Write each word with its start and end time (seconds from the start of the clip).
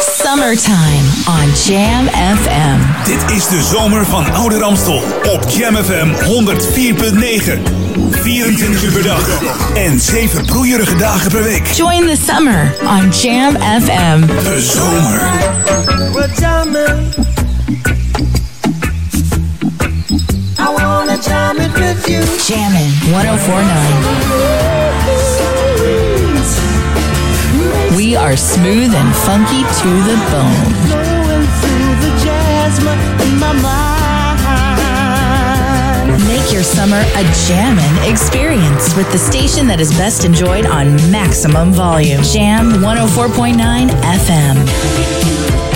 Summertime 0.00 1.04
on 1.26 1.50
Jam 1.64 2.06
FM. 2.08 3.04
Dit 3.04 3.36
is 3.36 3.48
de 3.48 3.62
zomer 3.62 4.06
van 4.06 4.32
Oude 4.32 4.58
Ramstel 4.58 5.02
op 5.32 5.44
Jam 5.48 5.76
FM 5.76 6.08
104.9. 6.24 7.58
24 8.10 8.82
uur 8.82 8.92
per 8.92 9.02
dag 9.02 9.28
en 9.74 10.00
7 10.00 10.44
broeierige 10.44 10.96
dagen 10.96 11.30
per 11.30 11.42
week. 11.42 11.66
Join 11.66 12.06
the 12.06 12.16
summer 12.26 12.74
on 12.80 13.10
Jam 13.10 13.56
FM. 13.56 14.26
De 14.26 14.60
zomer. 14.60 15.20
Jamming. 16.40 17.14
I 20.58 20.68
wanna 20.82 21.16
jam 21.16 21.56
it 21.58 21.72
with 21.78 22.06
you. 22.06 22.24
Jammin' 22.46 22.92
1049. 23.10 24.85
We 28.06 28.14
are 28.14 28.36
smooth 28.36 28.94
and 28.94 29.16
funky 29.26 29.62
to 29.62 29.90
the 30.06 30.16
bone. 30.30 30.72
Blowing 30.86 31.46
through 31.58 31.94
the 32.06 32.12
jasmine 32.22 33.02
in 33.26 33.32
my 33.40 33.52
mind. 36.06 36.22
Make 36.28 36.52
your 36.52 36.62
summer 36.62 37.00
a 37.00 37.24
jammin' 37.48 38.08
experience 38.08 38.94
with 38.94 39.10
the 39.10 39.18
station 39.18 39.66
that 39.66 39.80
is 39.80 39.90
best 39.98 40.24
enjoyed 40.24 40.66
on 40.66 40.94
maximum 41.10 41.72
volume. 41.72 42.22
Jam 42.22 42.74
104.9 42.74 43.88
FM. 43.88 45.75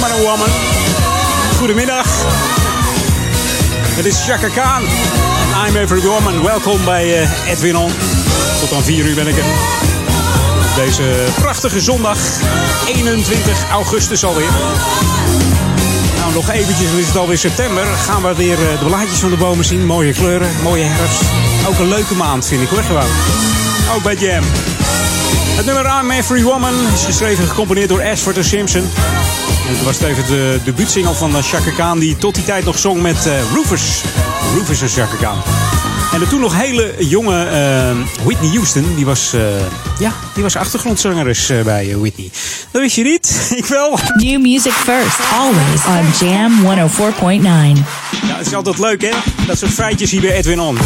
Woman. 0.00 0.48
Goedemiddag. 1.58 2.06
Het 3.94 4.04
is 4.04 4.24
Chaka 4.24 4.48
Khan. 4.48 4.82
I'm 5.66 5.76
Every 5.76 6.00
Woman. 6.00 6.42
Welkom 6.42 6.84
bij 6.84 7.22
eh, 7.22 7.50
Edwin 7.50 7.76
On. 7.76 7.90
Tot 8.60 8.72
aan 8.72 8.82
4 8.82 9.04
uur 9.04 9.14
ben 9.14 9.26
ik 9.26 9.36
er. 9.36 9.44
Op 10.68 10.74
deze 10.76 11.24
prachtige 11.34 11.80
zondag, 11.80 12.18
21 12.86 13.70
augustus 13.70 14.24
alweer. 14.24 14.48
Nou, 16.18 16.32
nog 16.34 16.50
eventjes, 16.50 16.90
dan 16.90 16.98
is 16.98 17.06
het 17.06 17.16
alweer 17.16 17.38
september. 17.38 17.86
Gaan 17.86 18.22
we 18.22 18.34
weer 18.34 18.70
eh, 18.70 18.78
de 18.78 18.84
blaadjes 18.84 19.18
van 19.18 19.30
de 19.30 19.36
bomen 19.36 19.64
zien. 19.64 19.86
Mooie 19.86 20.12
kleuren, 20.12 20.50
mooie 20.62 20.84
herfst. 20.84 21.22
Ook 21.68 21.78
een 21.78 21.88
leuke 21.88 22.14
maand 22.14 22.46
vind 22.46 22.62
ik 22.62 22.68
hoor, 22.68 22.82
gewoon. 22.82 23.10
Ook 23.94 24.02
bij 24.02 24.14
Jam. 24.14 24.44
Het 25.56 25.66
nummer 25.66 26.00
I'm 26.00 26.10
Every 26.10 26.42
Woman 26.42 26.74
is 26.94 27.04
geschreven 27.04 27.42
en 27.42 27.48
gecomponeerd 27.48 27.88
door 27.88 28.02
Ashford 28.02 28.44
Simpson. 28.44 28.90
Dit 29.74 29.82
was 29.82 30.00
even 30.00 30.26
de 30.26 30.60
debuutsingel 30.64 31.14
van 31.14 31.36
eh, 31.36 31.42
Chaka 31.42 31.70
Khan, 31.70 31.98
die 31.98 32.16
tot 32.16 32.34
die 32.34 32.44
tijd 32.44 32.64
nog 32.64 32.78
zong 32.78 33.02
met 33.02 33.26
eh, 33.26 33.32
Roofers. 33.54 34.02
Roofers 34.56 34.80
en 34.80 34.88
Chaka 34.88 35.16
Khan. 35.16 35.38
En 36.12 36.20
de 36.20 36.28
toen 36.28 36.40
nog 36.40 36.56
hele 36.56 36.94
jonge 36.98 37.44
eh, 37.44 38.24
Whitney 38.24 38.50
Houston, 38.50 38.94
die 38.94 39.04
was, 39.04 39.34
uh, 39.34 39.42
ja, 39.98 40.12
die 40.34 40.42
was 40.42 40.56
achtergrondzangeres 40.56 41.52
bij 41.64 41.96
Whitney. 41.96 42.30
Dat 42.70 42.82
wist 42.82 42.96
je 42.96 43.02
niet, 43.02 43.46
ik 43.60 43.66
wel. 43.66 43.98
New 44.16 44.40
music 44.40 44.72
first, 44.72 45.18
always 45.32 45.84
on 45.86 46.26
Jam 46.26 46.52
104.9. 46.62 47.82
Ja, 48.26 48.36
het 48.36 48.46
is 48.46 48.54
altijd 48.54 48.78
leuk 48.78 49.02
hè, 49.02 49.10
dat 49.46 49.58
soort 49.58 49.72
feitjes 49.72 50.10
hier 50.10 50.20
bij 50.20 50.32
Edwin 50.34 50.60
On. 50.60 50.78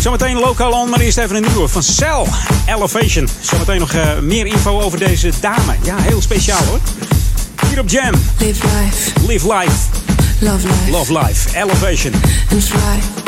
Zometeen 0.00 0.36
lokaal 0.36 0.72
on, 0.72 0.90
maar 0.90 1.00
eerst 1.00 1.18
even 1.18 1.36
een 1.36 1.46
nieuwe 1.46 1.68
van 1.68 1.82
Cell 1.82 2.24
Elevation. 2.66 3.28
Zometeen 3.40 3.78
nog 3.78 3.94
meer 4.20 4.46
info 4.46 4.80
over 4.80 4.98
deze 4.98 5.32
dame. 5.40 5.76
Ja, 5.82 5.96
heel 5.96 6.20
speciaal 6.20 6.64
hoor. 6.64 6.80
Europe 7.76 7.90
Jam. 7.90 8.14
Live 8.40 8.64
life. 8.64 9.28
Live 9.28 9.44
life. 9.44 10.42
Love 10.42 10.64
life. 10.64 10.90
Love 10.90 11.10
life. 11.10 11.54
Elevation. 11.54 12.14
And. 12.50 13.25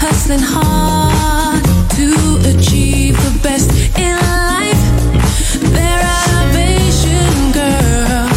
hustling 0.00 0.40
hard 0.40 1.62
to 1.96 2.08
achieve 2.50 3.16
the 3.16 3.38
best 3.42 3.70
in 3.98 4.16
life. 4.16 4.84
There 5.72 6.02
are 6.18 6.44
vision, 6.52 7.52
girl. 7.52 8.28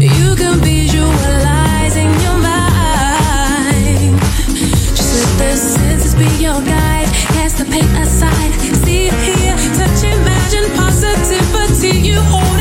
You 0.00 0.36
can 0.36 0.60
visualize 0.60 1.96
in 1.96 2.10
your 2.24 2.38
mind. 2.38 4.20
Just 4.96 5.12
let 5.18 5.30
the 5.38 5.56
senses 5.56 6.14
be 6.14 6.28
your 6.42 6.60
guide. 6.62 7.08
Cast 7.34 7.58
the 7.58 7.64
paint 7.64 7.90
aside. 7.98 8.52
See, 8.84 9.10
hear, 9.10 9.56
touch, 9.76 10.04
imagine 10.04 10.66
positivity. 10.76 11.98
You 12.08 12.20
hold. 12.20 12.57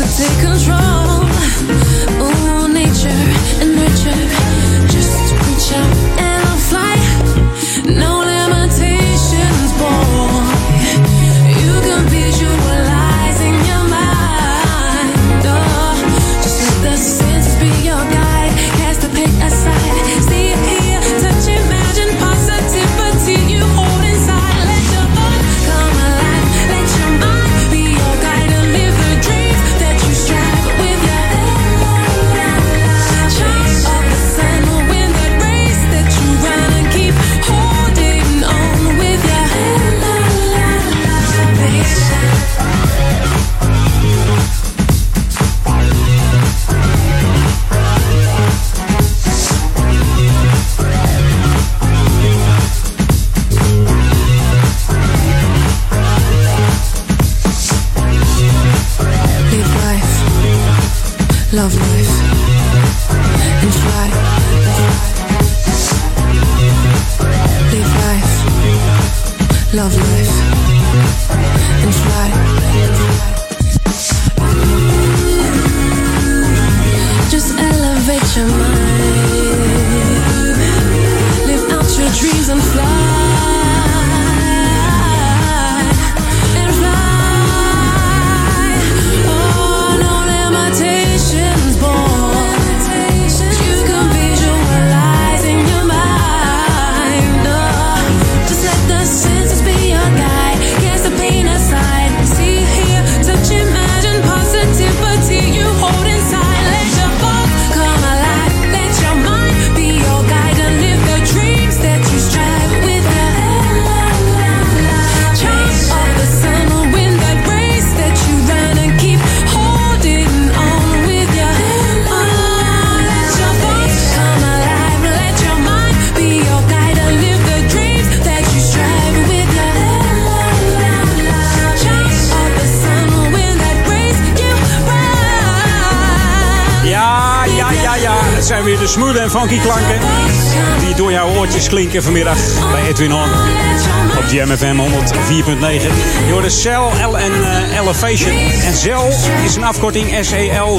To 0.00 0.06
take 0.16 0.40
control. 0.40 1.09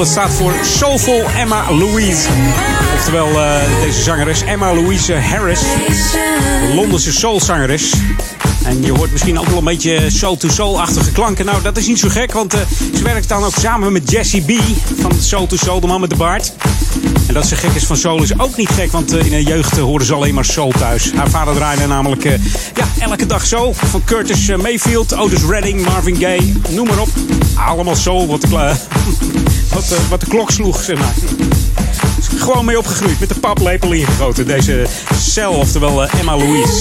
Het 0.01 0.09
staat 0.09 0.33
voor 0.33 0.53
Soulful 0.63 1.23
Emma 1.37 1.71
Louise. 1.71 2.27
Oftewel 2.95 3.29
uh, 3.29 3.55
deze 3.81 4.01
zangeres 4.01 4.41
Emma 4.41 4.73
Louise 4.73 5.13
Harris. 5.13 5.61
Londense 6.75 7.11
soulzangeres. 7.11 7.93
En 8.63 8.81
je 8.81 8.91
hoort 8.91 9.11
misschien 9.11 9.39
ook 9.39 9.47
wel 9.47 9.57
een 9.57 9.63
beetje 9.63 10.09
soul-to-soul-achtige 10.09 11.11
klanken. 11.11 11.45
Nou, 11.45 11.61
dat 11.61 11.77
is 11.77 11.87
niet 11.87 11.99
zo 11.99 12.09
gek, 12.09 12.33
want 12.33 12.53
eh, 12.53 12.59
ze 12.95 13.03
werkt 13.03 13.29
dan 13.29 13.43
ook 13.43 13.53
samen 13.59 13.91
met 13.91 14.11
Jesse 14.11 14.41
B. 14.41 14.51
van 14.99 15.11
Soul-to-Soul, 15.19 15.79
de 15.79 15.87
man 15.87 16.01
met 16.01 16.09
de 16.09 16.15
baard. 16.15 16.53
En 17.27 17.33
dat 17.33 17.45
ze 17.45 17.55
gek 17.55 17.71
is 17.73 17.85
van 17.85 17.97
soul 17.97 18.23
is 18.23 18.39
ook 18.39 18.57
niet 18.57 18.69
gek, 18.69 18.91
want 18.91 19.13
eh, 19.13 19.25
in 19.25 19.31
haar 19.31 19.41
jeugd 19.41 19.77
uh, 19.77 19.83
hoorden 19.83 20.07
ze 20.07 20.13
alleen 20.13 20.33
maar 20.33 20.45
soul 20.45 20.71
thuis. 20.71 21.11
Haar 21.15 21.29
vader 21.29 21.55
draaide 21.55 21.87
namelijk 21.87 22.23
ja, 22.75 22.87
elke 22.99 23.25
dag 23.25 23.45
zo. 23.45 23.73
Van 23.73 24.03
Curtis 24.03 24.55
Mayfield, 24.55 25.15
Otis 25.15 25.43
Redding, 25.49 25.85
Marvin 25.85 26.15
Gaye, 26.15 26.53
noem 26.69 26.87
maar 26.87 26.99
op. 26.99 27.09
Allemaal 27.55 27.95
soul, 27.95 28.27
wat 28.27 28.45
wat, 29.73 29.91
eh, 29.91 30.09
wat 30.09 30.19
de 30.19 30.25
klok 30.25 30.51
sloeg, 30.51 30.83
zeg 30.83 30.97
maar. 30.97 31.13
Gewoon 32.35 32.65
mee 32.65 32.77
opgegroeid, 32.77 33.19
met 33.19 33.29
de 33.29 33.39
paplepel 33.39 33.91
ingegoten. 33.91 34.47
Deze 34.47 34.85
cel, 35.19 35.51
oftewel 35.53 36.03
eh, 36.03 36.19
Emma 36.19 36.37
Louise. 36.37 36.73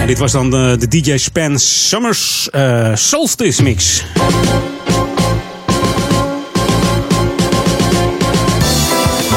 En 0.00 0.06
dit 0.06 0.18
was 0.18 0.32
dan 0.32 0.50
de, 0.50 0.76
de 0.78 0.88
DJ 0.88 1.16
Span 1.16 1.58
Summers 1.58 2.50
eh, 2.50 2.90
Solstice 2.94 3.62
Mix. 3.62 4.04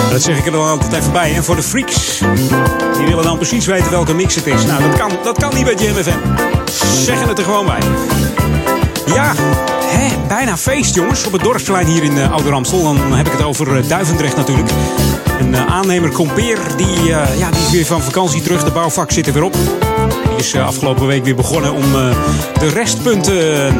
Dat 0.09 0.21
zeg 0.23 0.37
ik 0.37 0.45
er 0.45 0.51
dan 0.51 0.67
altijd 0.67 0.93
even 0.93 1.11
bij. 1.11 1.35
En 1.35 1.43
voor 1.43 1.55
de 1.55 1.63
freaks, 1.63 2.19
die 2.97 3.05
willen 3.05 3.23
dan 3.23 3.37
precies 3.37 3.65
weten 3.65 3.91
welke 3.91 4.13
mix 4.13 4.35
het 4.35 4.47
is. 4.47 4.65
Nou, 4.65 4.83
dat 4.83 4.97
kan, 4.97 5.11
dat 5.23 5.37
kan 5.37 5.55
niet 5.55 5.63
bij 5.65 5.75
Jam 5.75 5.95
FM. 5.95 6.17
Zeggen 7.03 7.27
het 7.27 7.37
er 7.37 7.43
gewoon 7.43 7.65
bij. 7.65 7.81
Ja, 9.05 9.33
hè, 9.87 10.27
bijna 10.27 10.57
feest 10.57 10.95
jongens. 10.95 11.25
Op 11.25 11.31
het 11.31 11.41
dorpsplein 11.43 11.85
hier 11.87 12.03
in 12.03 12.17
uh, 12.17 12.31
Ouder 12.31 12.53
Amstel. 12.53 12.83
Dan 12.83 13.13
heb 13.13 13.25
ik 13.25 13.31
het 13.31 13.43
over 13.43 13.77
eh, 13.77 13.87
Duivendrecht 13.87 14.35
natuurlijk. 14.35 14.69
Een 15.39 15.55
eh, 15.55 15.65
aannemer 15.65 16.11
Compeer, 16.11 16.57
die, 16.77 17.13
eh, 17.13 17.39
ja, 17.39 17.49
die 17.51 17.61
is 17.65 17.71
weer 17.71 17.85
van 17.85 18.01
vakantie 18.01 18.41
terug. 18.41 18.63
De 18.63 18.71
bouwvak 18.71 19.11
zit 19.11 19.27
er 19.27 19.33
weer 19.33 19.43
op. 19.43 19.53
Die 20.29 20.37
is 20.37 20.53
eh, 20.53 20.65
afgelopen 20.67 21.07
week 21.07 21.23
weer 21.23 21.35
begonnen 21.35 21.73
om 21.73 21.83
eh, 21.95 22.15
de 22.59 22.69
restpunten 22.69 23.67
eh, 23.67 23.73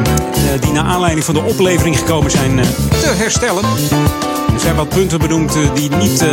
die 0.60 0.72
naar 0.72 0.84
aanleiding 0.84 1.24
van 1.24 1.34
de 1.34 1.42
oplevering 1.42 1.98
gekomen 1.98 2.30
zijn 2.30 2.58
eh, 2.58 2.66
te 3.00 3.12
herstellen. 3.16 3.64
Er 4.54 4.60
zijn 4.62 4.76
wat 4.76 4.88
punten 4.88 5.18
benoemd 5.18 5.54
eh, 5.54 5.62
die 5.74 5.90
niet 5.90 6.22
eh, 6.22 6.28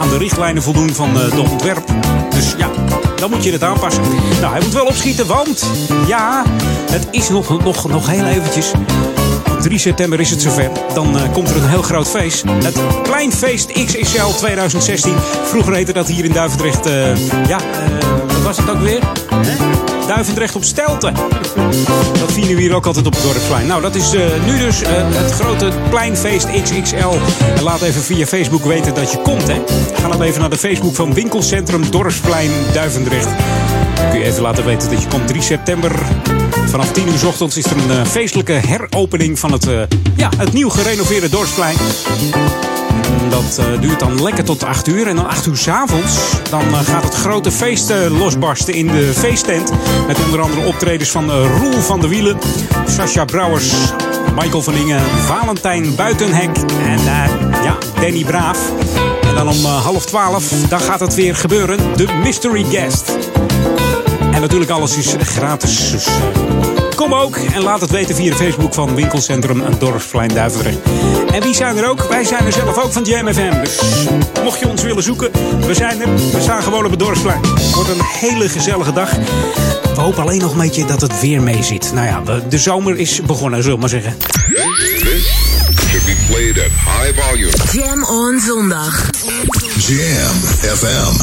aan 0.00 0.08
de 0.08 0.18
richtlijnen 0.18 0.62
voldoen 0.62 0.90
van 0.90 1.20
eh, 1.20 1.30
de 1.34 1.40
ontwerp. 1.40 1.84
Dus 2.30 2.54
ja, 2.58 2.68
dan 3.18 3.30
moet 3.30 3.44
je 3.44 3.52
het 3.52 3.62
aanpassen. 3.62 4.02
Nou, 4.40 4.52
hij 4.52 4.60
moet 4.62 4.72
wel 4.72 4.86
opschieten, 4.86 5.26
want 5.26 5.70
ja, 6.06 6.44
het 6.90 7.06
is 7.10 7.28
nog, 7.28 7.62
nog, 7.64 7.88
nog 7.88 8.06
heel 8.06 8.24
eventjes. 8.24 8.72
Op 9.52 9.60
3 9.60 9.78
september 9.78 10.20
is 10.20 10.30
het 10.30 10.42
zover. 10.42 10.70
Dan 10.94 11.18
eh, 11.18 11.32
komt 11.32 11.50
er 11.50 11.56
een 11.56 11.68
heel 11.68 11.82
groot 11.82 12.08
feest. 12.08 12.44
Het 12.64 12.80
Kleinfeest 13.02 13.72
XXL 13.72 14.26
2016. 14.36 15.14
Vroeger 15.44 15.74
heette 15.74 15.92
dat 15.92 16.06
hier 16.06 16.24
in 16.24 16.32
Duivendrecht. 16.32 16.86
eh, 16.86 17.16
ja, 17.48 17.58
eh, 17.58 18.37
was 18.48 18.56
het 18.56 18.70
ook 18.70 18.80
weer? 18.80 19.00
Duivendrecht 20.06 20.56
op 20.56 20.64
Stelten. 20.64 21.14
Dat 22.18 22.32
vieren 22.32 22.56
we 22.56 22.60
hier 22.60 22.74
ook 22.74 22.86
altijd 22.86 23.06
op 23.06 23.12
het 23.12 23.22
dorpsplein. 23.22 23.66
Nou, 23.66 23.82
dat 23.82 23.94
is 23.94 24.12
eh, 24.12 24.22
nu 24.46 24.58
dus 24.58 24.82
eh, 24.82 24.90
het 24.94 25.32
grote 25.32 25.72
pleinfeest 25.90 26.46
XXL. 26.62 27.16
Laat 27.62 27.82
even 27.82 28.02
via 28.02 28.26
Facebook 28.26 28.64
weten 28.64 28.94
dat 28.94 29.12
je 29.12 29.18
komt, 29.18 29.48
hè. 29.48 29.62
Ga 29.94 30.08
dan 30.08 30.22
even 30.22 30.40
naar 30.40 30.50
de 30.50 30.58
Facebook 30.58 30.94
van 30.94 31.14
Winkelcentrum 31.14 31.90
Dorpsplein 31.90 32.50
Duivendrecht. 32.72 33.28
Kun 34.10 34.18
je 34.18 34.24
even 34.24 34.42
laten 34.42 34.64
weten 34.64 34.90
dat 34.90 35.02
je 35.02 35.08
komt 35.08 35.26
3 35.26 35.42
september. 35.42 35.92
Vanaf 36.66 36.92
10 36.92 37.08
uur 37.08 37.18
's 37.18 37.24
ochtends 37.24 37.56
is 37.56 37.64
er 37.64 37.76
een 37.76 37.90
eh, 37.90 38.04
feestelijke 38.04 38.52
heropening 38.52 39.38
van 39.38 39.52
het, 39.52 39.66
ja, 40.16 40.30
het 40.36 40.52
nieuw 40.52 40.68
gerenoveerde 40.68 41.28
dorpsplein. 41.28 41.76
Dat 43.30 43.58
eh, 43.58 43.80
duurt 43.80 44.00
dan 44.00 44.22
lekker 44.22 44.44
tot 44.44 44.64
8 44.64 44.88
uur. 44.88 45.06
En 45.06 45.16
dan 45.16 45.26
8 45.26 45.46
uur 45.46 45.56
's 45.56 45.68
avonds 45.68 46.16
dan 46.50 46.60
eh, 46.60 46.80
gaat 46.80 47.02
het 47.02 47.14
grote 47.14 47.50
feest 47.50 47.90
eh, 47.90 48.18
losbarsten 48.18 48.74
in 48.74 48.86
de 48.86 49.12
feesttent. 49.14 49.72
Met 50.06 50.24
onder 50.24 50.40
andere 50.40 50.66
optredens 50.66 51.10
van 51.10 51.30
Roel 51.30 51.80
van 51.80 52.00
der 52.00 52.08
Wielen, 52.08 52.38
Sascha 52.86 53.24
Brouwers, 53.24 53.72
Michael 54.34 54.62
van 54.62 54.74
Ingen, 54.74 55.02
Valentijn 55.24 55.94
Buitenhek 55.94 56.56
en 56.86 57.02
ja, 57.62 57.78
Danny 58.00 58.24
Braaf. 58.24 58.58
En 59.22 59.34
dan 59.34 59.48
om 59.48 59.64
half 59.64 60.06
12, 60.06 60.50
dan 60.68 60.80
gaat 60.80 61.00
het 61.00 61.14
weer 61.14 61.36
gebeuren. 61.36 61.78
De 61.96 62.06
Mystery 62.22 62.64
Guest. 62.64 63.18
En 64.32 64.40
natuurlijk 64.40 64.70
alles 64.70 64.96
is 64.96 65.14
gratis. 65.18 65.90
Dus 65.90 66.06
kom 66.98 67.14
ook 67.14 67.36
en 67.36 67.62
laat 67.62 67.80
het 67.80 67.90
weten 67.90 68.14
via 68.14 68.30
de 68.30 68.36
Facebook 68.36 68.74
van 68.74 68.94
Winkelcentrum 68.94 69.62
Dorpsplein 69.78 70.28
Duivendrecht. 70.28 70.78
En 71.32 71.42
wie 71.42 71.54
zijn 71.54 71.76
er 71.76 71.88
ook? 71.88 72.08
Wij 72.08 72.24
zijn 72.24 72.46
er 72.46 72.52
zelf 72.52 72.78
ook 72.78 72.92
van 72.92 73.04
Jam 73.04 73.32
FM. 73.32 73.60
Dus 73.64 73.78
mocht 74.42 74.60
je 74.60 74.68
ons 74.68 74.82
willen 74.82 75.02
zoeken, 75.02 75.30
we 75.66 75.74
zijn 75.74 76.00
er. 76.00 76.14
We 76.14 76.40
staan 76.40 76.62
gewoon 76.62 76.84
op 76.84 76.90
het 76.90 76.98
Dorpsplein. 76.98 77.40
Het 77.42 77.74
wordt 77.74 77.90
een 77.90 78.04
hele 78.04 78.48
gezellige 78.48 78.92
dag. 78.92 79.10
We 79.94 80.00
hopen 80.00 80.22
alleen 80.22 80.40
nog 80.40 80.52
een 80.52 80.58
beetje 80.58 80.84
dat 80.84 81.00
het 81.00 81.20
weer 81.20 81.42
mee 81.42 81.62
zit. 81.62 81.92
Nou 81.94 82.06
ja, 82.06 82.40
de 82.48 82.58
zomer 82.58 82.96
is 82.96 83.20
begonnen, 83.22 83.62
zullen 83.62 83.74
we 83.74 83.80
maar 83.80 83.90
zeggen. 83.90 84.16
Should 85.88 86.04
be 86.04 86.16
played 86.28 86.58
at 86.58 86.64
high 86.64 87.20
volume. 87.20 87.52
Jam 87.72 88.04
on 88.04 88.40
zondag. 88.40 89.10
Jam 89.76 90.36
FM. 90.76 91.16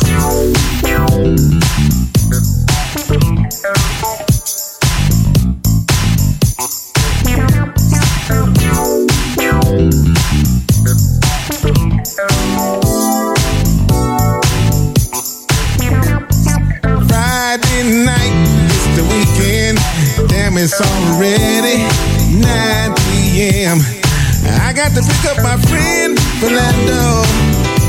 Got 24.75 24.91
to 24.91 25.01
pick 25.01 25.23
up 25.31 25.37
my 25.41 25.55
friend 25.71 26.17
Philando. 26.43 27.23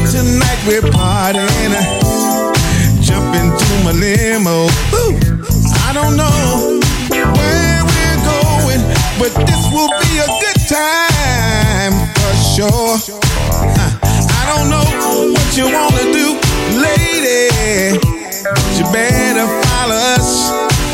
Tonight 0.07 0.61
we're 0.69 0.87
partying. 0.95 1.75
Jump 3.03 3.35
into 3.35 3.67
my 3.83 3.91
limo. 3.91 4.71
Ooh, 4.95 5.19
I 5.83 5.91
don't 5.93 6.17
know 6.17 6.79
where 7.11 7.83
we're 7.83 8.21
going, 8.23 8.83
but 9.19 9.35
this 9.47 9.63
will 9.75 9.91
be 9.99 10.23
a 10.23 10.31
good 10.39 10.61
time 10.71 11.93
for 12.15 12.35
sure. 12.55 12.95
Uh, 13.51 13.99
I 14.31 14.43
don't 14.55 14.71
know 14.71 14.87
what 15.35 15.57
you 15.57 15.67
wanna 15.67 16.07
do, 16.15 16.39
lady. 16.79 17.99
But 18.47 18.79
you 18.79 18.85
better 18.93 19.47
follow 19.67 19.97
us 20.15 20.53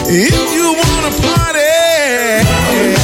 if 0.08 0.54
you 0.56 0.72
wanna 0.72 1.12
party. 1.20 3.01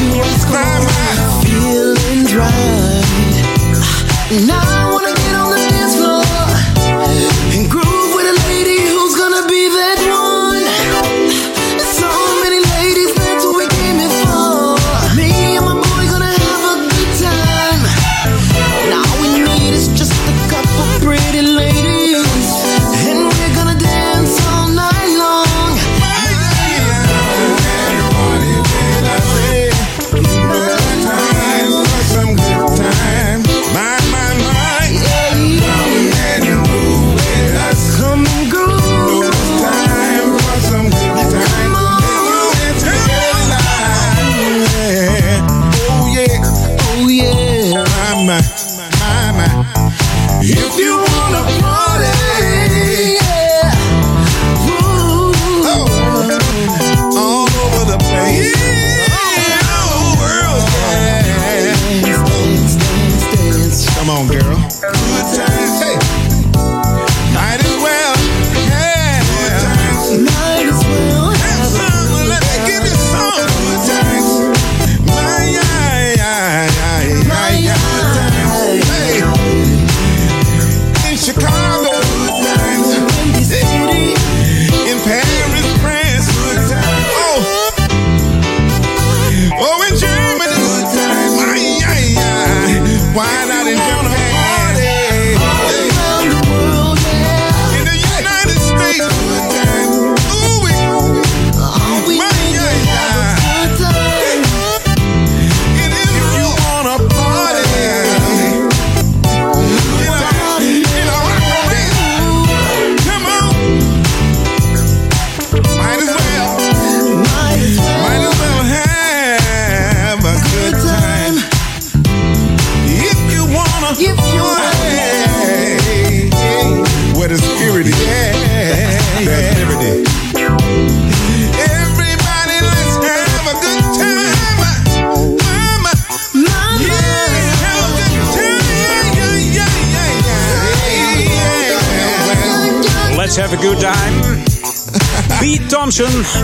to 0.00 0.18
what's 0.18 0.44
going 0.44 0.84
on. 1.00 1.42
Feelings 1.44 2.34
right. 2.34 3.04
Ah, 3.76 4.46
now 4.46 4.79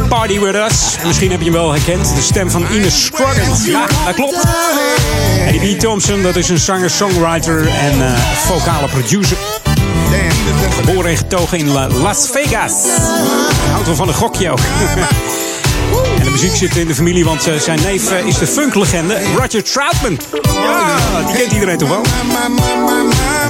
Party 0.09 0.41
With 0.41 0.55
Us. 0.55 0.97
Misschien 1.05 1.31
heb 1.31 1.39
je 1.39 1.45
hem 1.45 1.55
wel 1.55 1.73
herkend, 1.73 2.15
de 2.15 2.21
stem 2.21 2.51
van 2.51 2.67
Ines 2.73 3.05
Scruggins. 3.05 3.65
Ja, 3.65 3.87
dat 4.05 4.15
klopt. 4.15 4.45
Eddie 5.47 5.77
B. 5.77 5.81
Thompson, 5.81 6.23
dat 6.23 6.37
is 6.37 6.49
een 6.49 6.59
zanger, 6.59 6.91
songwriter 6.91 7.69
en 7.69 8.07
eh, 8.07 8.19
vocale 8.35 8.89
producer. 8.89 9.37
Geboren 10.71 11.11
en 11.11 11.17
getogen 11.17 11.59
in 11.59 11.69
Las 12.03 12.29
Vegas. 12.31 12.73
Houdt 13.71 13.87
wel 13.87 13.97
van 13.97 14.07
de 14.07 14.13
gokje 14.13 14.51
ook. 14.51 14.61
En 16.19 16.25
de 16.25 16.31
muziek 16.31 16.57
zit 16.57 16.77
in 16.77 16.87
de 16.87 16.95
familie, 16.95 17.25
want 17.25 17.47
eh, 17.47 17.55
zijn 17.59 17.81
neef 17.83 18.11
eh, 18.11 18.27
is 18.27 18.39
de 18.39 18.47
funklegende 18.47 19.19
Roger 19.37 19.63
Troutman. 19.63 20.19
Ja, 20.43 20.97
die 21.27 21.37
kent 21.37 21.53
iedereen 21.53 21.79
toch 21.79 21.89
wel? 21.89 22.03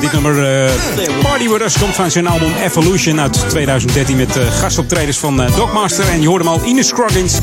Dit 0.01 0.13
nummer 0.13 0.65
eh, 0.65 0.71
Party 1.23 1.49
With 1.49 1.61
Us 1.61 1.79
komt 1.79 1.95
van 1.95 2.11
zijn 2.11 2.27
album 2.27 2.53
Evolution 2.65 3.21
uit 3.21 3.49
2013 3.49 4.17
met 4.17 4.39
gastoptreders 4.61 5.19
van 5.19 5.43
uh, 5.43 5.57
Dogmaster. 5.57 6.09
En 6.09 6.21
je 6.21 6.29
hoorde 6.29 6.45
hem 6.45 6.53
al, 6.53 6.65
Ines 6.65 6.89
Scroggins. 6.89 7.39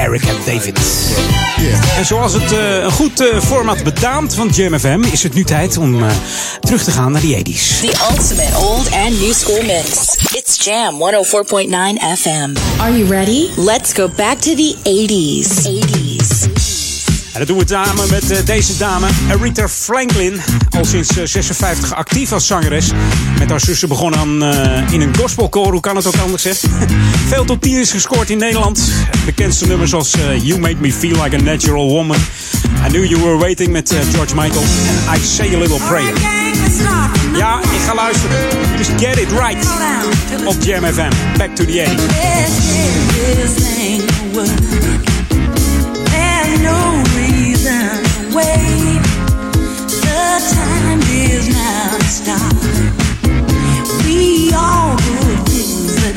Eric 0.00 0.22
en 0.22 0.36
David. 0.46 0.78
En 1.96 2.04
zoals 2.04 2.32
het 2.32 2.52
uh, 2.52 2.82
een 2.82 2.90
goed 2.90 3.20
uh, 3.20 3.40
format 3.40 3.82
betaamt 3.82 4.34
van 4.34 4.48
JamFM, 4.48 5.02
is 5.12 5.22
het 5.22 5.34
nu 5.34 5.44
tijd 5.44 5.76
om 5.76 6.02
uh, 6.02 6.10
terug 6.60 6.84
te 6.84 6.90
gaan 6.90 7.12
naar 7.12 7.20
de 7.20 7.36
80s. 7.38 7.80
The 7.80 8.06
ultimate 8.10 8.56
old 8.56 8.90
and 8.92 9.20
new 9.20 9.32
school 9.32 9.62
mix. 9.62 10.16
It's 10.32 10.64
Jam 10.64 10.94
104.9 10.94 12.18
FM. 12.18 12.56
Are 12.80 12.98
you 12.98 13.08
ready? 13.08 13.48
Let's 13.56 13.92
go 13.92 14.08
back 14.16 14.38
to 14.38 14.54
the 14.54 14.76
80s 14.84 15.79
dat 17.40 17.48
doen 17.48 17.58
we 17.58 17.64
samen 17.66 18.10
met 18.10 18.30
eh, 18.30 18.38
deze 18.44 18.76
dame, 18.76 19.06
Aretha 19.30 19.68
Franklin. 19.68 20.40
Al 20.70 20.84
sinds 20.84 21.18
eh, 21.18 21.26
56 21.26 21.94
actief 21.94 22.32
als 22.32 22.46
zangeres. 22.46 22.90
Met 23.38 23.50
haar 23.50 23.60
zussen 23.60 23.88
begonnen 23.88 24.20
aan 24.20 24.42
eh, 24.42 24.92
in 24.92 25.00
een 25.00 25.16
gospelcore, 25.16 25.70
hoe 25.70 25.80
kan 25.80 25.96
het 25.96 26.06
ook 26.06 26.16
anders 26.16 26.42
zijn. 26.42 26.56
Veel 27.28 27.44
tot 27.44 27.62
10 27.62 27.76
is 27.76 27.90
gescoord 27.90 28.30
in 28.30 28.38
Nederland. 28.38 28.92
Bekendste 29.24 29.66
nummers 29.66 29.94
als 29.94 30.14
You 30.42 30.60
Make 30.60 30.76
Me 30.78 30.92
Feel 30.92 31.22
Like 31.22 31.36
a 31.36 31.40
Natural 31.40 31.88
Woman. 31.88 32.16
I 32.86 32.88
Knew 32.88 33.04
You 33.04 33.22
Were 33.22 33.36
Waiting 33.36 33.70
met 33.72 33.94
George 34.12 34.34
Michael. 34.34 34.62
En 34.62 35.20
I 35.20 35.24
Say 35.24 35.54
a 35.54 35.58
Little 35.58 35.80
Prayer. 35.88 36.12
Ja, 37.36 37.60
ik 37.60 37.80
ga 37.86 37.94
luisteren. 37.94 38.36
Just 38.76 38.90
get 38.90 39.18
it 39.18 39.30
right. 39.30 39.66
Op 40.44 40.56
Jam 40.62 40.80
Back 41.36 41.56
to 41.56 41.64
the 41.64 41.84
80 44.34 45.09
wait. 48.34 49.02
The 50.04 50.22
time 50.54 51.00
is 51.00 51.48
now 51.48 51.98
to. 51.98 52.40
We 54.04 54.52
all 54.54 54.96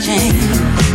things. 0.06 0.93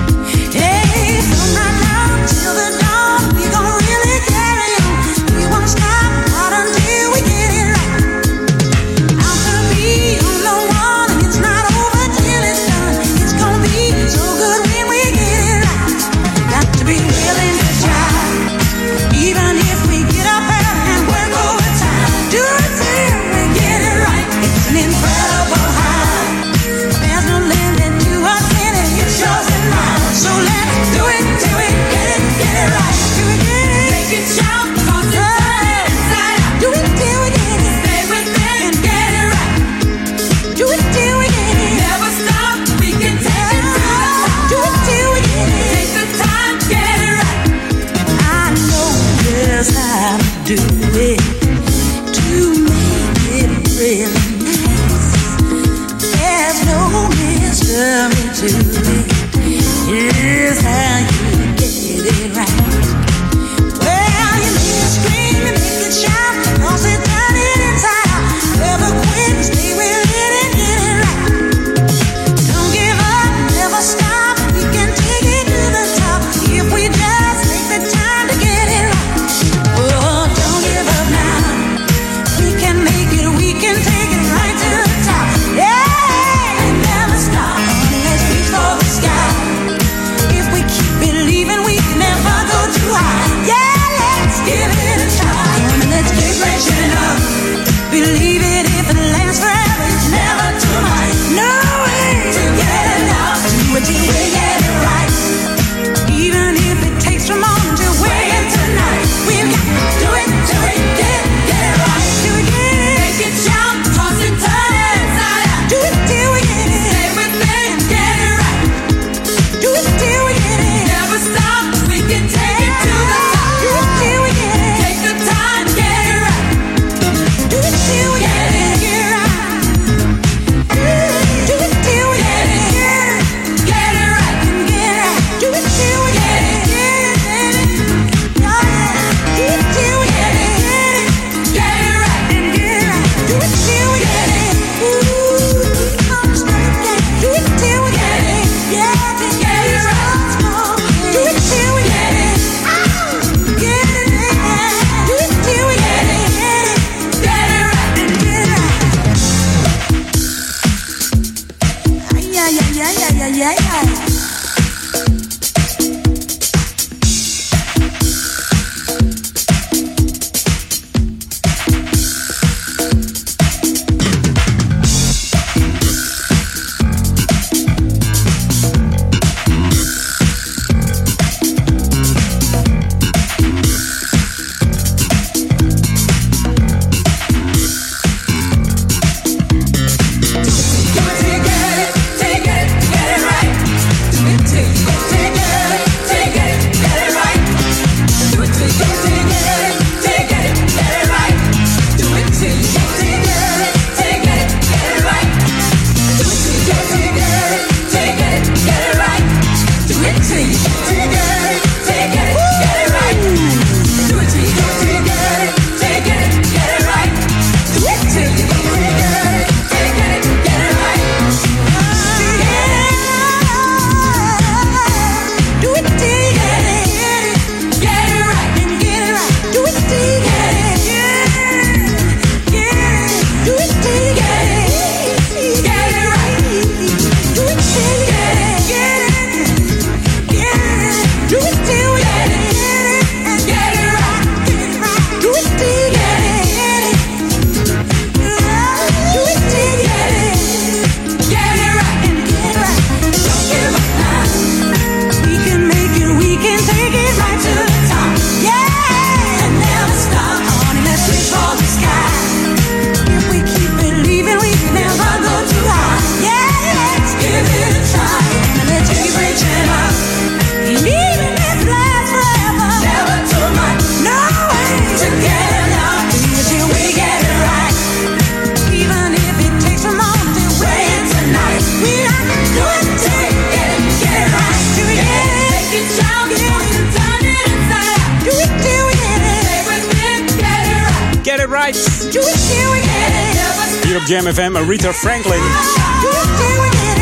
Jam 294.08 294.34
FM, 294.34 294.56
Rita 294.68 294.92
Franklin. 294.92 295.42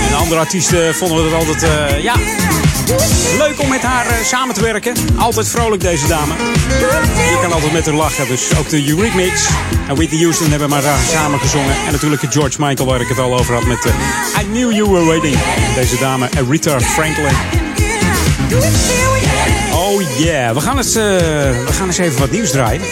En 0.08 0.16
andere 0.16 0.40
artiesten 0.40 0.94
vonden 0.94 1.16
we 1.16 1.22
het 1.22 1.34
altijd, 1.34 1.62
eh, 1.62 2.02
ja, 2.02 2.14
leuk 3.38 3.60
om 3.60 3.68
met 3.68 3.82
haar 3.82 4.06
eh, 4.06 4.24
samen 4.24 4.54
te 4.54 4.62
werken. 4.62 4.94
Altijd 5.16 5.48
vrolijk 5.48 5.82
deze 5.82 6.06
dame. 6.06 6.34
Je 7.16 7.38
kan 7.42 7.52
altijd 7.52 7.72
met 7.72 7.86
haar 7.86 7.94
lachen, 7.94 8.28
dus 8.28 8.56
ook 8.58 8.68
de 8.68 8.88
Eurythmics 8.88 9.48
en 9.88 9.94
Whitney 9.96 10.20
Houston 10.20 10.50
hebben 10.50 10.68
maar 10.68 10.82
daar 10.82 10.98
samen 11.10 11.38
gezongen. 11.40 11.74
En 11.86 11.92
natuurlijk 11.92 12.22
George 12.30 12.56
Michael, 12.64 12.88
waar 12.88 13.00
ik 13.00 13.08
het 13.08 13.18
al 13.18 13.38
over 13.38 13.54
had 13.54 13.64
met 13.64 13.84
uh, 13.84 13.92
I 14.40 14.44
Knew 14.44 14.72
You 14.72 14.90
Were 14.90 15.04
Waiting. 15.04 15.36
Deze 15.74 15.98
dame, 15.98 16.28
Rita 16.50 16.80
Franklin. 16.80 17.34
Oh 19.72 20.02
yeah, 20.18 20.54
we 20.54 20.60
gaan, 20.60 20.76
eens, 20.76 20.94
we 20.94 21.72
gaan 21.72 21.86
eens 21.86 21.98
even 21.98 22.20
wat 22.20 22.30
nieuws 22.30 22.50
draaien. 22.50 22.82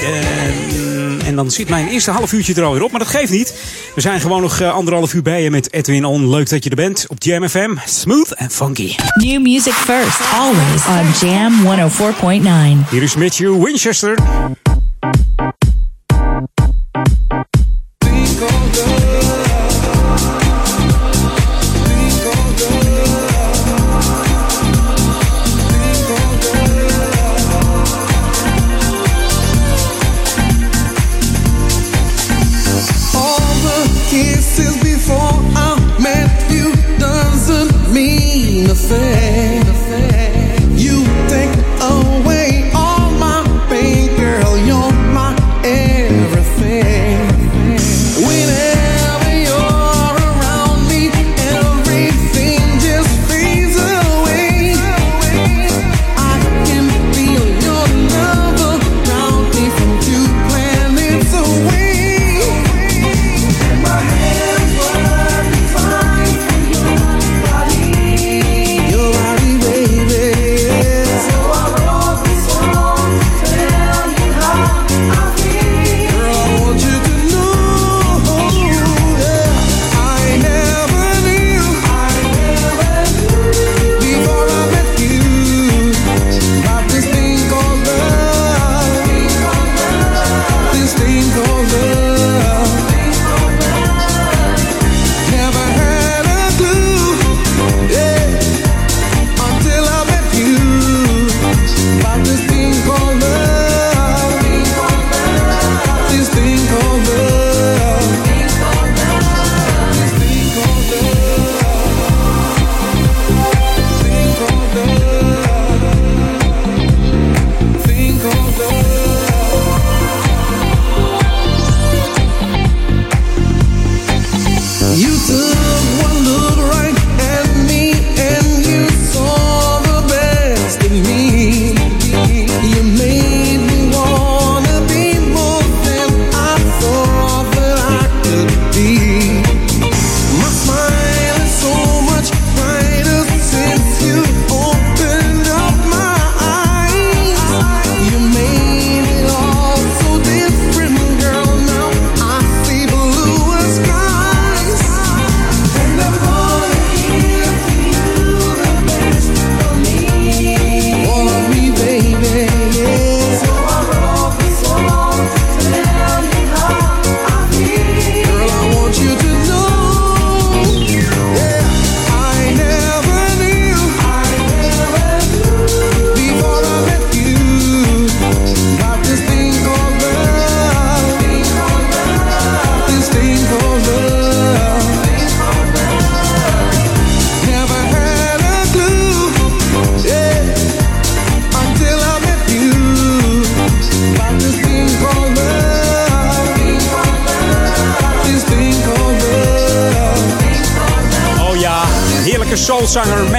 En 1.26 1.36
dan 1.36 1.50
zit 1.50 1.68
mijn 1.68 1.88
eerste 1.88 2.10
half 2.10 2.32
uurtje 2.32 2.54
er 2.54 2.62
alweer 2.62 2.82
op. 2.82 2.90
Maar 2.90 3.00
dat 3.00 3.08
geeft 3.08 3.32
niet. 3.32 3.54
We 3.94 4.00
zijn 4.00 4.20
gewoon 4.20 4.42
nog 4.42 4.60
eh, 4.60 4.72
anderhalf 4.72 5.14
uur 5.14 5.22
bij 5.22 5.42
je 5.42 5.50
met 5.50 5.72
Edwin 5.72 6.04
On. 6.04 6.30
Leuk 6.30 6.48
dat 6.48 6.64
je 6.64 6.70
er 6.70 6.76
bent 6.76 7.04
op 7.08 7.22
Jam 7.22 7.48
FM. 7.48 7.74
Smooth 7.84 8.36
and 8.36 8.52
funky. 8.52 8.94
New 9.14 9.42
music 9.42 9.72
first. 9.72 10.20
Always 10.32 10.86
on 10.86 11.28
Jam 11.28 11.52
104.9. 12.84 12.90
Hier 12.90 13.02
is 13.02 13.16
Matthew 13.16 13.64
Winchester. 13.64 14.18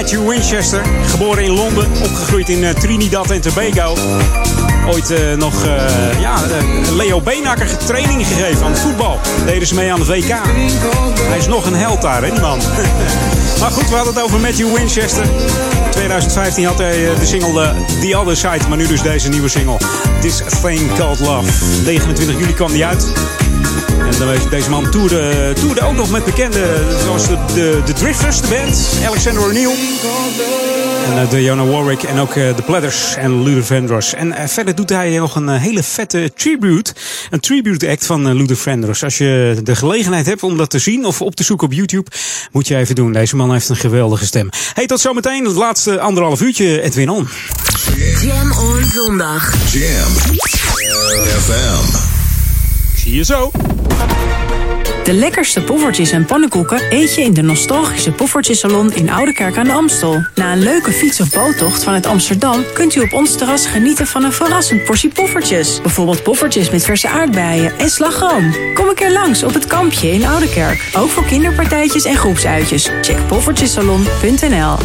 Matthew 0.05 0.29
Winchester. 0.29 0.81
Geboren 1.05 1.43
in 1.43 1.51
Londen, 1.51 1.87
opgegroeid 2.03 2.49
in 2.49 2.63
eh, 2.63 2.73
Trinidad 2.73 3.31
en 3.31 3.41
Tobago. 3.41 3.97
Ooit 4.87 5.11
eh, 5.11 5.33
nog 5.37 5.65
eh, 5.65 6.19
ja, 6.19 6.35
Leo 6.91 7.21
Beenakker 7.21 7.77
training 7.77 8.27
gegeven 8.27 8.65
aan 8.65 8.71
het 8.71 8.79
voetbal. 8.79 9.19
Deden 9.45 9.67
ze 9.67 9.75
mee 9.75 9.91
aan 9.91 9.99
de 9.99 10.05
WK. 10.05 10.33
Hij 11.21 11.37
is 11.37 11.47
nog 11.47 11.65
een 11.65 11.75
held 11.75 12.01
daar, 12.01 12.23
hè, 12.23 12.31
die 12.31 12.39
man. 12.39 12.59
maar 13.61 13.71
goed, 13.71 13.89
we 13.89 13.95
hadden 13.95 14.13
het 14.13 14.23
over 14.23 14.39
Matthew 14.39 14.75
Winchester. 14.75 15.23
In 15.23 15.91
2015 15.91 16.65
had 16.65 16.77
hij 16.77 17.09
de 17.19 17.25
single 17.25 17.73
The 18.01 18.17
Other 18.17 18.37
Side, 18.37 18.67
maar 18.69 18.77
nu 18.77 18.87
dus 18.87 19.01
deze 19.01 19.29
nieuwe 19.29 19.49
single. 19.49 19.77
This 20.21 20.41
Thing 20.61 20.95
Called 20.97 21.19
Love. 21.19 21.51
29 21.83 22.39
juli 22.39 22.53
kwam 22.53 22.71
die 22.71 22.85
uit. 22.85 23.13
En 24.11 24.17
dan 24.19 24.27
weet- 24.27 24.49
deze 24.49 24.69
man 24.69 24.89
toerde, 24.91 25.53
toerde 25.59 25.81
ook 25.81 25.95
nog 25.95 26.09
met 26.09 26.25
bekende, 26.25 26.65
zoals 27.03 27.27
de, 27.27 27.37
de, 27.53 27.81
de 27.85 27.93
Drifters, 27.93 28.41
de 28.41 28.47
band. 28.47 28.87
Alexander 29.05 29.43
O'Neill. 29.43 29.75
En 31.05 31.13
uh, 31.23 31.29
Diana 31.29 31.65
Warwick 31.65 32.03
en 32.03 32.19
ook 32.19 32.35
eh, 32.35 32.55
de 32.55 32.61
Platters 32.65 33.15
en 33.15 33.43
Luther 33.43 33.63
Vandross. 33.65 34.13
En 34.13 34.31
eh, 34.31 34.47
verder 34.47 34.75
doet 34.75 34.89
hij 34.89 35.17
nog 35.17 35.35
een 35.35 35.49
eh, 35.49 35.61
hele 35.61 35.83
vette 35.83 36.31
tribute. 36.35 36.93
Een 37.29 37.39
tribute 37.39 37.89
act 37.89 38.05
van 38.05 38.27
eh, 38.27 38.33
Luther 38.35 38.55
Vandross. 38.57 39.03
Als 39.03 39.17
je 39.17 39.59
de 39.63 39.75
gelegenheid 39.75 40.25
hebt 40.25 40.43
om 40.43 40.57
dat 40.57 40.69
te 40.69 40.79
zien 40.79 41.05
of 41.05 41.21
op 41.21 41.35
te 41.35 41.43
zoeken 41.43 41.67
op 41.67 41.73
YouTube, 41.73 42.11
moet 42.51 42.67
je 42.67 42.75
even 42.75 42.95
doen. 42.95 43.11
Deze 43.11 43.35
man 43.35 43.51
heeft 43.53 43.69
een 43.69 43.75
geweldige 43.75 44.25
stem. 44.25 44.49
Hey, 44.73 44.85
tot 44.85 44.99
zometeen. 44.99 45.45
Het 45.45 45.55
laatste 45.55 45.99
anderhalf 45.99 46.41
uurtje, 46.41 46.81
Edwin 46.81 47.09
On. 47.09 47.27
Jam 48.21 48.51
on 48.51 48.83
zondag. 48.93 49.53
Jam 49.71 50.11
FM. 51.39 52.24
Zie 53.05 53.15
je 53.15 53.23
zo. 53.23 53.51
De 55.03 55.13
lekkerste 55.13 55.61
poffertjes 55.61 56.11
en 56.11 56.25
pannenkoeken 56.25 56.81
eet 56.89 57.15
je 57.15 57.21
in 57.21 57.33
de 57.33 57.41
nostalgische 57.41 58.11
Poffertjesalon 58.11 58.93
in 58.93 59.09
Oudekerk 59.09 59.57
aan 59.57 59.65
de 59.65 59.71
Amstel. 59.71 60.25
Na 60.35 60.51
een 60.51 60.63
leuke 60.63 60.91
fiets- 60.91 61.21
of 61.21 61.29
boottocht 61.29 61.83
vanuit 61.83 62.05
Amsterdam 62.05 62.63
kunt 62.73 62.95
u 62.95 62.99
op 62.99 63.13
ons 63.13 63.37
terras 63.37 63.65
genieten 63.65 64.07
van 64.07 64.23
een 64.23 64.33
verrassend 64.33 64.83
portie 64.83 65.09
poffertjes. 65.09 65.81
Bijvoorbeeld 65.81 66.23
poffertjes 66.23 66.69
met 66.69 66.85
verse 66.85 67.07
aardbeien 67.07 67.79
en 67.79 67.89
slagroom. 67.89 68.55
Kom 68.73 68.87
een 68.87 68.95
keer 68.95 69.11
langs 69.11 69.43
op 69.43 69.53
het 69.53 69.65
kampje 69.65 70.11
in 70.11 70.25
Oudekerk. 70.25 70.91
Ook 70.97 71.09
voor 71.09 71.25
kinderpartijtjes 71.25 72.03
en 72.03 72.17
groepsuitjes. 72.17 72.89
Check 73.01 73.27
poffertjesalon.nl 73.27 74.77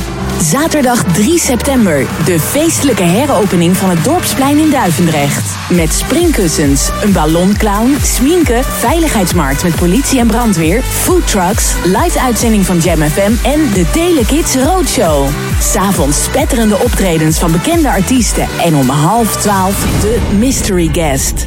Zaterdag 0.42 1.04
3 1.12 1.38
september. 1.38 2.06
De 2.24 2.40
feestelijke 2.40 3.02
heropening 3.02 3.76
van 3.76 3.90
het 3.90 4.04
Dorpsplein 4.04 4.58
in 4.58 4.70
Duivendrecht. 4.70 5.70
Met 5.70 5.92
springkussens, 5.92 6.90
een 7.02 7.12
ballonclown, 7.12 7.96
sminken, 8.10 8.64
veiligheidsmarkt 8.64 9.62
met 9.62 9.74
politie 9.74 10.18
en 10.18 10.26
brandweer, 10.26 10.82
foodtrucks, 10.82 11.74
live 11.84 12.20
uitzending 12.20 12.66
van 12.66 12.78
Jam 12.78 13.02
FM 13.02 13.32
en 13.42 13.70
de 13.72 13.90
Telekids 13.92 14.54
Roadshow. 14.54 15.28
S'avonds 15.60 16.24
spetterende 16.24 16.78
optredens 16.78 17.38
van 17.38 17.52
bekende 17.52 17.90
artiesten 17.90 18.48
en 18.60 18.74
om 18.74 18.88
half 18.88 19.36
twaalf 19.36 20.00
de 20.00 20.18
Mystery 20.38 20.88
Guest. 20.92 21.46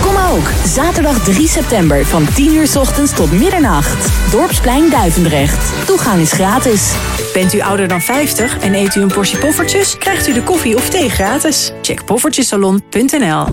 Kom 0.00 0.16
ook, 0.16 0.48
zaterdag 0.66 1.24
3 1.24 1.48
september 1.48 2.06
van 2.06 2.26
10 2.34 2.54
uur 2.54 2.66
's 2.66 2.76
ochtends 2.76 3.12
tot 3.12 3.32
middernacht. 3.32 4.08
Dorpsplein 4.30 4.90
Duivendrecht. 4.90 5.86
Toegang 5.86 6.20
is 6.20 6.32
gratis. 6.32 6.92
Bent 7.32 7.54
u 7.54 7.60
ouder 7.60 7.88
dan 7.88 8.00
50 8.00 8.58
en 8.58 8.74
eet 8.74 8.94
u 8.94 9.00
een 9.00 9.12
portie 9.12 9.38
poffertjes, 9.38 9.98
krijgt 9.98 10.28
u 10.28 10.32
de 10.32 10.42
koffie 10.42 10.76
of 10.76 10.88
thee 10.88 11.10
gratis. 11.10 11.72
Check 11.82 12.04
poffertjesalon.nl 12.04 13.44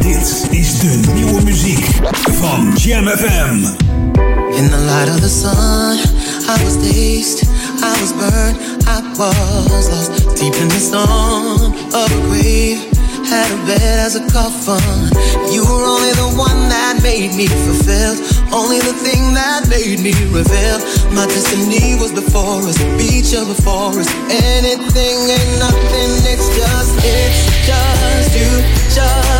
Dit 0.00 0.46
is 0.50 0.78
de 0.78 1.00
nieuwe 1.14 1.42
muziek 1.42 1.86
van 2.30 2.72
Jam 2.76 3.06
FM. 3.08 3.64
In 4.56 4.68
the 4.68 4.78
light 4.86 5.08
of 5.08 5.20
the 5.20 5.28
sun, 5.28 5.98
I 6.48 6.64
was 6.64 6.76
dazed, 6.76 7.42
I 7.82 8.00
was 8.00 8.12
burned, 8.12 8.56
I 8.86 9.02
was 9.18 9.88
lost 9.88 10.36
deep 10.38 10.54
in 10.54 10.68
the 10.68 10.78
storm 10.78 11.74
of 11.92 12.10
a 12.12 12.20
grave. 12.28 12.78
Had 13.30 13.50
a 13.52 13.64
bed 13.66 13.98
as 14.06 14.14
a 14.16 14.24
coffin. 14.32 15.10
You 15.52 15.62
were 15.62 15.84
only 15.84 16.12
the 16.12 16.30
one 16.36 16.68
that 16.68 16.98
made 17.02 17.34
me 17.36 17.46
fulfilled, 17.46 18.18
only 18.52 18.78
the 18.80 18.94
thing 19.04 19.34
that 19.34 19.68
made 19.68 20.00
me 20.00 20.12
reveal. 20.32 20.78
My 21.12 21.26
destiny 21.26 21.94
was 22.00 22.12
before 22.12 22.62
us, 22.68 22.78
beach 22.96 23.34
of 23.34 23.46
before 23.46 24.00
us. 24.00 24.08
Anything 24.30 25.16
ain't 25.36 25.58
nothing, 25.58 26.10
it's 26.32 26.48
just, 26.56 26.92
it's 27.04 27.40
just 27.68 28.30
you, 28.34 28.50
just 28.94 29.39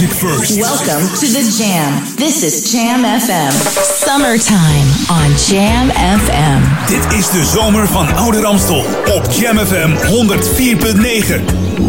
music 0.00 0.18
first. 0.18 0.60
Welcome 0.60 1.08
to 1.20 1.26
the 1.26 1.56
Jam. 1.56 2.04
This 2.16 2.42
is 2.42 2.70
Jam 2.70 3.00
FM. 3.02 3.52
Summertime 4.04 4.88
on 5.08 5.30
Jam 5.48 5.88
FM. 5.88 6.60
Dit 6.86 7.18
is 7.18 7.30
de 7.30 7.44
zomer 7.44 7.86
van 7.88 8.14
Oude 8.14 8.40
Ramstel 8.40 8.84
op 9.14 9.26
Jam 9.30 9.58
FM 9.58 9.90
104.9. 10.06 11.40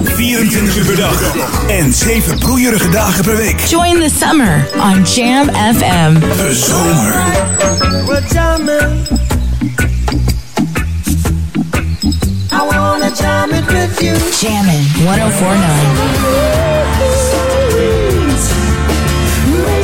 24 0.03 0.77
uur 0.77 0.85
per 0.85 0.95
dag 0.95 1.35
en 1.67 1.93
7 1.93 2.37
broeierige 2.37 2.89
dagen 2.89 3.23
per 3.23 3.35
week. 3.35 3.59
Join 3.59 3.99
the 3.99 4.09
summer 4.19 4.69
on 4.79 5.03
Jam 5.03 5.49
FM. 5.49 6.19
De 6.19 6.55
zomer. 6.55 7.23
Well, 8.05 8.21
jamming. 8.33 9.07
I 12.51 12.77
wanna 12.77 13.11
jam 13.15 13.51
it 13.51 13.65
with 13.65 14.01
you. 14.01 14.17
Jammin' 14.39 14.85
1049. 15.03 16.76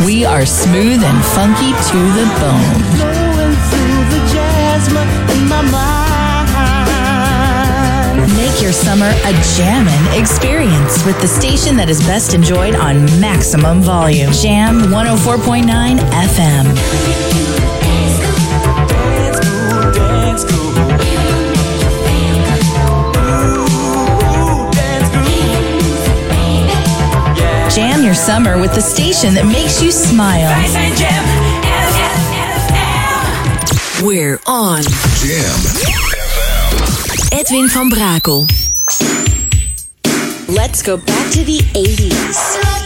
We 0.05 0.25
are 0.25 0.45
smooth 0.45 1.01
and 1.01 1.25
funky 1.33 1.71
to 1.71 1.99
the 2.17 2.25
bone. 2.41 2.81
Going 2.99 3.55
through 3.69 4.03
the 4.11 4.19
jasmine 4.33 5.07
in 5.37 5.47
my 5.47 5.61
mind. 5.61 6.03
Make 8.35 8.61
your 8.61 8.73
summer 8.73 9.07
a 9.09 9.33
jammin' 9.55 10.19
experience 10.19 11.05
with 11.05 11.19
the 11.21 11.27
station 11.27 11.77
that 11.77 11.89
is 11.89 12.01
best 12.01 12.33
enjoyed 12.33 12.75
on 12.75 13.05
maximum 13.21 13.81
volume. 13.81 14.31
Jam 14.33 14.81
104.9 14.91 15.99
FM. 15.99 17.82
Your 28.13 28.21
summer 28.21 28.61
with 28.61 28.75
the 28.75 28.81
station 28.81 29.33
that 29.33 29.45
makes 29.45 29.81
you 29.81 29.91
smile. 29.91 30.53
We're 34.05 34.39
on. 34.45 34.83
Jam. 35.23 35.59
Edwin 37.31 37.69
van 37.69 37.89
Brakel. 37.89 38.45
Let's 40.47 40.83
go 40.83 40.97
back 40.97 41.31
to 41.31 41.43
the 41.43 41.59
80s. 41.73 42.82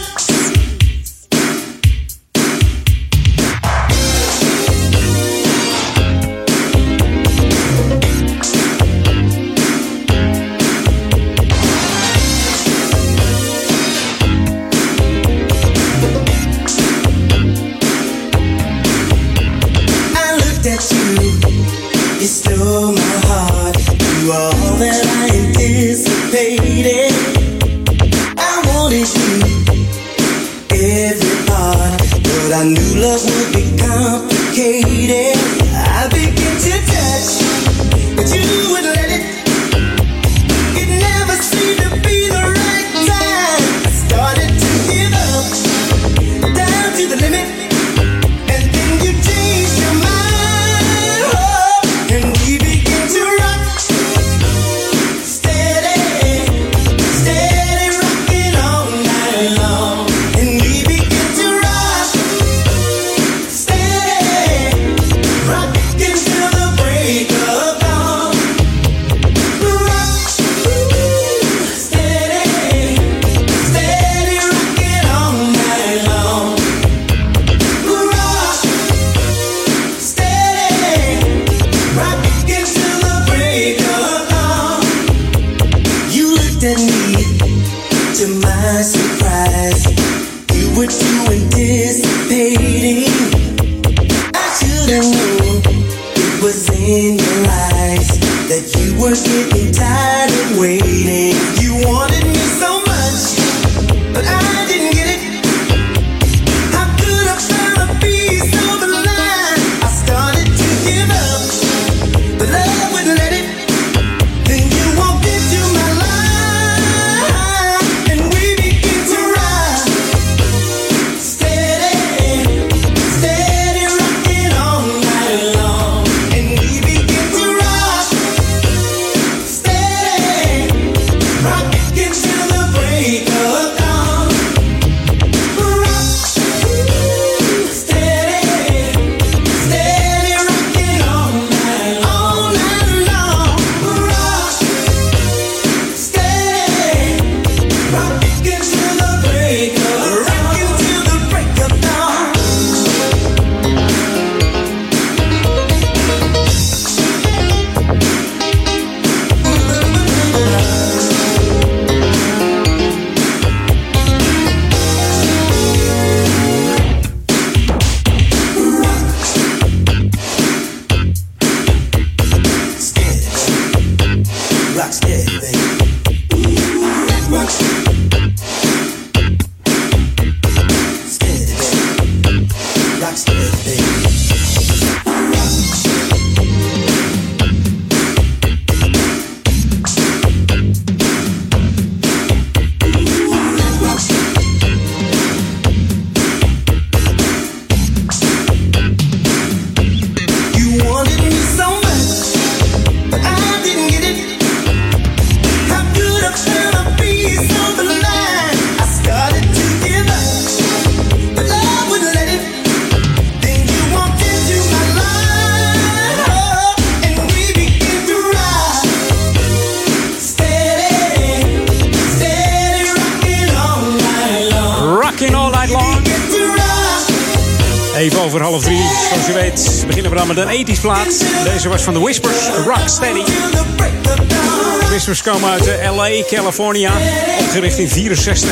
Dan 230.82 230.96
met 230.96 231.06
een 231.06 231.18
80s 231.18 231.20
plaat. 231.20 231.24
Deze 231.52 231.68
was 231.68 231.82
van 231.82 231.94
de 231.94 232.00
Whispers, 232.00 232.48
Rocksteady. 232.66 233.24
De 233.24 234.86
Whispers 234.88 235.22
komen 235.22 235.50
uit 235.50 235.66
eh, 235.66 235.94
LA, 235.94 236.08
California, 236.26 236.92
opgericht 237.40 237.78
in 237.78 237.88
64. 237.88 238.50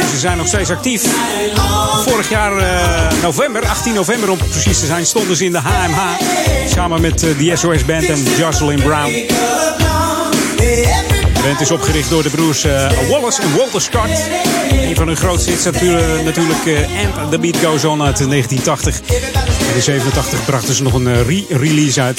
En 0.00 0.08
ze 0.08 0.18
zijn 0.18 0.36
nog 0.36 0.46
steeds 0.46 0.70
actief. 0.70 1.02
Vorig 2.06 2.28
jaar 2.28 2.56
eh, 2.56 3.22
november, 3.22 3.66
18 3.66 3.94
november 3.94 4.30
om 4.30 4.38
precies 4.38 4.80
te 4.80 4.86
zijn, 4.86 5.06
stonden 5.06 5.36
ze 5.36 5.44
in 5.44 5.52
de 5.52 5.58
HMH. 5.58 6.00
Samen 6.68 7.00
met 7.00 7.22
eh, 7.22 7.38
de 7.38 7.56
SOS 7.56 7.84
Band 7.84 8.08
en 8.08 8.22
Jocelyn 8.38 8.82
Brown. 8.82 9.12
De 11.34 11.40
band 11.42 11.60
is 11.60 11.70
opgericht 11.70 12.10
door 12.10 12.22
de 12.22 12.30
broers 12.30 12.64
eh, 12.64 12.90
Wallace 13.08 13.42
en 13.42 13.56
Walter 13.56 13.80
Scott. 13.80 14.28
Een 14.70 14.96
van 14.96 15.06
hun 15.06 15.16
grootste 15.16 15.50
hits 15.50 15.64
natuurlijk, 15.64 16.24
natuurlijk 16.24 16.88
Amp 17.04 17.30
The 17.30 17.38
Beat 17.38 17.56
Goes 17.56 17.84
On 17.84 18.02
uit 18.02 18.18
1980. 18.28 19.00
En 19.74 19.80
in 19.80 19.86
87 19.86 20.44
brachten 20.44 20.74
ze 20.74 20.82
nog 20.82 20.92
een 20.92 21.06
eh, 21.06 21.26
re-release 21.26 22.00
uit. 22.00 22.18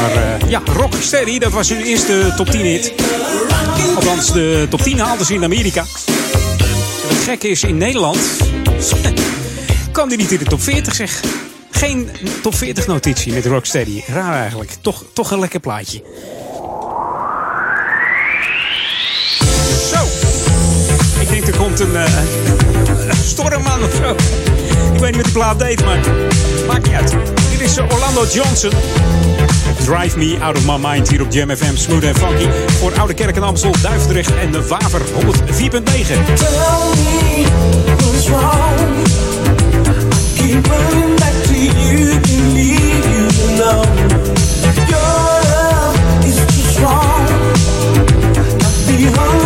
Maar 0.00 0.12
eh, 0.12 0.50
ja, 0.50 0.62
Rocksteady, 0.64 1.38
dat 1.38 1.52
was 1.52 1.68
hun 1.68 1.82
eerste 1.82 2.32
top 2.36 2.50
10 2.50 2.60
hit. 2.60 2.92
Althans, 3.94 4.32
de 4.32 4.66
top 4.70 4.80
10 4.80 4.98
haalden 4.98 5.26
ze 5.26 5.34
in 5.34 5.44
Amerika. 5.44 5.80
En 5.80 7.14
het 7.14 7.24
gekke 7.24 7.48
is, 7.48 7.62
in 7.62 7.76
Nederland 7.76 8.18
kwam 9.92 10.08
die 10.08 10.18
niet 10.18 10.32
in 10.32 10.38
de 10.38 10.44
top 10.44 10.62
40 10.62 10.94
zeg. 10.94 11.20
Geen 11.70 12.10
top 12.42 12.54
40 12.54 12.86
notitie 12.86 13.32
met 13.32 13.46
Rocksteady. 13.46 14.02
Raar 14.06 14.40
eigenlijk. 14.40 14.70
Toch, 14.80 15.04
toch 15.12 15.30
een 15.30 15.38
lekker 15.38 15.60
plaatje. 15.60 16.02
Zo. 19.92 20.04
Ik 21.20 21.28
denk 21.28 21.46
er 21.46 21.56
komt 21.56 21.80
een, 21.80 21.96
eh, 21.96 22.16
een 23.08 23.16
storm 23.16 23.66
aan 23.66 23.82
of 23.82 23.94
zo. 23.94 24.16
Weet 25.04 25.16
niet 25.16 25.22
wat 25.22 25.32
die 25.32 25.42
plaat 25.42 25.58
deed, 25.58 25.84
maar 25.84 25.98
maakt 26.66 26.86
niet 26.86 26.94
uit. 26.94 27.14
Dit 27.50 27.60
is 27.60 27.76
eh, 27.76 27.84
Orlando 27.92 28.26
Johnson. 28.32 28.70
Drive 29.84 30.18
Me 30.18 30.36
Out 30.40 30.56
of 30.56 30.64
My 30.64 30.88
Mind 30.88 31.08
hier 31.08 31.22
op 31.22 31.32
Jam 31.32 31.56
FM. 31.56 31.76
Smooth 31.76 32.04
and 32.04 32.18
funky. 32.18 32.48
Voor 32.78 32.92
Oude 32.98 33.14
Kerk 33.14 33.36
en 33.36 33.42
Amstel, 33.42 33.74
Duivendrecht 33.82 34.36
en 34.36 34.52
de 34.52 34.66
Waver 34.66 35.00
104.9. 35.00 35.06
Tell 35.14 35.80
me 37.04 37.44
what's 37.96 38.28
wrong. 38.28 38.78
I 39.86 40.40
keep 40.40 40.66
running 40.66 41.18
back 41.18 41.42
to 41.42 41.52
you, 41.52 42.20
can 42.20 42.52
leave 42.52 43.04
you 43.14 43.28
alone. 43.48 44.08
Your 44.88 45.40
love 45.50 46.26
is 46.26 46.34
too 46.34 46.70
strong. 46.70 47.28
I'd 48.36 48.96
be 48.96 49.18
hung 49.18 49.43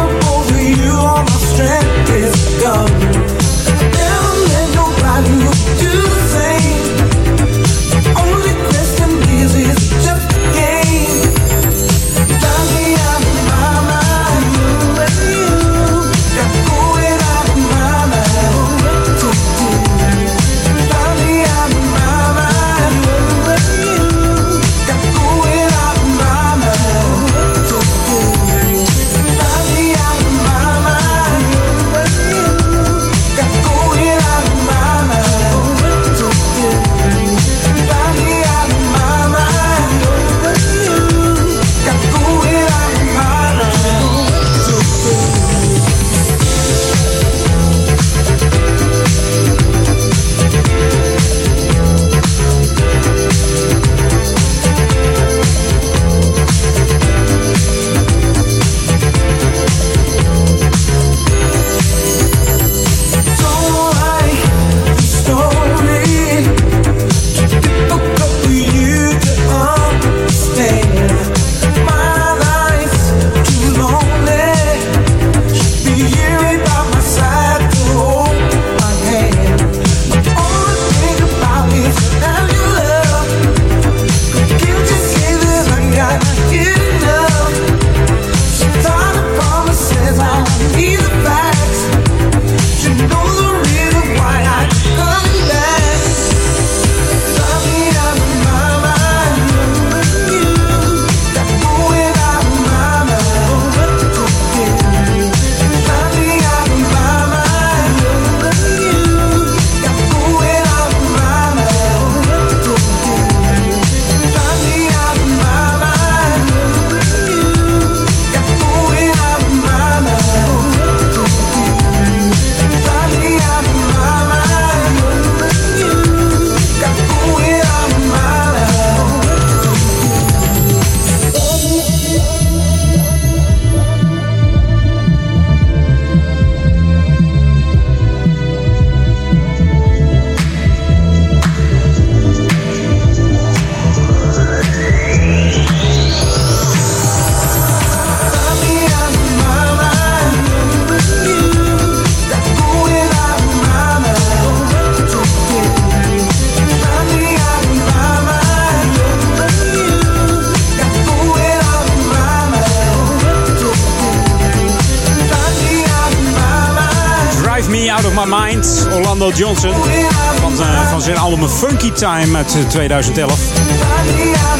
Time 171.98 172.36
uit 172.36 172.54
eh, 172.54 172.68
2011. 172.68 173.38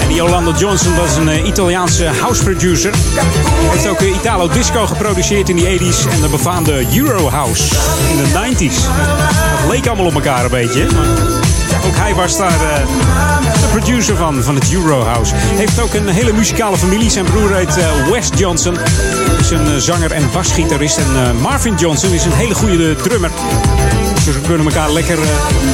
En 0.03 0.15
Yolanda 0.15 0.53
Johnson 0.57 0.97
was 0.97 1.17
een 1.17 1.29
eh, 1.29 1.47
Italiaanse 1.47 2.05
house 2.05 2.43
producer. 2.43 2.95
Heeft 3.71 3.89
ook 3.89 4.01
eh, 4.01 4.15
Italo 4.15 4.49
Disco 4.49 4.87
geproduceerd 4.87 5.49
in 5.49 5.57
de 5.57 5.79
80s 5.79 6.13
en 6.13 6.21
de 6.21 6.29
befaamde 6.29 6.87
Euro 6.97 7.29
House 7.29 7.65
in 8.11 8.17
de 8.17 8.57
90s. 8.57 8.75
Dat 9.61 9.71
leek 9.71 9.87
allemaal 9.87 10.07
op 10.07 10.15
elkaar 10.15 10.45
een 10.45 10.51
beetje. 10.51 10.87
Ook 11.87 11.97
hij 11.97 12.15
was 12.15 12.37
daar 12.37 12.59
de 13.61 13.69
producer 13.71 14.17
van, 14.17 14.43
van 14.43 14.55
het 14.55 14.73
Euro 14.73 15.03
House. 15.03 15.35
Heeft 15.37 15.81
ook 15.81 15.95
een 15.95 16.09
hele 16.09 16.33
muzikale 16.33 16.77
familie. 16.77 17.11
Zijn 17.11 17.25
broer 17.25 17.55
heet 17.55 17.77
uh, 17.77 18.11
Wes 18.11 18.29
Johnson. 18.35 18.77
Is 19.41 19.51
een 19.51 19.81
zanger 19.81 20.13
en 20.13 20.31
basgitarist. 20.33 20.99
En 20.99 21.37
Marvin 21.37 21.75
Johnson 21.75 22.13
is 22.13 22.25
een 22.25 22.33
hele 22.33 22.55
goede 22.55 22.97
drummer. 22.97 23.31
Dus 24.25 24.35
we 24.35 24.41
kunnen 24.41 24.67
elkaar 24.67 24.91
lekker, 24.91 25.19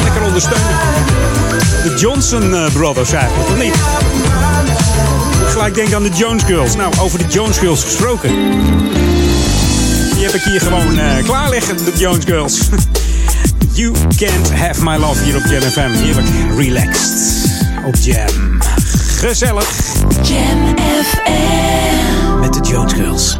lekker 0.02 0.22
ondersteunen. 0.22 1.23
De 1.58 1.94
Johnson 1.96 2.54
eh, 2.54 2.72
Brothers 2.72 3.12
eigenlijk, 3.12 3.48
of 3.48 3.58
niet? 3.58 3.74
Gelijk 5.46 5.74
denk 5.74 5.92
aan 5.92 6.02
de 6.02 6.10
Jones 6.10 6.42
Girls. 6.42 6.76
Nou, 6.76 6.92
over 7.00 7.18
de 7.18 7.24
Jones 7.28 7.58
Girls 7.58 7.84
gesproken. 7.84 8.30
Die 10.14 10.24
heb 10.24 10.34
ik 10.34 10.42
hier 10.42 10.60
gewoon 10.60 10.98
eh, 10.98 11.18
uh, 11.18 11.24
klaar 11.24 11.50
liggen, 11.50 11.76
de 11.76 11.92
Jones 11.96 12.24
Girls. 12.24 12.58
you 13.72 13.92
Can't 14.16 14.52
Have 14.52 14.82
My 14.84 14.96
Love 14.96 15.24
hier 15.24 15.36
op 15.36 15.44
Jam 15.44 15.62
FM. 15.62 15.90
Heerlijk 15.90 16.26
relaxed 16.56 17.50
op 17.84 17.94
Jam. 17.96 18.58
Gezellig. 19.18 19.68
Jam 20.22 20.76
FM. 21.04 22.40
Met 22.40 22.54
de 22.54 22.60
Jones 22.60 22.92
Girls. 22.92 23.38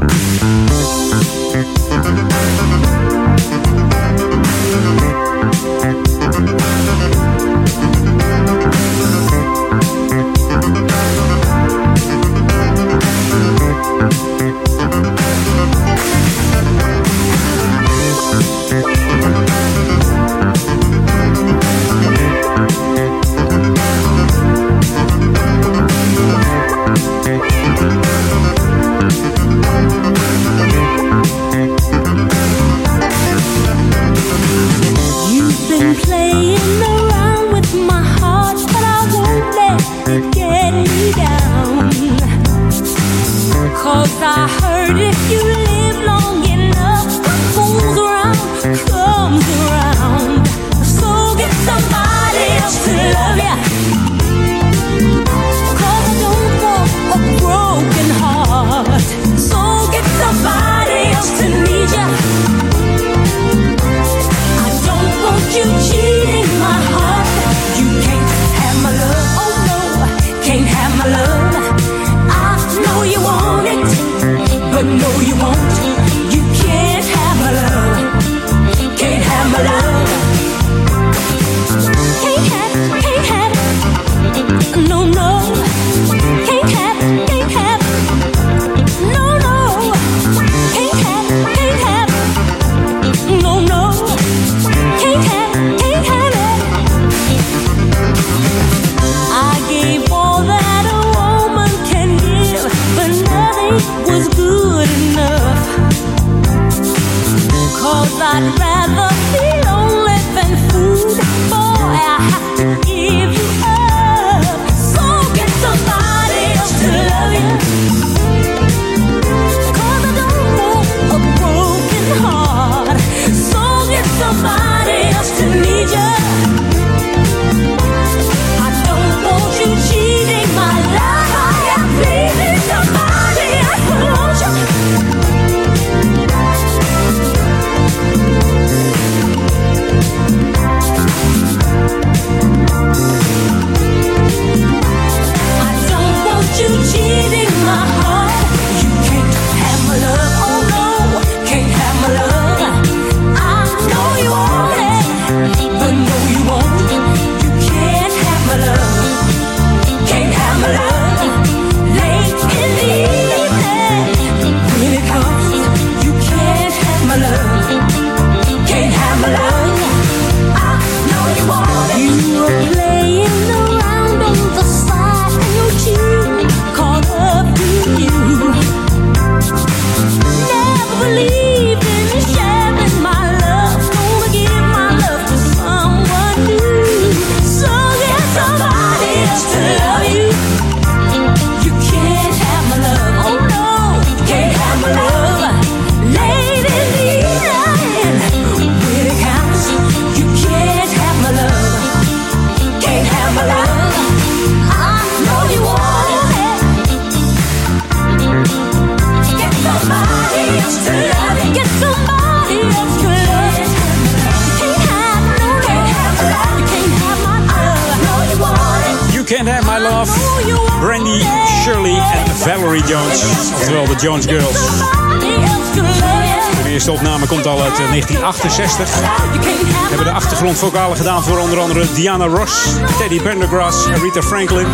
vocalen 230.70 230.96
gedaan 230.96 231.22
voor 231.22 231.38
onder 231.38 231.58
andere 231.58 231.92
Diana 231.94 232.26
Ross, 232.26 232.66
Teddy 232.98 233.20
Pendergrass, 233.20 233.86
Rita 233.86 234.22
Franklin 234.22 234.66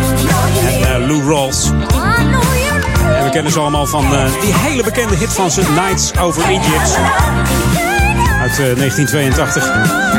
en 0.65 0.93
eh, 0.93 1.07
Lou 1.07 1.23
Rawls. 1.23 1.69
En 3.17 3.23
we 3.23 3.29
kennen 3.31 3.51
ze 3.51 3.59
allemaal 3.59 3.85
van 3.85 4.15
eh, 4.15 4.41
die 4.41 4.53
hele 4.53 4.83
bekende 4.83 5.15
hit 5.15 5.33
van 5.33 5.51
ze, 5.51 5.61
Nights 5.75 6.17
Over 6.17 6.43
Egypt. 6.43 6.97
Uit 8.39 8.51
eh, 8.51 8.75
1982. 8.75 9.71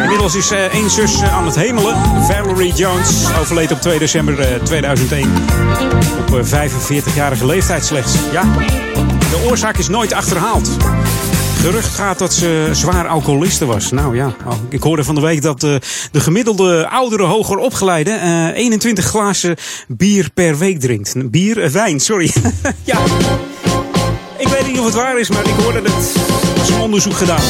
Inmiddels 0.03 0.35
is 0.35 0.51
één 0.51 0.91
zus 0.91 1.23
aan 1.23 1.47
het 1.47 1.55
hemelen. 1.55 1.97
Valerie 2.23 2.73
Jones 2.73 3.27
overleed 3.41 3.73
op 3.73 3.81
2 3.81 3.99
december 3.99 4.61
2001. 4.65 5.33
Op 6.19 6.47
45-jarige 6.47 7.47
leeftijd 7.47 7.85
slechts. 7.85 8.15
Ja, 8.33 8.43
de 9.31 9.47
oorzaak 9.49 9.77
is 9.77 9.89
nooit 9.89 10.13
achterhaald. 10.13 10.69
Gerucht 11.63 11.95
gaat 11.95 12.19
dat 12.19 12.33
ze 12.33 12.69
zwaar 12.73 13.09
alcoholiste 13.09 13.65
was. 13.65 13.91
Nou 13.91 14.17
ja, 14.17 14.35
oh, 14.47 14.53
ik 14.69 14.83
hoorde 14.83 15.05
van 15.05 15.15
de 15.15 15.21
week 15.21 15.43
dat 15.43 15.61
de, 15.61 15.81
de 16.13 16.21
gemiddelde 16.21 16.89
oudere 16.89 17.23
hoger 17.23 17.57
opgeleide 17.57 18.11
eh, 18.11 18.47
21 18.55 19.05
glazen 19.05 19.57
bier 19.89 20.31
per 20.35 20.59
week 20.59 20.81
drinkt. 20.81 21.31
Bier, 21.31 21.63
eh, 21.63 21.71
wijn, 21.71 22.01
sorry. 22.01 22.33
ja, 22.85 22.99
ik 24.39 24.49
weet 24.49 24.67
niet 24.67 24.79
of 24.79 24.85
het 24.85 24.95
waar 24.95 25.19
is, 25.19 25.29
maar 25.31 25.47
ik 25.47 25.55
hoorde 25.63 25.83
dat 25.83 25.93
er 26.57 26.63
is 26.63 26.69
een 26.69 26.81
onderzoek 26.81 27.15
gedaan. 27.15 27.43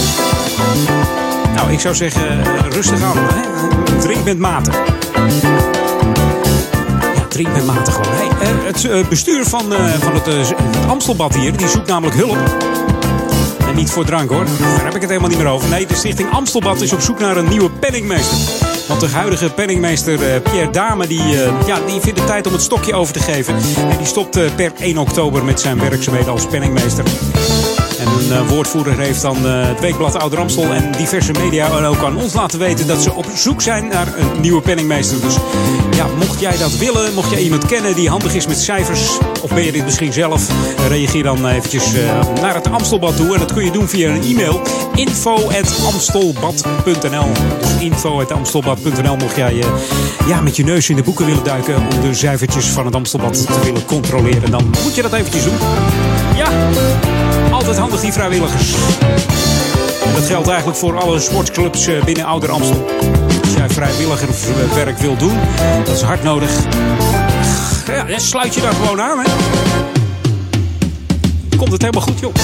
Nou, 1.55 1.73
ik 1.73 1.81
zou 1.81 1.95
zeggen, 1.95 2.45
eh, 2.45 2.71
rustig 2.71 3.03
aan. 3.03 3.17
Hè? 3.17 3.99
Drink 3.99 4.25
met 4.25 4.39
mate. 4.39 4.71
Drink 7.29 7.53
met 7.53 7.67
mate 7.67 7.91
gewoon. 7.91 8.13
Hey, 8.15 8.49
eh, 8.49 8.65
het 8.65 8.85
eh, 8.85 9.09
bestuur 9.09 9.45
van, 9.45 9.75
eh, 9.75 9.93
van 9.93 10.15
het, 10.15 10.29
eh, 10.29 10.49
het 10.49 10.87
Amstelbad 10.89 11.35
hier, 11.35 11.57
die 11.57 11.69
zoekt 11.69 11.87
namelijk 11.87 12.17
hulp. 12.17 12.39
Niet 13.75 13.91
voor 13.91 14.05
drank 14.05 14.31
hoor, 14.31 14.45
daar 14.45 14.85
heb 14.85 14.95
ik 14.95 15.01
het 15.01 15.11
helemaal 15.11 15.29
niet 15.29 15.39
meer 15.39 15.47
over. 15.47 15.69
Nee, 15.69 15.87
de 15.87 15.95
stichting 15.95 16.31
Amstelbad 16.31 16.81
is 16.81 16.93
op 16.93 17.01
zoek 17.01 17.19
naar 17.19 17.37
een 17.37 17.49
nieuwe 17.49 17.71
penningmeester. 17.71 18.39
Want 18.89 19.01
de 19.01 19.09
huidige 19.09 19.51
penningmeester 19.51 20.35
eh, 20.35 20.43
Pierre 20.43 20.71
Dame, 20.71 21.07
die, 21.07 21.43
eh, 21.43 21.67
ja, 21.67 21.79
die 21.87 22.01
vindt 22.01 22.19
het 22.19 22.27
tijd 22.27 22.47
om 22.47 22.53
het 22.53 22.63
stokje 22.63 22.95
over 22.95 23.13
te 23.13 23.21
geven. 23.21 23.55
En 23.91 23.97
die 23.97 24.07
stopt 24.07 24.37
eh, 24.37 24.55
per 24.55 24.73
1 24.79 24.99
oktober 24.99 25.45
met 25.45 25.61
zijn 25.61 25.81
werkzaamheden 25.81 26.33
als 26.33 26.47
penningmeester. 26.47 27.05
En 28.03 28.09
een 28.09 28.33
eh, 28.33 28.49
woordvoerder 28.49 28.99
heeft 28.99 29.23
dan 29.23 29.47
eh, 29.47 29.67
het 29.67 29.81
Weekblad 29.81 30.19
Ouder 30.19 30.39
Amstel 30.39 30.73
en 30.73 30.93
diverse 30.93 31.33
media 31.33 31.87
ook 31.87 32.05
aan 32.05 32.17
ons 32.17 32.33
laten 32.33 32.59
weten 32.59 32.87
dat 32.87 33.03
ze 33.03 33.13
op 33.13 33.27
zoek 33.35 33.63
zijn 33.63 33.89
naar 33.89 34.19
een 34.19 34.41
nieuwe 34.41 34.61
penningmeester. 34.61 35.21
Dus 35.21 35.35
ja, 35.97 36.07
mocht 36.19 36.41
jij 36.41 36.59
dat 36.59 36.77
willen, 36.77 37.15
mocht 37.15 37.31
jij 37.31 37.43
iemand 37.43 37.67
kennen 37.67 37.95
die 37.95 38.09
handig 38.09 38.35
is 38.35 38.47
met 38.47 38.59
cijfers, 38.59 39.19
of 39.43 39.55
ben 39.55 39.65
je 39.65 39.73
dit 39.73 39.85
misschien 39.85 40.13
zelf, 40.13 40.49
reageer 40.89 41.23
dan 41.23 41.47
eventjes 41.47 41.95
eh, 41.95 42.21
naar 42.41 42.55
het 42.55 42.71
Amstelbad 42.71 43.17
toe. 43.17 43.33
En 43.33 43.39
dat 43.39 43.53
kun 43.53 43.65
je 43.65 43.71
doen 43.71 43.89
via 43.89 44.15
een 44.15 44.23
e-mail 44.23 44.61
info.amstelbad.nl 44.95 47.31
Dus 47.61 47.71
info.amstelbad.nl 47.79 49.17
mocht 49.17 49.37
jij 49.37 49.65
ja, 50.27 50.41
met 50.41 50.57
je 50.57 50.65
neus 50.65 50.89
in 50.89 50.97
de 50.97 51.03
boeken 51.03 51.27
willen 51.27 51.45
duiken 51.45 51.77
om 51.77 51.89
de 52.01 52.15
cijfertjes 52.15 52.67
van 52.67 52.85
het 52.85 52.95
Amstelbad 52.95 53.47
te 53.47 53.61
willen 53.65 53.85
controleren. 53.85 54.51
Dan 54.51 54.71
moet 54.85 54.95
je 54.95 55.03
dat 55.03 55.13
eventjes 55.13 55.45
doen. 55.45 55.57
Ja, 56.37 56.49
altijd 57.69 57.81
handig 57.81 58.01
die 58.01 58.13
vrijwilligers. 58.13 58.75
En 60.05 60.15
dat 60.15 60.27
geldt 60.27 60.49
eigenlijk 60.49 60.79
voor 60.79 61.01
alle 61.01 61.21
sportclubs 61.21 61.87
eh, 61.87 62.05
binnen 62.05 62.25
Ouder 62.25 62.51
Amstel. 62.51 62.87
Als 63.45 63.55
jij 63.57 63.69
vrijwilligerswerk 63.69 64.99
wil 64.99 65.17
doen, 65.17 65.39
dat 65.85 65.95
is 65.97 66.03
hard 66.03 66.23
nodig. 66.23 66.51
Ja, 67.87 68.05
dan 68.05 68.21
sluit 68.21 68.55
je 68.55 68.61
daar 68.61 68.73
gewoon 68.73 69.01
aan, 69.01 69.19
hè. 69.19 69.25
Komt 71.57 71.73
het 71.73 71.83
helemaal 71.83 72.03
goed, 72.03 72.21
joh. 72.21 72.35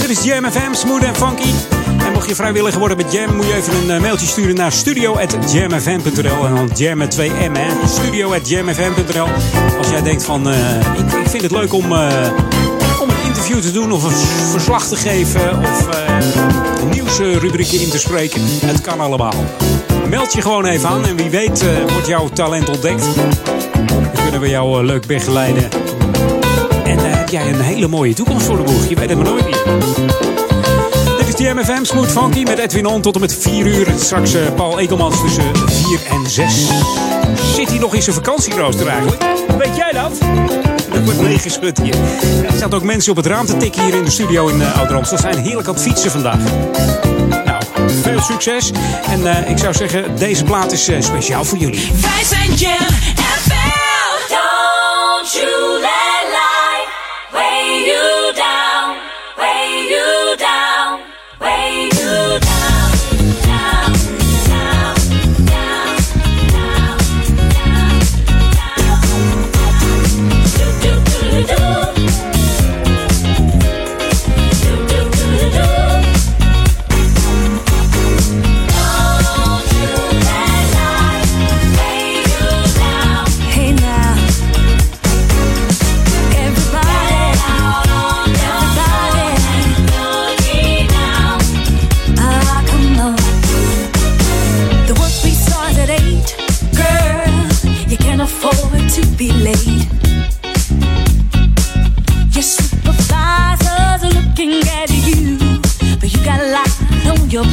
Dit 0.00 0.10
is 0.10 0.24
Jam 0.24 0.50
FM, 0.50 0.74
smooth 0.74 1.02
en 1.02 1.16
funky. 1.16 1.50
En 2.06 2.12
mocht 2.12 2.28
je 2.28 2.34
vrijwilliger 2.34 2.78
worden 2.78 2.96
met 2.96 3.12
Jam, 3.12 3.36
moet 3.36 3.46
je 3.46 3.54
even 3.54 3.74
een 3.74 3.90
eh, 3.90 4.00
mailtje 4.00 4.26
sturen 4.26 4.54
naar 4.54 4.72
studio.jamfm.nl. 4.72 6.46
En 6.46 6.54
dan 6.54 6.70
Jam 6.74 6.98
met 6.98 7.10
twee 7.10 7.30
M, 7.30 7.54
hè. 7.54 7.88
Studio.jamfm.nl. 7.88 9.26
Als 9.78 9.88
jij 9.90 10.02
denkt 10.02 10.24
van, 10.24 10.48
eh, 10.48 10.76
ik, 11.22 11.28
vind 11.28 11.42
het 11.42 11.52
leuk 11.52 11.72
om... 11.72 11.92
interview 13.32 13.60
te 13.60 13.72
doen 13.72 13.92
of 13.92 14.04
een 14.04 14.48
verslag 14.50 14.86
te 14.86 14.96
geven 14.96 15.58
of 15.58 15.88
eh, 15.88 16.90
nieuwsrubrieken 16.90 17.80
in 17.80 17.90
te 17.90 17.98
spreken. 17.98 18.40
Het 18.44 18.80
kan 18.80 19.00
allemaal. 19.00 19.34
Meld 20.08 20.32
je 20.32 20.42
gewoon 20.42 20.64
even 20.64 20.88
aan 20.88 21.06
en 21.06 21.16
wie 21.16 21.30
weet 21.30 21.60
eh, 21.60 21.90
wordt 21.92 22.06
jouw 22.06 22.28
talent 22.28 22.68
ontdekt. 22.68 23.04
Dan 23.86 24.22
kunnen 24.22 24.40
we 24.40 24.48
jou 24.48 24.78
eh, 24.78 24.84
leuk 24.84 25.06
begeleiden. 25.06 25.68
En 26.84 26.98
heb 26.98 27.28
jij 27.28 27.48
een 27.48 27.60
hele 27.60 27.88
mooie 27.88 28.14
toekomst 28.14 28.46
voor 28.46 28.56
de 28.56 28.62
boeg. 28.62 28.88
Je 28.88 28.94
weet 28.94 29.08
het 29.08 29.18
maar 29.18 29.28
nooit 29.28 29.46
niet. 29.46 29.62
Dit 31.18 31.28
is 31.28 31.34
de 31.34 31.52
MFM 31.54 31.84
Smooth 31.84 32.10
Funky 32.10 32.42
met 32.42 32.58
Edwin 32.58 32.86
On 32.86 33.00
tot 33.00 33.14
en 33.14 33.20
met 33.20 33.34
4 33.34 33.66
uur. 33.66 33.86
Straks 33.98 34.32
Paul 34.56 34.78
Ekelmans 34.78 35.20
tussen 35.20 35.44
4 35.66 36.00
en 36.10 36.30
6. 36.30 36.66
Zit 37.54 37.68
hij 37.68 37.78
nog 37.78 37.94
in 37.94 38.02
zijn 38.02 38.16
vakantierooster 38.16 38.86
eigenlijk? 38.86 39.22
Weet 39.58 39.76
jij 39.76 39.92
dat? 39.92 40.18
Er 41.02 41.08
wordt 41.08 41.28
meegeschud 41.28 41.78
hier. 41.78 41.94
Er 42.46 42.52
staan 42.56 42.72
ook 42.72 42.82
mensen 42.82 43.10
op 43.10 43.16
het 43.16 43.26
raam 43.26 43.46
te 43.46 43.56
tikken 43.56 43.84
hier 43.84 43.94
in 43.94 44.04
de 44.04 44.10
studio 44.10 44.48
in 44.48 44.60
uh, 44.60 44.78
Oud-Rams. 44.78 45.08
Ze 45.08 45.16
zijn 45.16 45.38
heerlijk 45.38 45.68
aan 45.68 45.74
het 45.74 45.82
fietsen 45.82 46.10
vandaag. 46.10 46.38
Nou, 47.44 47.62
veel 48.02 48.20
succes. 48.20 48.72
En 49.10 49.26
eh, 49.26 49.50
ik 49.50 49.58
zou 49.58 49.74
zeggen, 49.74 50.16
deze 50.16 50.44
plaat 50.44 50.72
is 50.72 50.88
eh, 50.88 51.00
speciaal 51.00 51.44
voor 51.44 51.58
jullie. 51.58 51.90
Wij 52.00 52.24
zijn 52.24 52.54
Jam 52.54 53.21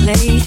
on 0.10 0.38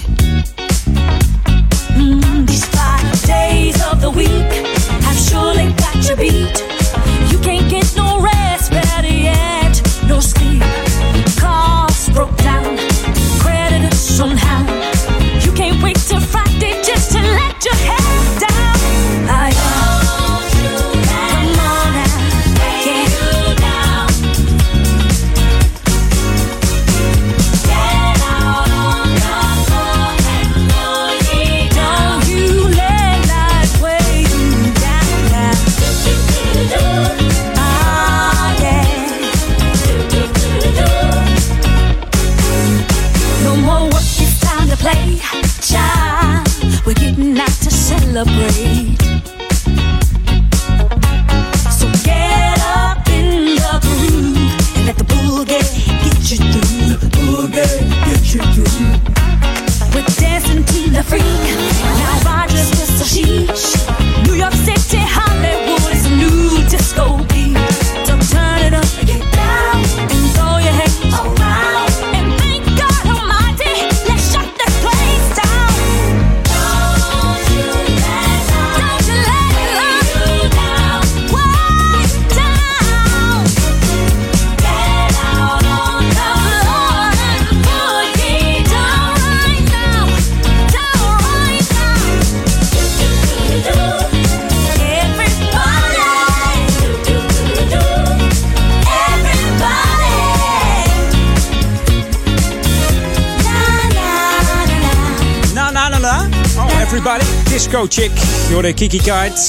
Chick. 107.93 108.11
Je 108.47 108.53
hoorde 108.53 108.73
Kiki 108.73 108.97
Kite. 108.97 109.41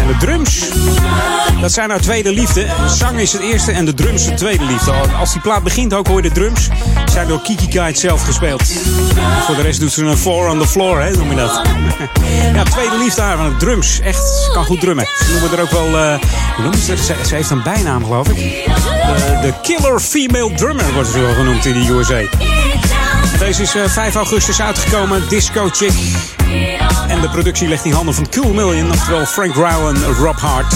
En 0.00 0.06
de 0.06 0.16
drums, 0.18 0.64
dat 1.60 1.72
zijn 1.72 1.90
haar 1.90 2.00
tweede 2.00 2.32
liefde. 2.32 2.66
Zang 2.96 3.18
is 3.18 3.32
het 3.32 3.42
eerste 3.42 3.72
en 3.72 3.84
de 3.84 3.94
drums 3.94 4.24
de 4.24 4.34
tweede 4.34 4.64
liefde. 4.64 4.92
Als 5.18 5.32
die 5.32 5.40
plaat 5.40 5.62
begint 5.62 5.94
ook 5.94 6.06
hoor 6.06 6.22
je 6.22 6.28
de 6.28 6.34
drums. 6.34 6.68
Zijn 7.12 7.28
door 7.28 7.42
Kiki 7.42 7.68
Kite 7.68 8.00
zelf 8.00 8.24
gespeeld. 8.24 8.62
Voor 9.46 9.54
de 9.54 9.62
rest 9.62 9.80
doet 9.80 9.92
ze 9.92 10.04
een 10.04 10.16
four 10.16 10.48
on 10.48 10.58
the 10.58 10.66
floor, 10.66 11.00
hè, 11.00 11.10
noem 11.10 11.30
je 11.30 11.36
dat. 11.36 11.60
Ja, 12.54 12.62
tweede 12.62 12.98
liefde 12.98 13.20
haar 13.20 13.36
van 13.36 13.48
de 13.48 13.56
drums. 13.56 14.00
Echt, 14.00 14.50
kan 14.52 14.64
goed 14.64 14.80
drummen. 14.80 15.06
Ze 15.18 15.32
noemen 15.32 15.58
er 15.58 15.62
ook 15.62 15.70
wel, 15.70 15.98
eh, 15.98 16.18
hoe 16.54 16.62
noemen 16.62 16.78
ze? 16.80 16.96
Ze, 16.96 17.34
heeft 17.34 17.50
een 17.50 17.62
bijnaam 17.62 18.04
geloof 18.04 18.28
ik. 18.28 18.36
De, 18.36 19.38
de 19.42 19.52
Killer 19.62 20.00
Female 20.00 20.54
Drummer 20.54 20.92
wordt 20.92 21.08
ze 21.08 21.20
wel 21.20 21.34
genoemd 21.34 21.64
in 21.64 21.72
de 21.72 21.92
USA. 21.92 22.22
Deze 23.38 23.62
is 23.62 23.74
eh, 23.74 23.88
5 23.88 24.14
augustus 24.14 24.60
uitgekomen, 24.60 25.28
Disco 25.28 25.68
Chick. 25.72 25.92
En 27.08 27.20
de 27.20 27.28
productie 27.28 27.68
legt 27.68 27.84
in 27.84 27.92
handen 27.92 28.14
van 28.14 28.28
Cool 28.30 28.52
Million, 28.52 28.90
oftewel 28.90 29.26
Frank 29.26 29.54
Rowell 29.54 29.94
en 29.94 30.04
Rob 30.04 30.38
Hart. 30.38 30.74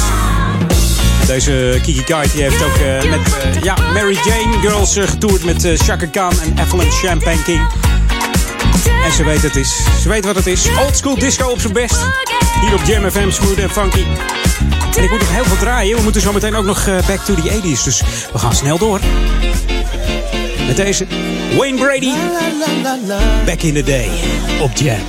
Deze 1.27 1.79
Kiki 1.83 2.05
Kite 2.05 2.43
heeft 2.43 2.63
ook 2.65 2.77
eh, 2.77 3.11
met 3.11 3.21
eh, 3.43 3.63
ja, 3.63 3.77
Mary 3.93 4.15
Jane 4.15 4.59
Girls 4.61 4.97
eh, 4.97 5.09
getoerd 5.09 5.45
met 5.45 5.67
Chaka 5.75 6.07
Khan 6.07 6.33
en 6.41 6.65
Evelyn 6.65 6.91
Champagne 6.91 7.43
King. 7.43 7.61
En 9.05 9.13
ze 9.13 9.25
weet 9.25 9.43
het 9.43 9.57
is. 9.57 9.77
Ze 10.03 10.09
weet 10.09 10.25
wat 10.25 10.35
het 10.35 10.47
is. 10.47 10.69
Old 10.85 10.97
school 10.97 11.19
disco 11.19 11.49
op 11.49 11.61
zijn 11.61 11.73
best. 11.73 11.99
Hier 12.61 12.75
op 12.75 12.83
Jam 12.85 13.11
FM, 13.11 13.31
smooth 13.31 13.59
en 13.59 13.71
funky. 13.71 14.05
En 14.97 15.03
ik 15.03 15.11
moet 15.11 15.21
nog 15.21 15.31
heel 15.31 15.45
veel 15.45 15.57
draaien. 15.57 15.97
We 15.97 16.03
moeten 16.03 16.21
zo 16.21 16.33
meteen 16.33 16.55
ook 16.55 16.65
nog 16.65 16.85
back 17.07 17.19
to 17.25 17.35
the 17.35 17.61
80s. 17.63 17.85
Dus 17.85 18.03
we 18.33 18.39
gaan 18.39 18.55
snel 18.55 18.79
door. 18.79 19.01
Met 20.67 20.77
deze 20.77 21.07
Wayne 21.57 21.79
Brady. 21.79 22.13
Back 23.45 23.63
in 23.63 23.75
the 23.75 23.83
day 23.83 24.11
op 24.61 24.71
Jam. 24.77 25.01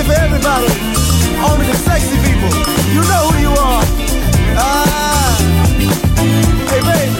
Ain't 0.00 0.08
for 0.08 0.14
everybody. 0.14 0.66
Only 1.44 1.66
the 1.66 1.74
sexy 1.76 2.16
people. 2.24 2.48
You 2.94 3.02
know 3.02 3.28
who 3.28 3.38
you 3.38 3.50
are. 3.50 3.84
Ah. 4.56 5.36
Hey, 6.70 6.80
baby. 6.80 7.12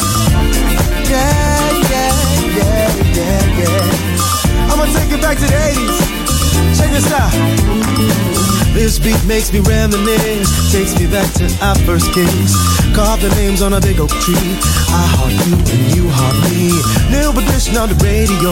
Yeah, 1.10 1.70
yeah, 1.92 2.12
yeah, 2.56 2.88
yeah, 3.18 3.58
yeah. 3.60 4.70
I'm 4.70 4.78
gonna 4.78 4.92
take 4.94 5.12
it 5.12 5.20
back 5.20 5.36
to 5.36 5.44
the 5.44 5.52
80s. 5.52 6.78
Check 6.78 6.90
this 6.90 7.12
out. 7.12 8.59
This 8.72 8.98
beat 8.98 9.22
makes 9.26 9.52
me 9.52 9.60
reminisce, 9.60 10.72
takes 10.72 10.98
me 10.98 11.06
back 11.06 11.26
to 11.34 11.44
our 11.60 11.74
first 11.86 12.12
kiss. 12.14 12.54
Carved 12.94 13.22
the 13.22 13.28
names 13.36 13.62
on 13.62 13.74
a 13.74 13.80
big 13.80 14.00
oak 14.00 14.10
tree. 14.22 14.54
I 14.94 15.04
heart 15.14 15.34
you 15.46 15.54
and 15.58 15.94
you 15.94 16.08
heart 16.08 16.36
me. 16.46 16.70
New 17.10 17.30
edition 17.34 17.76
on 17.76 17.88
the 17.88 17.98
radio. 18.02 18.50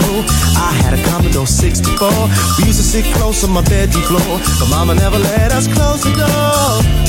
I 0.59 0.71
had 0.83 0.93
a 0.93 1.01
Commodore 1.09 1.47
64. 1.47 2.11
We 2.57 2.65
used 2.65 2.79
to 2.79 2.85
sit 2.85 3.05
close 3.15 3.43
on 3.43 3.51
my 3.51 3.61
bedroom 3.63 4.03
floor, 4.03 4.39
but 4.59 4.69
Mama 4.69 4.95
never 4.95 5.17
let 5.17 5.51
us 5.51 5.67
close 5.67 6.03
the 6.03 6.11
door. 6.15 7.08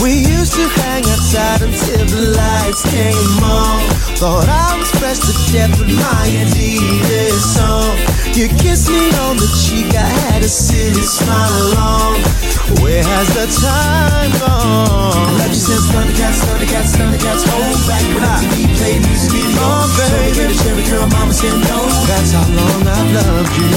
We 0.00 0.16
used 0.16 0.54
to 0.54 0.66
hang 0.80 1.04
outside 1.12 1.60
until 1.60 2.06
the 2.08 2.32
lights 2.32 2.82
came 2.88 3.44
on. 3.44 3.84
Thought 4.16 4.48
I 4.48 4.78
was 4.80 4.88
fresh 4.96 5.20
to 5.28 5.34
death 5.52 5.76
with 5.76 5.92
my 5.92 6.24
Adidas 6.40 7.36
song. 7.44 8.00
You 8.32 8.48
kissed 8.48 8.88
me 8.88 9.12
on 9.28 9.36
the 9.36 9.44
cheek, 9.60 9.92
I 9.92 10.08
had 10.24 10.42
a 10.42 10.48
silly 10.48 11.04
smile 11.04 11.76
on. 11.76 12.16
Where 12.80 13.04
has 13.04 13.28
the 13.36 13.44
time 13.60 14.32
gone? 14.40 15.20
I 15.20 15.36
love 15.36 15.52
you 15.52 15.60
since 15.60 15.84
Thundercats, 15.92 16.48
Thundercats, 16.48 16.96
Thundercats. 16.96 17.44
Hold 17.44 17.80
back 17.84 18.04
when 18.16 18.24
MTV 18.24 18.72
played 18.80 19.00
music 19.04 19.36
videos. 19.36 19.60
Oh, 19.60 19.84
baby. 20.00 20.32
Told 20.32 20.48
me 20.48 20.54
to 20.54 20.56
cherry 20.64 20.84
girl, 20.88 21.06
mama 21.12 21.34
said 21.34 21.52
no. 21.68 21.78
That's 22.08 22.32
how 22.32 22.48
long 22.48 22.88
I've 22.88 23.10
loved 23.12 23.52
you. 23.58 23.69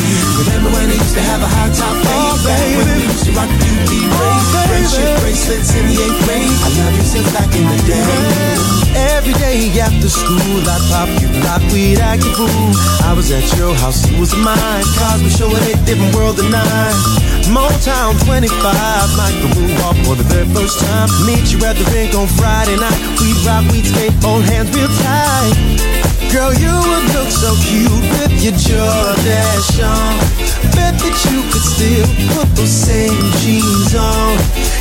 School, 10.13 10.61
I'd 10.61 10.83
pop 10.93 11.09
you 11.17 11.29
lock, 11.41 11.61
we'd 11.73 11.99
act 11.99 12.23
a 12.23 12.31
fool. 12.37 12.71
I 13.01 13.13
was 13.17 13.31
at 13.31 13.43
your 13.57 13.73
house, 13.75 14.05
you 14.05 14.19
was 14.19 14.33
mine. 14.35 14.85
Cosby 14.97 15.29
show 15.29 15.49
in 15.49 15.63
a 15.63 15.75
different 15.85 16.13
world 16.15 16.37
than 16.37 16.51
nine. 16.51 16.95
Motown 17.49 18.13
25, 18.25 18.47
like 19.17 19.35
the 19.41 19.49
moonwalk 19.57 19.97
for 20.05 20.15
the 20.15 20.23
very 20.29 20.47
first 20.53 20.79
time. 20.79 21.09
Meet 21.25 21.51
you 21.51 21.59
at 21.65 21.75
the 21.75 21.85
rink 21.91 22.13
on 22.15 22.27
Friday 22.27 22.77
night. 22.77 22.99
We'd 23.19 23.37
rock, 23.45 23.65
we'd 23.71 23.85
skate, 23.85 24.13
hold 24.23 24.43
hands 24.45 24.69
real 24.75 24.87
tight. 25.01 25.92
Girl, 26.33 26.51
you 26.51 26.73
would 26.73 27.05
look 27.13 27.29
so 27.29 27.53
cute 27.61 27.93
with 28.17 28.41
your 28.41 28.57
Jordache 28.57 29.85
on. 29.85 30.17
Bet 30.73 30.97
that 30.97 31.17
you 31.29 31.45
could 31.53 31.61
still 31.61 32.09
put 32.33 32.49
those 32.57 32.73
same 32.73 33.21
jeans 33.45 33.93
on. 33.93 34.33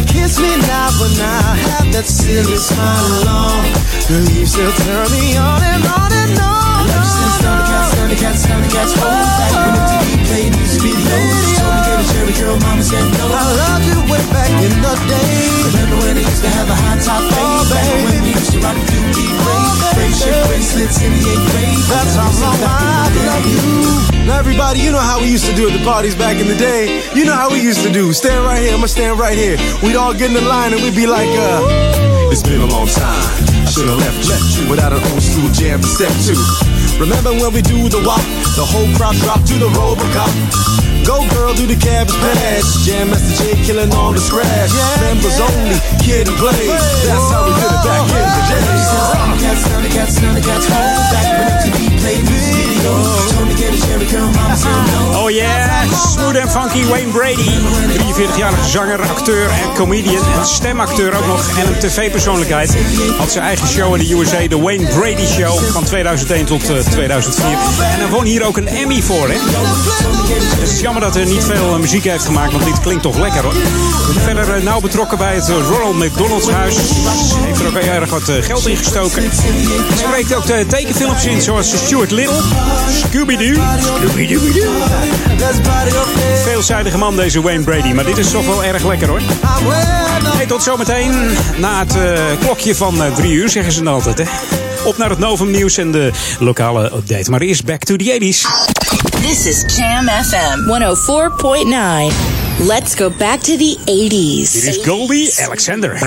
Kiss 0.08 0.40
me 0.40 0.48
now, 0.64 0.88
but 0.96 1.12
now 1.20 1.44
have 1.68 1.92
that 1.92 2.08
silly 2.08 2.56
smile 2.56 3.28
on. 3.28 3.68
Girl, 4.08 4.24
you 4.32 4.48
still 4.48 4.72
turn 4.88 5.12
me 5.12 5.36
on 5.36 5.60
and 5.60 5.84
on 5.84 6.08
and 6.24 6.40
on. 6.40 6.88
I 6.88 6.96
you 6.96 7.04
since 7.04 7.36
Thundercats, 7.44 8.00
Thundercats, 8.00 8.42
Thundercats. 8.48 8.92
Hold 8.96 9.12
back 9.36 9.52
when 9.52 9.76
MTV 9.76 10.08
played 10.24 10.52
music 10.56 10.80
videos. 10.80 11.60
Told 11.60 11.74
me 11.76 11.81
get 12.02 12.10
a 12.10 12.12
cherry 12.12 12.32
girl, 12.34 12.58
mama 12.58 12.82
said 12.82 13.04
no. 13.18 13.26
I 13.30 13.44
loved 13.54 13.84
you 13.86 13.98
way 14.10 14.22
back 14.30 14.50
in 14.62 14.74
the 14.82 14.94
day. 15.06 15.34
Remember 15.70 15.96
when 16.02 16.16
I 16.18 16.22
used 16.22 16.42
to 16.42 16.50
have 16.50 16.68
a 16.68 16.74
high 16.74 16.98
top 16.98 17.22
fade? 17.22 17.38
Oh, 17.38 17.62
baby. 17.70 18.04
When 18.04 18.22
we 18.22 18.30
used 18.34 18.52
to 18.52 18.58
rock 18.60 18.76
the 18.76 18.96
UD 18.98 19.18
braids. 19.42 19.78
Friendship 19.94 20.34
bracelets 20.46 20.98
in 21.02 21.12
the 21.12 21.22
eighth 21.22 21.46
grade. 21.52 21.78
That's 21.90 22.14
how 22.16 22.30
long 22.42 22.58
I 22.62 23.10
love 23.26 23.46
you. 23.46 24.26
Now 24.26 24.38
everybody, 24.38 24.80
you 24.80 24.92
know 24.92 25.02
how 25.02 25.20
we 25.20 25.30
used 25.30 25.46
to 25.46 25.54
do 25.54 25.68
at 25.68 25.76
the 25.76 25.84
parties 25.84 26.14
back 26.14 26.38
in 26.38 26.46
the 26.46 26.56
day. 26.56 27.02
You 27.14 27.24
know 27.24 27.34
how 27.34 27.50
we 27.50 27.60
used 27.60 27.82
to 27.82 27.92
do. 27.92 28.12
Stand 28.12 28.44
right 28.44 28.62
here, 28.62 28.74
I'ma 28.74 28.86
stand 28.86 29.18
right 29.18 29.36
here. 29.36 29.58
We'd 29.82 29.96
all 29.96 30.14
get 30.14 30.30
in 30.30 30.34
the 30.34 30.46
line 30.46 30.72
and 30.72 30.82
we'd 30.82 30.94
be 30.96 31.06
like, 31.06 31.30
uh, 31.30 32.30
it's 32.30 32.42
been 32.42 32.60
a 32.60 32.66
long 32.66 32.86
time. 32.86 33.66
Should've 33.66 33.98
left 33.98 34.58
you 34.58 34.68
without 34.70 34.92
an 34.92 35.02
old 35.12 35.22
school 35.22 35.50
jam 35.50 35.80
to 35.80 35.86
step 35.86 36.12
to. 36.26 36.71
Remember 37.02 37.32
when 37.32 37.52
we 37.52 37.62
do 37.62 37.88
the 37.88 37.98
walk, 38.06 38.22
the 38.54 38.62
whole 38.62 38.86
crowd 38.94 39.16
drop 39.16 39.42
to 39.50 39.54
the 39.58 39.66
Robocop. 39.74 40.30
Go 41.04 41.26
girl, 41.34 41.52
do 41.52 41.66
the 41.66 41.74
cabbage 41.74 42.14
patch. 42.14 42.62
Jam 42.86 43.10
Master 43.10 43.42
J 43.42 43.66
killing 43.66 43.92
all 43.92 44.12
the 44.12 44.20
scratch. 44.20 44.70
Members 45.00 45.40
only, 45.40 45.82
kid 45.98 46.28
and 46.28 46.36
play. 46.38 46.68
That's 47.02 47.26
how 47.34 47.42
we 47.42 47.50
did 47.58 47.74
it 47.74 47.82
back 47.82 48.06
in 48.06 48.22
the 48.22 49.26
day. 49.26 49.31
Back 49.52 51.28
when 51.36 51.52
no. 54.86 55.22
Oh 55.22 55.30
yeah, 55.30 55.84
smooth 55.90 56.36
en 56.36 56.50
funky 56.50 56.84
Wayne 56.84 57.10
Brady. 57.12 57.50
43-jarige 57.98 58.68
zanger, 58.68 59.00
acteur 59.00 59.50
en 59.50 59.74
comedian. 59.74 60.24
En 60.38 60.46
stemacteur 60.46 61.16
ook 61.16 61.26
nog. 61.26 61.58
En 61.58 61.66
een 61.66 61.78
tv-persoonlijkheid. 61.78 62.76
Had 63.18 63.30
zijn 63.30 63.44
eigen 63.44 63.68
show 63.68 63.94
in 63.94 64.06
de 64.06 64.14
USA, 64.14 64.46
de 64.48 64.60
Wayne 64.60 64.86
Brady 64.86 65.26
Show. 65.26 65.58
Van 65.58 65.84
2001 65.84 66.44
tot 66.44 66.70
eh, 66.70 66.78
2004. 66.78 67.46
En 67.46 67.58
hij 67.78 68.08
won 68.08 68.24
hier 68.24 68.46
ook 68.46 68.56
een 68.56 68.68
Emmy 68.68 69.02
voor, 69.02 69.28
hè. 69.28 69.36
Het 70.60 70.70
is 70.70 70.80
jammer 70.80 71.02
dat 71.02 71.14
hij 71.14 71.24
niet 71.24 71.44
veel 71.44 71.74
eh, 71.74 71.80
muziek 71.80 72.04
heeft 72.04 72.24
gemaakt, 72.24 72.52
want 72.52 72.64
dit 72.64 72.80
klinkt 72.80 73.02
toch 73.02 73.16
lekker, 73.16 73.42
hoor. 73.42 73.54
Verder 74.22 74.54
eh, 74.54 74.62
nauw 74.62 74.80
betrokken 74.80 75.18
bij 75.18 75.34
het 75.34 75.48
eh, 75.48 75.56
Ronald 75.68 75.96
McDonald's 75.96 76.48
huis. 76.48 76.76
Heeft 77.44 77.60
er 77.60 77.66
ook 77.66 77.74
erg 77.74 78.10
wat 78.10 78.28
eh, 78.28 78.42
geld 78.42 78.66
in 78.66 78.76
gestoken. 78.76 79.22
Hij 79.42 79.96
spreekt 79.96 80.34
ook 80.34 80.46
de 80.46 80.64
tekenfilms 80.68 81.24
in, 81.24 81.40
zoals 81.40 81.76
Stuart 81.76 82.10
Little, 82.10 82.40
Scooby-Doo, 82.88 83.62
Scooby-Doo. 83.98 84.40
Veelzijdige 86.42 86.98
man 86.98 87.16
deze 87.16 87.42
Wayne 87.42 87.64
Brady, 87.64 87.92
maar 87.92 88.04
dit 88.04 88.18
is 88.18 88.30
toch 88.30 88.46
wel 88.46 88.64
erg 88.64 88.84
lekker 88.84 89.08
hoor. 89.08 89.20
Hey, 90.26 90.46
tot 90.46 90.62
zometeen 90.62 91.12
na 91.56 91.78
het 91.78 91.96
eh, 91.96 92.22
klokje 92.40 92.74
van 92.74 93.02
eh, 93.02 93.14
drie 93.14 93.32
uur, 93.32 93.48
zeggen 93.48 93.72
ze 93.72 93.82
dan 93.82 93.94
altijd. 93.94 94.18
Hè? 94.18 94.24
Op 94.84 94.96
naar 94.96 95.10
het 95.10 95.18
Novum 95.18 95.50
nieuws 95.50 95.76
en 95.76 95.92
de 95.92 96.10
lokale 96.38 96.84
update. 96.84 97.30
Maar 97.30 97.40
eerst 97.40 97.64
back 97.64 97.84
to 97.84 97.96
the 97.96 98.18
80s. 98.20 98.46
This 99.22 99.46
is 99.46 99.76
Jam 99.76 100.08
FM 100.08 100.58
104.9. 102.08 102.66
Let's 102.66 102.94
go 102.94 103.10
back 103.18 103.40
to 103.40 103.56
the 103.56 103.76
80s. 103.84 104.52
Dit 104.52 104.62
is 104.62 104.78
Goldie 104.84 105.32
Alexander. 105.44 105.98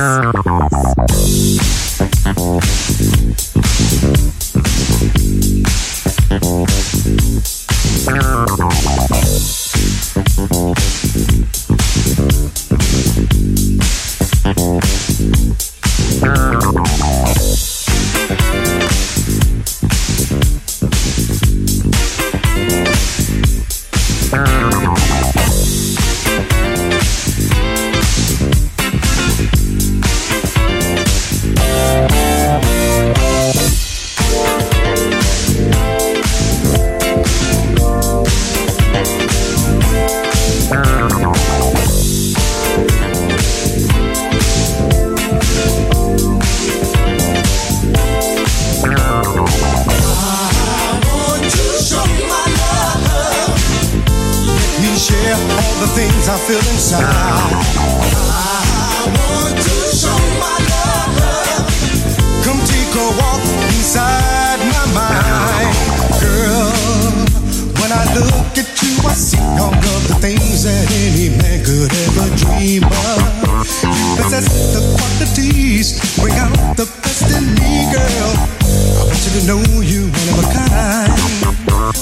Know 79.46 79.62
you 79.82 80.10
one 80.10 80.30
of 80.34 80.38
a 80.42 80.48
kind. 80.54 81.14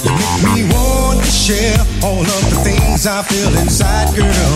You 0.00 0.12
make 0.16 0.40
me 0.48 0.72
want 0.72 1.20
to 1.20 1.30
share 1.30 1.76
all 2.02 2.24
of 2.24 2.42
the 2.48 2.56
things 2.64 3.06
I 3.06 3.22
feel 3.22 3.52
inside, 3.58 4.16
girl. 4.16 4.54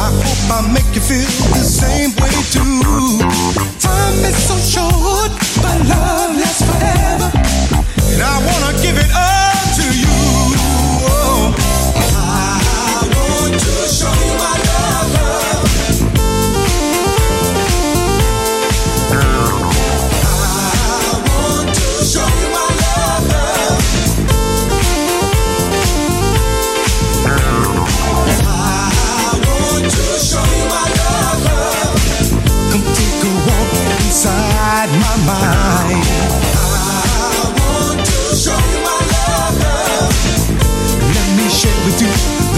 I 0.00 0.08
hope 0.16 0.48
I 0.48 0.72
make 0.72 0.88
you 0.94 1.02
feel 1.02 1.28
the 1.52 1.64
same 1.64 2.10
way 2.16 2.32
too. 2.48 3.20
Time 3.80 4.16
is 4.24 4.36
so 4.48 4.56
short, 4.56 5.32
but 5.60 5.76
love 5.84 6.36
lasts 6.36 6.64
forever. 6.64 7.28
And 8.12 8.22
I 8.22 8.36
wanna 8.48 8.80
give 8.80 8.96
it 8.96 9.10
up 9.12 9.68
to 9.76 9.86
you. 9.92 10.31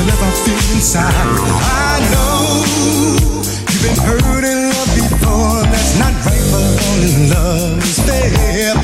Love 0.09 0.22
I 0.22 0.30
feel 0.44 0.64
inside. 0.76 1.12
I 1.12 2.00
know 2.12 2.64
you've 3.70 3.82
been 3.84 3.98
hurt 4.05 4.44
in 4.44 4.59
love 4.72 4.90
before. 4.92 5.64
That's 5.72 5.98
not 5.98 6.12
right, 6.26 6.44
but 6.52 7.00
in 7.00 7.30
love 7.32 7.78
is 7.80 7.98
fair. 8.05 8.74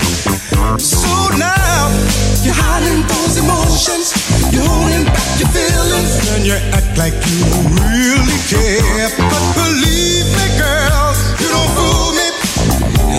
So 0.80 1.12
now 1.36 1.92
you're 2.40 2.56
hiding 2.56 3.04
those 3.04 3.36
emotions, 3.36 4.16
you're 4.52 4.64
holding 4.64 5.04
back 5.12 5.28
your 5.36 5.50
feelings, 5.52 6.12
and 6.32 6.46
you 6.46 6.56
act 6.72 6.96
like 6.96 7.14
you 7.28 7.44
don't 7.52 7.68
really 7.84 8.40
care. 8.48 9.08
But 9.20 9.44
believe 9.60 10.28
me, 10.36 10.46
girl, 10.56 11.12
you 11.36 11.48
don't 11.52 11.70
fool 11.76 12.10
me. 12.16 12.28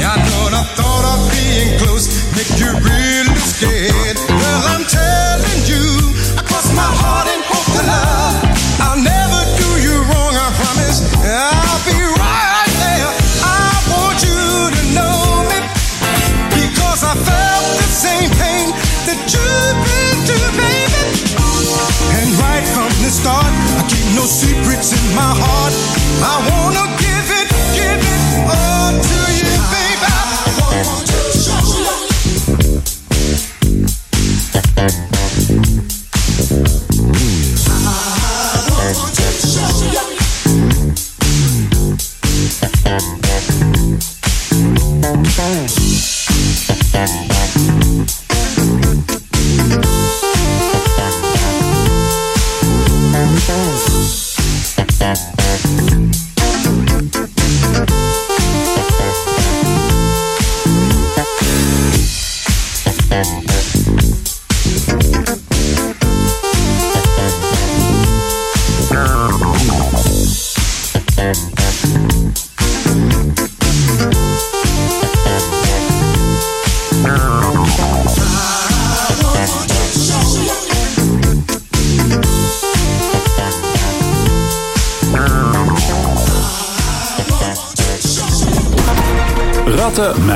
I 0.01 0.17
know 0.17 0.45
the 0.49 0.63
thought 0.73 1.05
of 1.13 1.19
being 1.29 1.77
close 1.77 2.09
make 2.33 2.49
you 2.57 2.73
really 2.81 3.37
scared. 3.45 4.00
Start, 23.21 23.53
I 23.77 23.83
keep 23.87 24.07
no 24.17 24.25
secrets 24.25 24.89
in 24.97 25.05
my 25.15 25.33
heart. 25.43 25.73
I 26.33 26.35
wanna 26.49 26.85
give 26.97 27.27
it, 27.39 27.47
give 27.77 28.01
it 28.01 28.21
all 28.49 29.00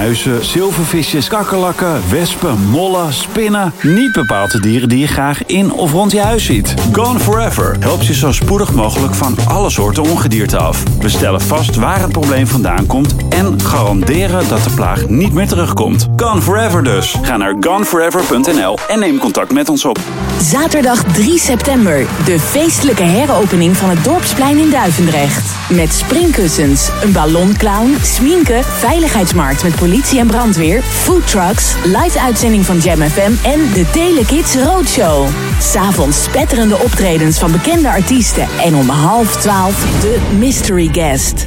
muizen, 0.06 0.46
zilvervisjes, 0.46 1.28
kakkerlakken, 1.28 2.02
wespen, 2.10 2.70
mollen, 2.70 3.14
spinnen. 3.14 3.74
Niet 3.82 4.12
bepaalde 4.12 4.60
dieren 4.60 4.90
die 4.90 5.00
je 5.00 5.08
graag 5.08 5.46
in 5.46 5.72
of 5.72 5.92
rond 5.92 6.12
je 6.12 6.20
huis 6.20 6.46
ziet. 6.46 6.74
Gone 6.92 7.20
Forever 7.20 7.76
helpt 7.80 8.06
je 8.06 8.14
zo 8.14 8.32
spoedig 8.32 8.74
mogelijk 8.74 9.14
van 9.14 9.38
alle 9.48 9.70
soorten 9.70 10.04
ongedierte 10.04 10.58
af. 10.58 10.84
We 11.00 11.10
stellen 11.10 11.42
vast 11.42 11.76
waar 11.76 12.02
het 12.02 12.12
probleem 12.12 12.48
vandaan 12.48 12.86
komt 12.86 13.16
en 13.30 13.62
garanderen 13.62 14.48
dat 14.48 14.64
de 14.64 14.70
plaag 14.70 15.10
niet 15.10 15.34
meer 15.34 15.48
terugkomt. 15.48 16.08
Gone 16.16 16.42
Forever 16.42 16.84
dus. 16.84 17.16
Ga 17.22 17.38
naar 17.38 17.56
goneforever.nl 17.60 18.78
en 18.88 19.00
neem 19.00 19.18
contact 19.18 19.54
met 19.54 19.70
ons 19.70 19.86
op. 19.86 20.00
Zaterdag 20.42 21.04
3 21.04 21.40
september, 21.40 22.06
de 22.26 22.40
feestelijke 22.40 23.04
heropening 23.04 23.78
van 23.78 23.90
het 23.90 24.04
Dorpsplein 24.04 24.58
in 24.58 24.70
Duivendrecht. 24.70 25.55
Met 25.70 25.94
springkussens, 25.94 26.90
een 27.04 27.12
ballonclown, 27.12 27.96
sminken, 28.02 28.64
veiligheidsmarkt 28.64 29.64
met 29.64 29.76
politie 29.76 30.20
en 30.20 30.28
brandweer, 30.28 30.82
foodtrucks, 30.82 31.76
live 31.84 32.20
uitzending 32.20 32.66
van 32.66 32.78
Jam 32.78 33.02
FM 33.02 33.32
en 33.44 33.60
de 33.74 33.86
Telekids 33.92 34.56
Roadshow. 34.56 35.28
S'avonds 35.60 36.24
spetterende 36.24 36.78
optredens 36.78 37.40
van 37.40 37.52
bekende 37.52 37.90
artiesten 37.90 38.48
en 38.64 38.76
om 38.76 38.90
half 38.90 39.36
twaalf 39.36 40.02
de 40.02 40.18
Mystery 40.38 40.90
Guest. 40.92 41.46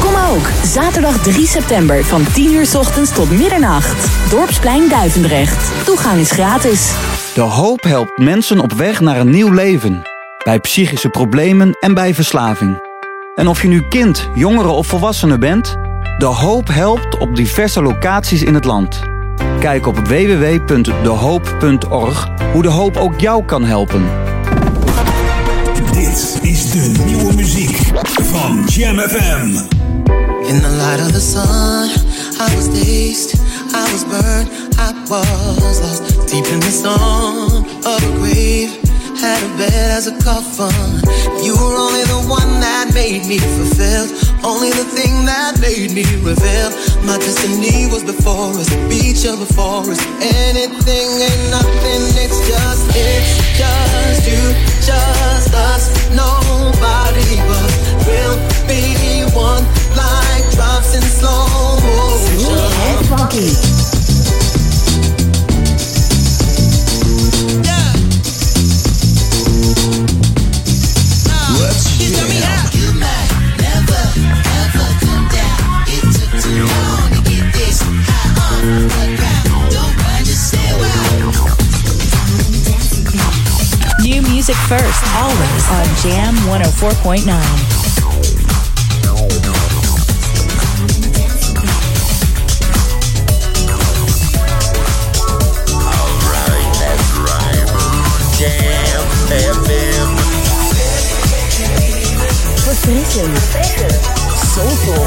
Kom 0.00 0.14
ook, 0.30 0.50
zaterdag 0.64 1.22
3 1.22 1.46
september 1.46 2.04
van 2.04 2.24
10 2.32 2.52
uur 2.52 2.66
's 2.66 2.74
ochtends 2.74 3.12
tot 3.12 3.30
middernacht. 3.30 4.08
Dorpsplein 4.30 4.88
Duivendrecht. 4.88 5.84
Toegang 5.84 6.20
is 6.20 6.30
gratis. 6.30 6.92
De 7.34 7.40
hoop 7.40 7.82
helpt 7.82 8.18
mensen 8.18 8.60
op 8.60 8.72
weg 8.72 9.00
naar 9.00 9.20
een 9.20 9.30
nieuw 9.30 9.52
leven. 9.52 10.09
Bij 10.50 10.60
psychische 10.60 11.08
problemen 11.08 11.76
en 11.80 11.94
bij 11.94 12.14
verslaving. 12.14 12.82
En 13.34 13.48
of 13.48 13.62
je 13.62 13.68
nu 13.68 13.82
kind, 13.88 14.28
jongere 14.34 14.68
of 14.68 14.86
volwassene 14.86 15.38
bent, 15.38 15.76
De 16.18 16.24
Hoop 16.24 16.68
helpt 16.68 17.18
op 17.18 17.36
diverse 17.36 17.82
locaties 17.82 18.42
in 18.42 18.54
het 18.54 18.64
land. 18.64 19.00
Kijk 19.60 19.86
op 19.86 19.98
www.dehoop.org 19.98 22.28
hoe 22.52 22.62
De 22.62 22.68
Hoop 22.68 22.96
ook 22.96 23.20
jou 23.20 23.44
kan 23.44 23.64
helpen. 23.64 24.04
Dit 25.92 26.38
is 26.42 26.70
de 26.70 26.92
nieuwe 27.04 27.34
muziek 27.34 27.76
van 28.22 28.64
Jam 28.66 28.98
FM. 28.98 29.48
In 30.46 30.60
the 30.60 30.70
light 30.70 31.00
of 31.00 31.12
the 31.12 31.20
sun, 31.20 31.88
I 32.48 32.54
was 32.56 32.66
dazed, 32.66 33.34
I 33.74 33.92
was 33.92 34.06
burned, 34.06 34.48
I 34.78 34.92
was 35.08 35.80
lost 35.80 36.30
deep 36.30 36.46
in 36.46 36.60
the 36.60 36.70
storm 36.70 37.64
of 37.84 37.84
a 37.84 37.98
grave. 38.18 38.79
Had 39.20 39.44
a 39.44 39.56
bed 39.58 39.90
as 39.92 40.06
a 40.06 40.16
coffin. 40.24 40.72
You 41.44 41.52
were 41.52 41.76
only 41.76 42.04
the 42.08 42.24
one 42.24 42.56
that 42.64 42.88
made 42.94 43.26
me 43.28 43.36
fulfilled, 43.36 44.16
only 44.42 44.70
the 44.72 44.88
thing 44.96 45.26
that 45.28 45.60
made 45.60 45.92
me 45.92 46.08
reveal. 46.24 46.72
My 47.04 47.20
destiny 47.20 47.84
was 47.92 48.02
before 48.02 48.48
us, 48.56 48.72
the 48.72 48.80
beach 48.88 49.28
of 49.28 49.36
before 49.44 49.84
us. 49.84 50.00
Anything 50.24 51.20
ain't 51.20 51.50
nothing, 51.52 52.02
it's 52.16 52.40
just, 52.48 52.96
it's 52.96 53.36
just 53.60 54.24
you, 54.24 54.40
just 54.80 55.52
us, 55.52 55.92
nobody 56.16 57.36
but 57.44 57.70
we'll 58.08 58.40
be 58.64 59.28
one 59.36 59.68
like 60.00 60.48
drops 60.56 60.96
in 60.96 61.04
slow 61.04 61.76
motion. 61.76 63.04
funky. 63.04 63.79
Music 84.50 84.68
first, 84.68 85.02
always 85.14 85.64
on 85.70 85.86
Jam 86.02 86.34
104.9. 86.50 87.30
Alright, 95.86 96.72
that's 96.80 97.08
right. 97.26 97.66
Jam 98.38 99.02
FM. 99.30 100.08
Verfrissend. 102.64 103.38
Soulful. 104.54 105.06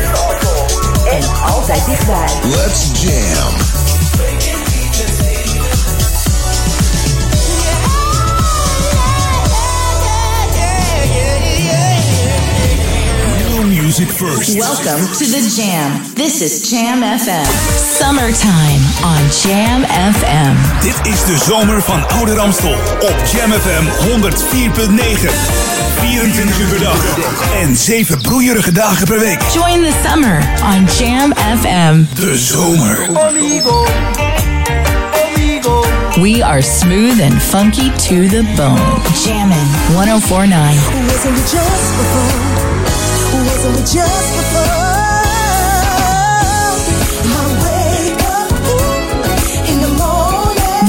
En 1.12 1.24
altijd 1.54 1.86
dichtbij. 1.86 2.28
Let's 2.44 2.92
jam. 3.02 3.83
Music 14.00 14.16
first. 14.18 14.58
Welcome 14.58 15.06
to 15.20 15.26
the 15.26 15.54
Jam. 15.56 16.02
This 16.16 16.42
is 16.42 16.68
Jam 16.72 17.02
FM. 17.04 17.46
Summertime 17.78 18.82
on 19.06 19.22
Jam 19.30 19.84
FM. 19.86 20.56
Dit 20.82 21.14
is 21.14 21.24
de 21.26 21.38
zomer 21.38 21.82
van 21.82 22.08
Oude 22.10 22.34
Ramstel 22.34 22.74
op 23.00 23.16
Jam 23.32 23.52
FM 23.52 23.86
104.9. 24.10 25.30
24 26.00 26.60
uur 26.60 26.68
per 26.68 26.80
dag 26.80 27.18
en 27.62 27.76
7 27.76 28.18
broeierige 28.18 28.72
dagen 28.72 29.06
per 29.08 29.20
week. 29.20 29.42
Join 29.54 29.82
the 29.84 29.94
summer 30.08 30.44
on 30.64 30.88
Jam 30.98 31.34
FM. 31.62 32.04
De 32.22 32.38
zomer. 32.38 33.10
Amigo, 33.28 33.86
amigo. 35.36 35.86
We 36.22 36.44
are 36.44 36.62
smooth 36.62 37.22
and 37.22 37.42
funky 37.42 37.90
to 37.90 38.28
the 38.28 38.44
bone. 38.56 39.02
Jammin' 39.24 39.68
1049. 39.94 40.78
Just 43.64 43.96
before? 43.96 44.84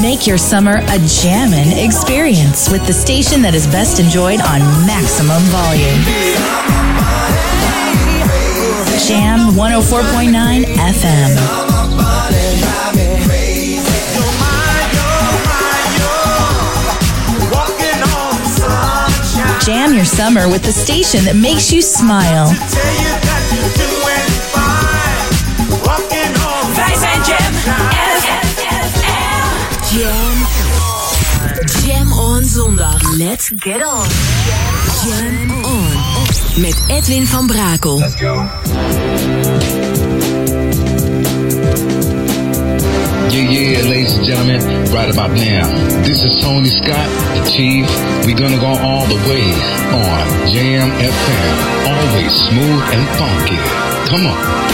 Make 0.02 0.26
your 0.26 0.38
summer 0.38 0.78
a 0.88 0.98
jammin' 1.06 1.78
experience 1.78 2.68
with 2.68 2.84
the 2.88 2.92
station 2.92 3.42
that 3.42 3.54
is 3.54 3.68
best 3.68 4.00
enjoyed 4.00 4.40
on 4.40 4.58
maximum 4.86 5.40
volume. 5.54 6.02
Jam 9.06 9.54
104.9 9.54 10.64
FM. 10.64 11.64
Jam 19.64 19.94
your 19.94 20.04
summer 20.04 20.46
with 20.46 20.62
the 20.62 20.72
station 20.72 21.24
that 21.24 21.36
makes 21.36 21.72
you 21.72 21.80
smile. 21.80 22.48
Jam 27.24 27.54
Jam. 29.88 30.36
Jam 31.80 32.12
on 32.12 32.44
zondag. 32.44 33.00
Let's 33.16 33.48
get 33.48 33.82
on. 33.82 34.06
Jam 35.02 35.64
on. 35.64 36.60
Met 36.60 36.84
Edwin 36.88 37.26
van 37.26 37.46
Brakel. 37.46 38.02
Yeah, 43.30 43.40
yeah, 43.50 43.82
ladies 43.88 44.16
and 44.16 44.24
gentlemen, 44.24 44.60
right 44.92 45.10
about 45.10 45.30
now. 45.30 45.66
This 46.02 46.22
is 46.22 46.42
Tony 46.42 46.68
Scott, 46.68 47.08
the 47.34 47.50
Chief. 47.50 47.86
We're 48.26 48.36
gonna 48.36 48.60
go 48.60 48.66
all 48.66 49.06
the 49.06 49.16
way 49.28 49.48
on 49.92 50.48
Jam 50.48 50.90
FM. 51.00 51.56
Always 51.88 52.32
smooth 52.32 52.82
and 52.92 53.08
funky. 53.18 53.56
Come 54.10 54.26
on. 54.26 54.64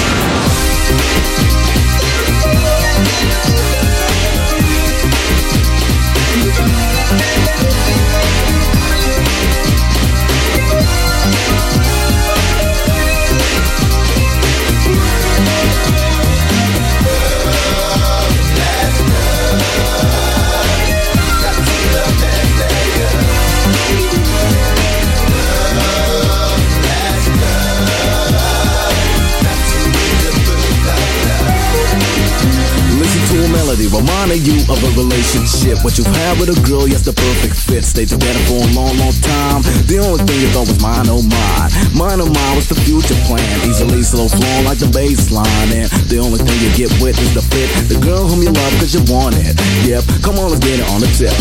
Reminding 34.31 34.47
you 34.47 34.63
of 34.71 34.79
a 34.85 34.91
relationship. 34.95 35.83
What 35.83 35.99
you've 35.99 36.07
had 36.07 36.39
with 36.39 36.51
a 36.51 36.59
girl, 36.67 36.87
yes, 36.87 37.03
the 37.03 37.13
perfect 37.13 37.55
fit. 37.55 37.85
Stay 37.85 38.05
together 38.05 38.39
for 38.47 38.63
a 38.63 38.69
long, 38.75 38.95
long 38.99 39.15
time. 39.23 39.63
The 39.91 39.99
only 39.99 40.23
thing 40.25 40.39
you 40.41 40.49
thought 40.55 40.69
was 40.69 40.81
mine, 40.81 41.07
oh 41.11 41.23
mine. 41.23 41.71
Mine, 41.95 42.21
oh 42.23 42.31
mine 42.31 42.55
was 42.57 42.69
the 42.69 42.79
future 42.79 43.19
plan. 43.27 43.43
Easily 43.67 44.03
slow 44.03 44.29
flowing 44.29 44.65
like 44.65 44.79
the 44.79 44.91
bass 44.91 45.31
line. 45.31 45.71
And 45.75 45.91
the 46.07 46.19
only 46.19 46.39
thing 46.39 46.57
you 46.63 46.71
get 46.79 46.91
with 47.03 47.19
is 47.19 47.35
the 47.35 47.43
fit. 47.43 47.69
The 47.91 47.99
girl 47.99 48.27
whom 48.27 48.43
you 48.43 48.53
love 48.55 48.73
cause 48.79 48.95
you 48.95 49.03
want 49.11 49.35
it. 49.39 49.59
Yep, 49.87 50.23
come 50.23 50.39
on, 50.39 50.55
let's 50.55 50.63
get 50.63 50.79
it 50.79 50.87
on 50.95 51.01
the 51.03 51.11
tip. 51.19 51.35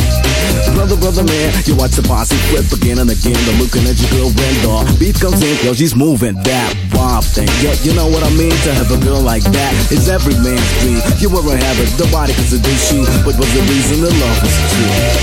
Brother, 0.74 0.98
brother, 0.98 1.24
man, 1.24 1.54
you 1.66 1.76
watch 1.76 1.94
the 1.94 2.04
posse 2.04 2.38
flip 2.50 2.66
again 2.74 2.98
and 3.00 3.10
again. 3.10 3.38
The 3.46 3.54
looking 3.62 3.86
at 3.86 3.98
your 4.02 4.10
girl 4.18 4.30
the 4.34 4.96
beat 4.98 5.20
comes 5.20 5.42
in, 5.42 5.54
yo, 5.66 5.74
she's 5.74 5.96
moving 5.96 6.36
that 6.46 6.72
bomb 6.94 7.22
thing. 7.22 7.50
Yo, 7.62 7.74
you 7.84 7.94
know 7.94 8.08
what 8.08 8.24
I 8.24 8.32
mean? 8.34 8.54
To 8.66 8.72
have 8.74 8.90
a 8.92 9.00
girl 9.04 9.22
like 9.22 9.44
that 9.54 9.72
is 9.92 10.10
every 10.10 10.36
man's 10.42 10.66
dream. 10.82 11.02
You 11.20 11.30
ever 11.34 11.56
have 11.56 11.78
it, 11.80 11.90
nobody 12.00 12.34
can 12.34 12.46
seduce 12.46 12.79
you, 12.88 13.04
but 13.26 13.36
was 13.38 13.52
the 13.54 13.62
reason 13.62 14.02
the 14.02 14.10
love 14.10 14.42
was 14.42 14.56
true. 14.72 15.20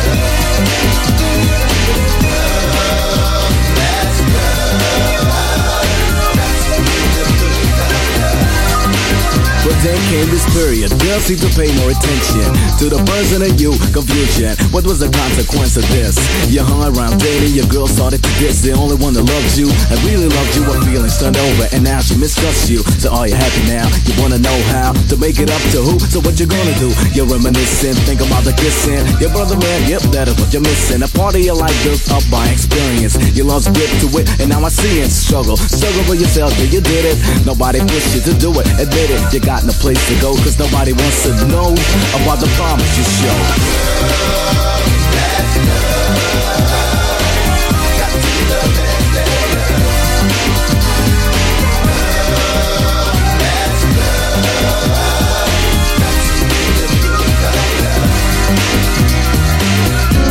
But 0.00 0.39
then 9.80 9.96
came 10.12 10.28
this 10.28 10.44
period, 10.52 10.92
girls 11.00 11.24
seem 11.24 11.40
to 11.40 11.48
pay 11.56 11.72
more 11.80 11.88
attention 11.88 12.44
to 12.76 12.92
the 12.92 13.00
person 13.08 13.40
in 13.40 13.56
you, 13.56 13.72
confusion. 13.96 14.52
What 14.76 14.84
was 14.84 15.00
the 15.00 15.08
consequence 15.08 15.80
of 15.80 15.88
this? 15.88 16.20
You 16.52 16.60
hung 16.60 16.84
around 16.84 17.16
dating, 17.16 17.56
your 17.56 17.64
girl 17.72 17.88
started 17.88 18.20
to 18.20 18.30
diss 18.36 18.60
the 18.60 18.76
only 18.76 19.00
one 19.00 19.16
that 19.16 19.24
loved 19.24 19.56
you 19.56 19.72
and 19.88 19.96
really 20.04 20.28
loved 20.28 20.52
you. 20.52 20.68
What 20.68 20.84
feelings 20.84 21.16
turned 21.16 21.40
over, 21.40 21.64
and 21.72 21.80
now 21.80 22.04
she 22.04 22.14
mistrusts 22.20 22.68
you. 22.68 22.84
So 23.00 23.08
are 23.08 23.24
you 23.24 23.34
happy 23.34 23.64
now? 23.72 23.88
You 24.04 24.12
wanna 24.20 24.36
know 24.36 24.58
how 24.68 24.92
to 24.92 25.16
make 25.16 25.40
it 25.40 25.48
up 25.48 25.64
to 25.72 25.80
who? 25.80 25.96
So 26.12 26.20
what 26.20 26.36
you 26.36 26.44
gonna 26.44 26.76
do? 26.76 26.92
You're 27.16 27.28
reminiscing, 27.28 27.96
think 28.04 28.20
about 28.20 28.44
the 28.44 28.52
kissing. 28.60 29.00
Your 29.16 29.32
brother 29.32 29.56
man, 29.56 29.80
yep, 29.88 30.04
that 30.12 30.28
is 30.28 30.36
what 30.36 30.52
you're 30.52 30.64
missing. 30.64 31.00
A 31.00 31.08
part 31.08 31.34
of 31.34 31.42
your 31.42 31.56
life 31.56 31.74
built 31.80 32.04
up 32.12 32.24
by 32.28 32.44
experience. 32.52 33.16
You 33.32 33.48
lost 33.48 33.72
grip 33.72 33.88
to 34.04 34.08
it, 34.20 34.28
and 34.44 34.52
now 34.52 34.60
I 34.60 34.68
see 34.68 35.00
it. 35.00 35.08
Struggle, 35.08 35.56
struggle 35.56 36.04
for 36.04 36.16
yourself, 36.20 36.52
yeah, 36.60 36.68
you 36.68 36.80
did 36.84 37.08
it. 37.08 37.16
Nobody 37.48 37.80
pushed 37.80 38.12
you 38.12 38.22
to 38.28 38.34
do 38.36 38.52
it, 38.60 38.68
admit 38.76 39.08
it. 39.08 39.20
You 39.32 39.40
got 39.40 39.64
no 39.64 39.69
place 39.78 40.00
to 40.08 40.20
go, 40.20 40.34
cause 40.34 40.58
nobody 40.58 40.92
wants 40.92 41.22
to 41.22 41.30
know 41.46 41.70
about 42.22 42.40
the 42.40 42.48
promise 42.56 42.96
you 42.96 43.04
show. 43.04 43.36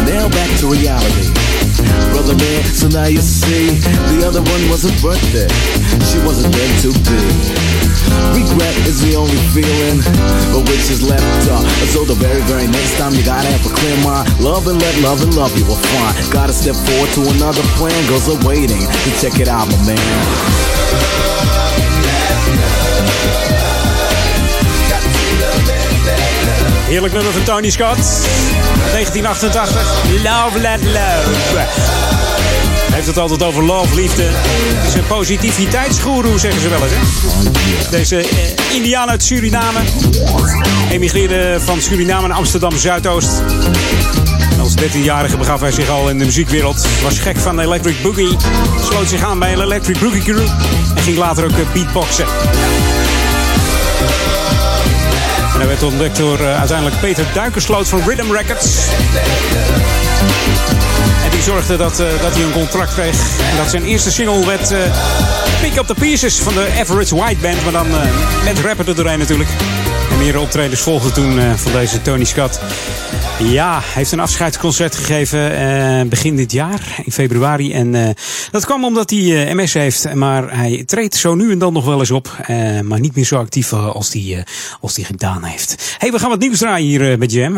Now 0.06 0.28
back 0.30 0.50
to 0.60 0.68
reality. 0.68 1.32
Brother 2.12 2.36
man, 2.36 2.64
so 2.66 2.88
now 2.88 3.06
you 3.06 3.22
see, 3.22 3.70
the 4.12 4.26
other 4.28 4.42
one 4.42 4.70
wasn't 4.70 4.96
it. 5.34 5.52
She 6.10 6.18
wasn't 6.26 6.56
meant 6.56 6.82
to 6.82 6.92
be. 7.10 7.69
Regret 8.34 8.76
is 8.88 9.02
the 9.02 9.16
only 9.16 9.38
feeling 9.54 10.00
but 10.54 10.64
which 10.70 10.89
is 10.89 11.02
left 11.02 11.24
uh, 11.50 11.60
up. 11.60 11.66
So 11.93 12.06
the 12.06 12.16
very, 12.16 12.41
very 12.43 12.68
next 12.68 12.97
time 12.97 13.14
you 13.14 13.24
gotta 13.24 13.47
have 13.47 13.66
a 13.66 13.74
clear 13.74 13.97
mind. 14.04 14.28
Love 14.39 14.68
and 14.68 14.80
let 14.80 14.95
love 15.02 15.22
and 15.22 15.36
love 15.36 15.56
you 15.58 15.66
will 15.66 15.82
find. 15.93 16.14
Gotta 16.32 16.54
step 16.54 16.76
forward 16.76 17.12
to 17.18 17.22
another 17.36 17.64
plan. 17.78 17.97
Girls 18.08 18.30
are 18.30 18.39
waiting 18.47 18.82
to 18.82 19.10
check 19.22 19.39
it 19.39 19.47
out, 19.47 19.68
my 19.70 19.93
man. 19.93 21.00
Heerlijk 26.89 27.14
nummer 27.14 27.32
van 27.32 27.43
Tony 27.43 27.70
Scott. 27.70 27.97
1988. 28.93 30.24
Love, 30.24 30.60
let 30.60 30.84
love. 30.84 32.19
Heeft 33.06 33.12
het 33.12 33.30
altijd 33.30 33.43
over 33.43 33.64
love, 33.64 33.95
liefde. 33.95 34.24
Het 34.24 34.88
is 34.88 34.93
een 34.93 35.08
positiviteitsgoeroe, 35.08 36.39
zeggen 36.39 36.62
ze 36.62 36.70
wel 36.70 36.84
eens. 36.84 36.91
Hè? 36.91 37.89
Deze 37.89 38.18
eh, 38.18 38.76
Indiaan 38.76 39.10
uit 39.10 39.24
Suriname 39.24 39.80
emigreerde 40.91 41.58
van 41.60 41.82
Suriname 41.82 42.28
naar 42.28 42.38
Amsterdam 42.38 42.78
Zuidoost. 42.78 43.30
Als 44.60 44.74
13-jarige 44.82 45.38
begaf 45.38 45.60
hij 45.60 45.72
zich 45.72 45.89
al 45.89 46.10
in 46.10 46.18
de 46.18 46.26
muziekwereld. 46.26 46.88
Was 47.04 47.20
gek 47.20 47.38
van 47.38 47.60
Electric 47.60 48.02
Boogie. 48.02 48.36
Sloot 48.89 49.10
zich 49.10 49.24
aan 49.24 49.39
bij 49.39 49.54
een 49.54 49.62
Electric 49.62 50.00
Boogie 50.00 50.24
Crew. 50.24 50.47
En 50.95 51.04
ging 51.04 51.18
later 51.18 51.43
ook 51.43 51.58
eh, 51.58 51.72
beatboxen. 51.74 52.26
En 55.54 55.58
hij 55.58 55.68
werd 55.68 55.84
ontdekt 55.84 56.18
door 56.18 56.39
eh, 56.39 56.60
uiteindelijk 56.60 57.00
Peter 57.00 57.26
Duikersloot 57.34 57.88
van 57.88 58.02
Rhythm 58.06 58.32
Records. 58.32 58.66
En 61.24 61.30
die 61.32 61.41
zorgde 61.41 61.78
dat, 61.78 62.00
eh, 62.00 62.08
dat 62.22 62.34
hij 62.34 62.43
een 62.43 62.52
contract 62.52 62.93
kreeg. 62.93 63.16
En 63.52 63.58
dat 63.58 63.70
zijn 63.70 63.84
eerste 63.84 64.12
single 64.12 64.45
werd 64.45 64.72
eh, 64.72 64.80
Pick 65.62 65.76
Up 65.76 65.86
The 65.88 65.93
Pieces 65.93 66.39
van 66.39 66.54
de 66.54 66.68
Average 66.80 67.16
White 67.16 67.39
Band. 67.41 67.64
Maar 67.64 67.72
dan 67.72 67.88
eh, 67.88 68.10
met 68.43 68.60
rapper 68.60 69.00
er 69.00 69.18
natuurlijk. 69.18 69.50
En 70.12 70.18
meer 70.18 70.39
optredens 70.39 70.82
volgden 70.82 71.14
toen 71.14 71.58
van 71.58 71.72
deze 71.72 72.02
Tony 72.02 72.24
Scott. 72.24 72.60
Ja, 73.44 73.74
hij 73.74 73.92
heeft 73.94 74.12
een 74.12 74.20
afscheidsconcert 74.20 74.96
gegeven 74.96 75.58
eh, 75.58 76.08
begin 76.08 76.36
dit 76.36 76.52
jaar, 76.52 77.02
in 77.06 77.12
februari. 77.12 77.74
En 77.74 77.96
eh, 77.96 78.10
dat 78.52 78.66
kwam 78.66 78.86
omdat 78.86 79.10
hij 79.10 79.48
eh, 79.48 79.56
MS 79.56 79.74
heeft. 79.74 80.14
Maar 80.14 80.58
hij 80.58 80.84
treedt 80.86 81.16
zo 81.16 81.36
nu 81.36 81.52
en 81.52 81.60
dan 81.60 81.74
nog 81.74 81.86
wel 81.86 82.00
eens 82.00 82.12
op. 82.12 82.38
maar 82.84 83.00
niet 83.00 83.16
meer 83.16 83.26
zo 83.26 83.38
actief 83.38 83.74
als 83.74 84.14
hij 84.14 84.46
als 84.82 84.94
die 84.94 85.06
gedaan 85.06 85.44
heeft. 85.44 85.96
hey, 85.98 86.12
we 86.12 86.20
gaan 86.20 86.30
wat 86.30 86.40
nieuws 86.40 86.58
draaien 86.58 86.88
hier 86.88 87.18
bij 87.18 87.28
Jam. 87.28 87.58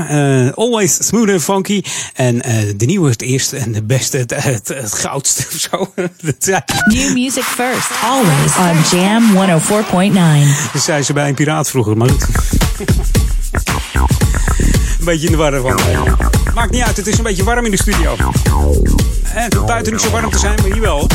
Always 0.55 1.07
smooth 1.07 1.29
and 1.29 1.43
funky. 1.43 1.82
En 2.13 2.38
de 2.77 2.86
nieuwe 2.86 3.09
het 3.09 3.21
eerste 3.21 3.57
en 3.57 3.71
de 3.71 3.84
beste 3.84 4.17
het, 4.17 4.43
het, 4.43 4.67
het 4.67 4.93
goudste 4.93 5.43
of 5.53 5.59
zo. 5.59 5.91
New 6.95 7.13
music 7.13 7.43
first, 7.43 7.89
always 8.03 8.55
on 8.57 8.99
Jam 8.99 9.23
104.9. 10.69 10.71
Dat 10.73 10.82
zei 10.82 11.03
ze 11.03 11.13
bij 11.13 11.27
een 11.27 11.36
piraat 11.36 11.69
vroeger, 11.69 11.97
maar 11.97 12.09
goed. 12.09 12.27
Een 15.01 15.07
beetje 15.07 15.25
in 15.25 15.31
de 15.31 15.37
war 15.37 15.61
van. 15.61 15.79
Maakt 16.53 16.71
niet 16.71 16.81
uit, 16.81 16.97
het 16.97 17.07
is 17.07 17.17
een 17.17 17.23
beetje 17.23 17.43
warm 17.43 17.65
in 17.65 17.71
de 17.71 17.77
studio. 17.77 18.15
Het 19.23 19.53
hoeft 19.53 19.65
buiten 19.65 19.93
niet 19.93 20.01
zo 20.01 20.09
warm 20.09 20.29
te 20.29 20.37
zijn, 20.37 20.55
maar 20.61 20.71
hier 20.71 20.81
wel. 20.81 21.07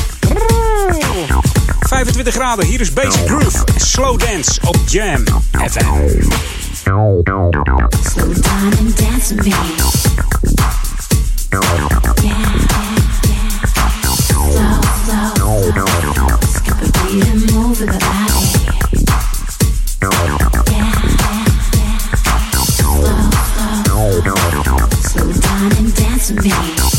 25 1.80 2.34
graden, 2.34 2.64
hier 2.64 2.80
is 2.80 2.92
Basic 2.92 3.26
Groove. 3.26 3.64
Slow 3.76 4.18
Dance 4.18 4.60
op 4.64 4.76
Jam 4.86 5.24
FM. 5.52 5.84
Slow 6.72 7.24
down 7.24 7.50
and 8.78 8.96
dance 8.96 9.34
me. 9.34 9.54
Yeah, 17.82 18.25
and 26.30 26.95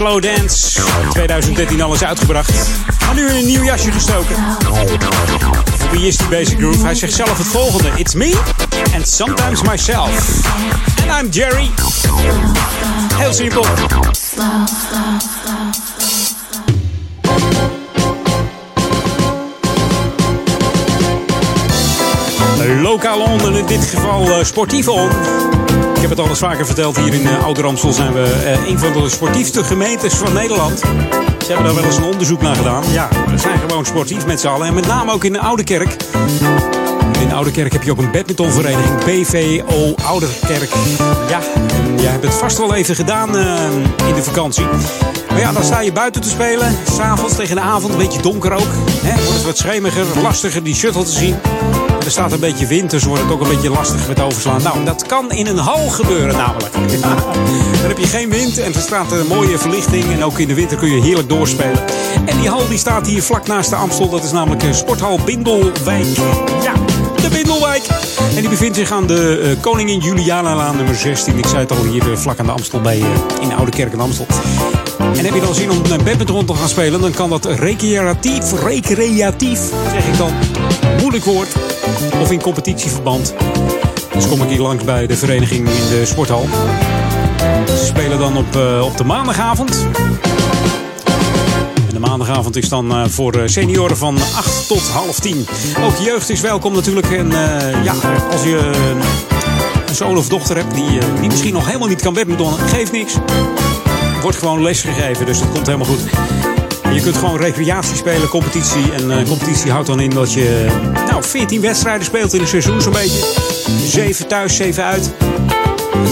Slow 0.00 0.22
Dance. 0.22 0.80
2013 1.10 1.82
alles 1.82 2.04
uitgebracht. 2.04 2.68
Maar 3.06 3.14
nu 3.14 3.28
in 3.28 3.34
een 3.34 3.46
nieuw 3.46 3.62
jasje 3.62 3.92
gestoken. 3.92 4.36
Voor 5.78 5.90
wie 5.90 6.06
is 6.06 6.16
die 6.16 6.26
Basic 6.26 6.58
Groove? 6.58 6.84
Hij 6.84 6.94
zegt 6.94 7.12
zelf 7.12 7.38
het 7.38 7.46
volgende. 7.46 7.90
It's 7.96 8.14
me 8.14 8.36
and 8.94 9.08
sometimes 9.08 9.62
myself. 9.62 10.40
And 11.08 11.22
I'm 11.22 11.30
Jerry. 11.30 11.70
Heel 13.14 13.32
simpel. 13.32 13.64
Lokaal 22.82 23.20
on 23.20 23.40
en 23.40 23.54
in 23.54 23.66
dit 23.66 23.84
geval 23.84 24.32
eh, 24.32 24.44
sportief 24.44 24.88
on. 24.88 25.10
Ik 26.00 26.08
heb 26.08 26.16
het 26.16 26.26
al 26.26 26.28
eens 26.28 26.38
vaker 26.38 26.66
verteld. 26.66 26.96
Hier 26.96 27.14
in 27.14 27.22
uh, 27.22 27.44
Ouder 27.44 27.66
Amstel 27.66 27.92
zijn 27.92 28.12
we 28.12 28.22
eh, 28.22 28.68
een 28.68 28.78
van 28.78 28.92
de 28.92 29.08
sportiefste 29.08 29.64
gemeentes 29.64 30.14
van 30.14 30.32
Nederland. 30.32 30.78
Ze 30.78 31.46
hebben 31.46 31.64
daar 31.64 31.74
wel 31.74 31.84
eens 31.84 31.96
een 31.96 32.04
onderzoek 32.04 32.42
naar 32.42 32.56
gedaan. 32.56 32.82
Ja, 32.92 33.08
we 33.26 33.38
zijn 33.38 33.58
gewoon 33.58 33.86
sportief 33.86 34.26
met 34.26 34.40
z'n 34.40 34.46
allen. 34.46 34.66
En 34.66 34.74
met 34.74 34.86
name 34.86 35.12
ook 35.12 35.24
in 35.24 35.32
de 35.32 35.38
Oude 35.38 35.64
Kerk. 35.64 35.96
In 37.20 37.28
de 37.28 37.34
Oude 37.34 37.50
Kerk 37.50 37.72
heb 37.72 37.82
je 37.82 37.90
ook 37.90 37.98
een 37.98 38.10
badmintonvereniging. 38.10 39.04
BVO 39.04 39.94
Ouderkerk. 40.04 40.70
Ja, 41.28 41.40
jij 41.96 42.10
hebt 42.10 42.24
het 42.24 42.34
vast 42.34 42.58
wel 42.58 42.74
even 42.74 42.94
gedaan 42.94 43.36
eh, 43.36 44.08
in 44.08 44.14
de 44.14 44.22
vakantie. 44.22 44.64
Maar 45.30 45.40
ja, 45.40 45.52
dan 45.52 45.64
sta 45.64 45.80
je 45.80 45.92
buiten 45.92 46.20
te 46.20 46.28
spelen. 46.28 46.76
S'avonds 46.90 47.36
tegen 47.36 47.56
de 47.56 47.62
avond, 47.62 47.92
een 47.92 47.98
beetje 47.98 48.22
donker 48.22 48.52
ook. 48.52 48.72
Hè, 49.02 49.14
wordt 49.14 49.36
het 49.36 49.44
wat 49.44 49.58
schemiger, 49.58 50.04
lastiger 50.22 50.62
die 50.62 50.74
shuttle 50.74 51.04
te 51.04 51.12
zien. 51.12 51.36
Er 52.04 52.10
staat 52.10 52.32
een 52.32 52.40
beetje 52.40 52.66
wind, 52.66 52.90
dus 52.90 53.04
wordt 53.04 53.22
het 53.22 53.32
ook 53.32 53.40
een 53.40 53.48
beetje 53.48 53.70
lastig 53.70 54.08
met 54.08 54.20
overslaan. 54.20 54.62
Nou, 54.62 54.84
dat 54.84 55.06
kan 55.06 55.32
in 55.32 55.46
een 55.46 55.58
hal 55.58 55.88
gebeuren 55.88 56.36
namelijk. 56.36 56.74
Ja, 56.74 57.14
dan 57.80 57.88
heb 57.88 57.98
je 57.98 58.06
geen 58.06 58.30
wind 58.30 58.58
en 58.58 58.74
er 58.74 58.80
staat 58.80 59.12
een 59.12 59.26
mooie 59.26 59.58
verlichting. 59.58 60.04
En 60.12 60.24
ook 60.24 60.38
in 60.38 60.48
de 60.48 60.54
winter 60.54 60.76
kun 60.78 60.90
je 60.90 61.02
heerlijk 61.02 61.28
doorspelen. 61.28 61.80
En 62.26 62.38
die 62.40 62.48
hal 62.48 62.68
die 62.68 62.78
staat 62.78 63.06
hier 63.06 63.22
vlak 63.22 63.46
naast 63.46 63.70
de 63.70 63.76
Amstel. 63.76 64.08
Dat 64.08 64.24
is 64.24 64.32
namelijk 64.32 64.62
eh, 64.62 64.72
Sporthal 64.72 65.20
Bindelwijk. 65.24 66.16
Ja, 66.62 66.72
de 67.22 67.28
Bindelwijk. 67.32 67.86
En 68.34 68.40
die 68.40 68.48
bevindt 68.48 68.76
zich 68.76 68.92
aan 68.92 69.06
de 69.06 69.38
eh, 69.38 69.62
Koningin 69.62 69.98
Julianalaan 69.98 70.76
nummer 70.76 70.94
16. 70.94 71.38
Ik 71.38 71.46
zei 71.46 71.60
het 71.60 71.70
al 71.70 71.84
hier 71.84 72.12
eh, 72.12 72.16
vlak 72.16 72.38
aan 72.38 72.46
de 72.46 72.52
Amstel 72.52 72.80
bij, 72.80 73.00
eh, 73.00 73.06
in 73.40 73.52
Oude 73.52 73.70
Kerk 73.70 73.92
en 73.92 74.00
Amstel. 74.00 74.26
En 74.98 75.24
heb 75.24 75.34
je 75.34 75.40
dan 75.40 75.54
zin 75.54 75.70
om 75.70 75.76
een 75.76 76.04
badminton 76.04 76.44
te 76.44 76.54
gaan 76.54 76.68
spelen, 76.68 77.00
dan 77.00 77.12
kan 77.12 77.30
dat 77.30 77.44
recreatief, 77.44 78.62
recreatief, 78.62 79.60
zeg 79.92 80.06
ik 80.06 80.16
dan, 80.16 80.32
moeilijk 81.00 81.24
woord, 81.24 81.48
of 82.20 82.30
in 82.30 82.42
competitieverband. 82.42 83.34
Dus 84.14 84.28
kom 84.28 84.42
ik 84.42 84.48
hier 84.48 84.60
langs 84.60 84.84
bij 84.84 85.06
de 85.06 85.16
vereniging 85.16 85.68
in 85.68 85.88
de 85.88 86.06
sporthal. 86.06 86.46
Ze 87.66 87.84
spelen 87.86 88.18
dan 88.18 88.36
op, 88.36 88.56
eh, 88.56 88.84
op 88.84 88.96
de 88.96 89.04
maandagavond. 89.04 89.86
De 91.92 91.98
maandagavond 91.98 92.56
is 92.56 92.68
dan 92.68 92.90
eh, 92.90 93.04
voor 93.06 93.34
eh, 93.34 93.42
senioren 93.44 93.96
van 93.96 94.16
8 94.16 94.66
tot 94.66 94.88
half 94.88 95.20
10. 95.20 95.46
Ook 95.84 95.96
jeugd 95.96 96.30
is 96.30 96.40
welkom 96.40 96.72
natuurlijk. 96.72 97.10
En 97.10 97.30
ja, 97.82 97.94
als 98.32 98.42
je 98.42 98.70
een 99.88 99.94
zoon 99.94 100.16
of 100.16 100.28
dochter 100.28 100.56
hebt 100.56 100.74
die, 100.74 100.98
die 101.20 101.28
misschien 101.28 101.52
nog 101.52 101.66
helemaal 101.66 101.88
niet 101.88 102.02
kan 102.02 102.14
badmintonnen, 102.14 102.58
geeft 102.68 102.92
niks. 102.92 103.14
Wordt 104.22 104.36
gewoon 104.36 104.62
les 104.62 104.80
gegeven, 104.80 105.26
dus 105.26 105.38
dat 105.38 105.50
komt 105.50 105.66
helemaal 105.66 105.88
goed. 105.88 106.00
Je 106.92 107.00
kunt 107.02 107.16
gewoon 107.16 107.36
recreatie 107.36 107.96
spelen, 107.96 108.28
competitie. 108.28 108.92
En 108.92 109.10
eh, 109.10 109.26
competitie 109.28 109.70
houdt 109.70 109.86
dan 109.86 110.00
in 110.00 110.10
dat 110.10 110.32
je 110.32 110.66
nou, 111.10 111.22
14 111.24 111.60
wedstrijden 111.60 112.04
speelt 112.04 112.34
in 112.34 112.40
een 112.40 112.46
seizoen 112.46 112.80
zo'n 112.80 112.92
beetje. 112.92 113.26
7 113.86 114.26
thuis, 114.26 114.56
7 114.56 114.84
uit. 114.84 115.10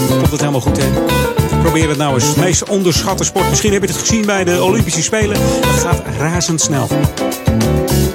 Komt 0.07 0.31
het 0.31 0.39
helemaal 0.39 0.61
goed, 0.61 0.77
hè? 0.77 0.89
Probeer 1.61 1.89
het 1.89 1.97
nou 1.97 2.13
eens. 2.13 2.27
Het 2.27 2.37
meest 2.37 2.63
onderschatte 2.69 3.23
sport. 3.23 3.49
Misschien 3.49 3.73
heb 3.73 3.81
je 3.81 3.87
het 3.87 3.97
gezien 3.97 4.25
bij 4.25 4.43
de 4.43 4.63
Olympische 4.63 5.01
Spelen. 5.01 5.37
Het 5.41 5.79
gaat 5.79 6.01
razendsnel. 6.17 6.87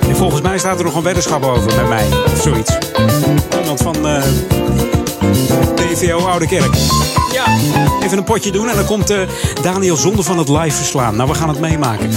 En 0.09 0.17
volgens 0.17 0.41
mij 0.41 0.59
staat 0.59 0.79
er 0.79 0.85
nog 0.85 0.95
een 0.95 1.03
weddenschap 1.03 1.45
over 1.45 1.77
met 1.77 1.89
mij. 1.89 2.07
Of 2.35 2.43
zoiets. 2.43 2.79
Iemand 3.61 3.81
van 3.81 4.07
eh 4.07 4.64
BVO 5.95 6.19
Oude 6.19 6.47
Kerk. 6.47 6.75
Ja, 7.33 7.47
even 8.03 8.19
een 8.19 8.25
potje 8.25 8.53
doen 8.53 8.69
en 8.69 8.77
dan 8.77 8.85
komt 8.85 9.11
eh, 9.11 9.19
Daniel 9.63 9.97
Zonder 9.97 10.25
van 10.25 10.39
het 10.39 10.49
live 10.49 10.77
verslaan. 10.77 11.17
Nou, 11.17 11.29
we 11.29 11.35
gaan 11.35 11.49
het 11.49 11.61
meemaken. 11.61 12.11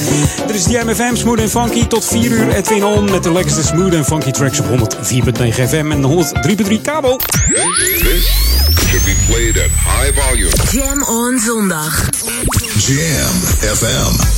Dit 0.48 0.56
is 0.56 0.64
de 0.64 0.82
MFM 0.86 1.16
Smooth 1.16 1.40
and 1.40 1.50
Funky 1.50 1.88
tot 1.88 2.06
4 2.06 2.32
uur. 2.32 2.50
Edwin 2.56 2.84
On 2.86 3.12
met 3.12 3.24
de 3.24 3.32
lekkerste 3.32 3.64
Smooth 3.64 3.96
and 3.96 4.06
Funky 4.06 4.32
tracks 4.32 4.60
op 4.60 4.66
104.9 4.66 4.70
FM 5.50 5.92
en 5.92 6.04
103.3 6.04 6.82
kabel. 6.82 7.18
This 7.18 8.26
should 8.88 9.06
be 9.06 9.16
played 9.28 9.58
at 9.58 9.70
high 9.70 10.20
volume. 10.20 10.52
Jam 10.72 11.04
on 11.04 11.40
zondag. 11.40 12.10
Jam 12.78 13.36
FM. 13.76 14.37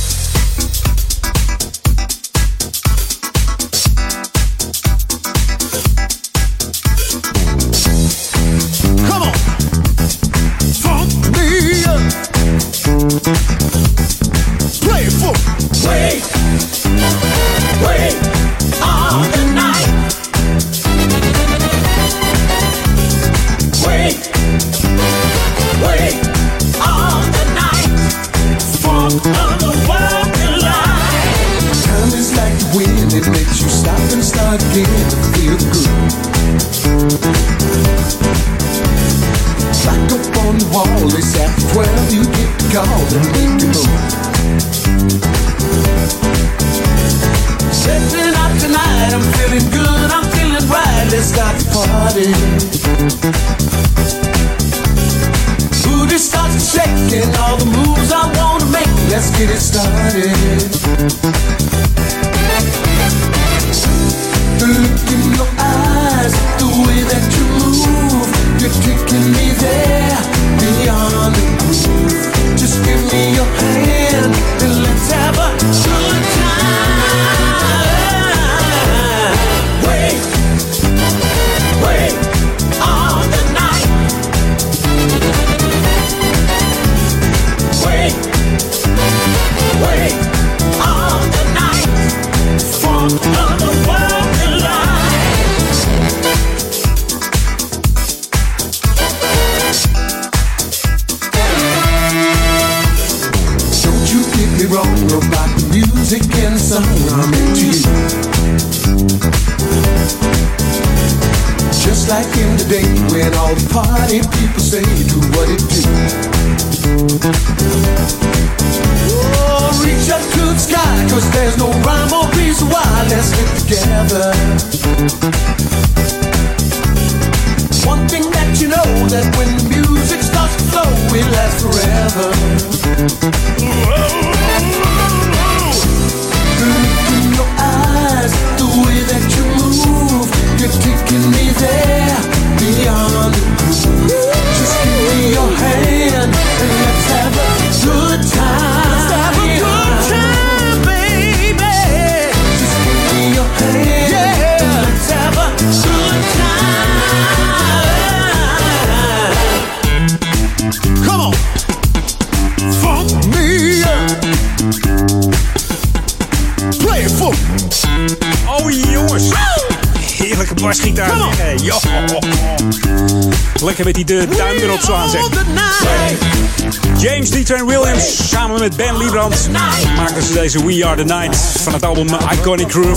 Deze 180.40 180.64
We 180.64 180.86
Are 180.86 180.96
The 180.96 181.14
Night 181.14 181.36
van 181.36 181.72
het 181.72 181.84
album 181.84 182.08
Iconic 182.32 182.66
Crew. 182.66 182.96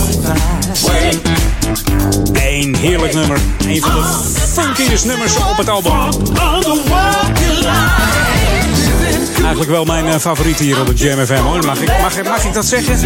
Een 2.32 2.76
heerlijk 2.76 3.14
nummer. 3.14 3.38
Een 3.66 3.80
van 3.80 3.92
de 3.92 4.02
funkiest 4.52 5.04
nummers 5.04 5.36
op 5.36 5.56
het 5.56 5.68
album. 5.68 5.92
Eigenlijk 9.36 9.70
wel 9.70 9.84
mijn 9.84 10.06
eh, 10.06 10.18
favoriet 10.18 10.58
hier 10.58 10.80
op 10.80 10.86
het 10.86 10.98
Jam 10.98 11.26
FM 11.26 11.34
hoor. 11.34 11.64
Mag 11.64 11.80
ik, 11.80 11.88
mag, 12.00 12.22
mag 12.22 12.44
ik 12.44 12.52
dat 12.52 12.66
zeggen? 12.66 12.98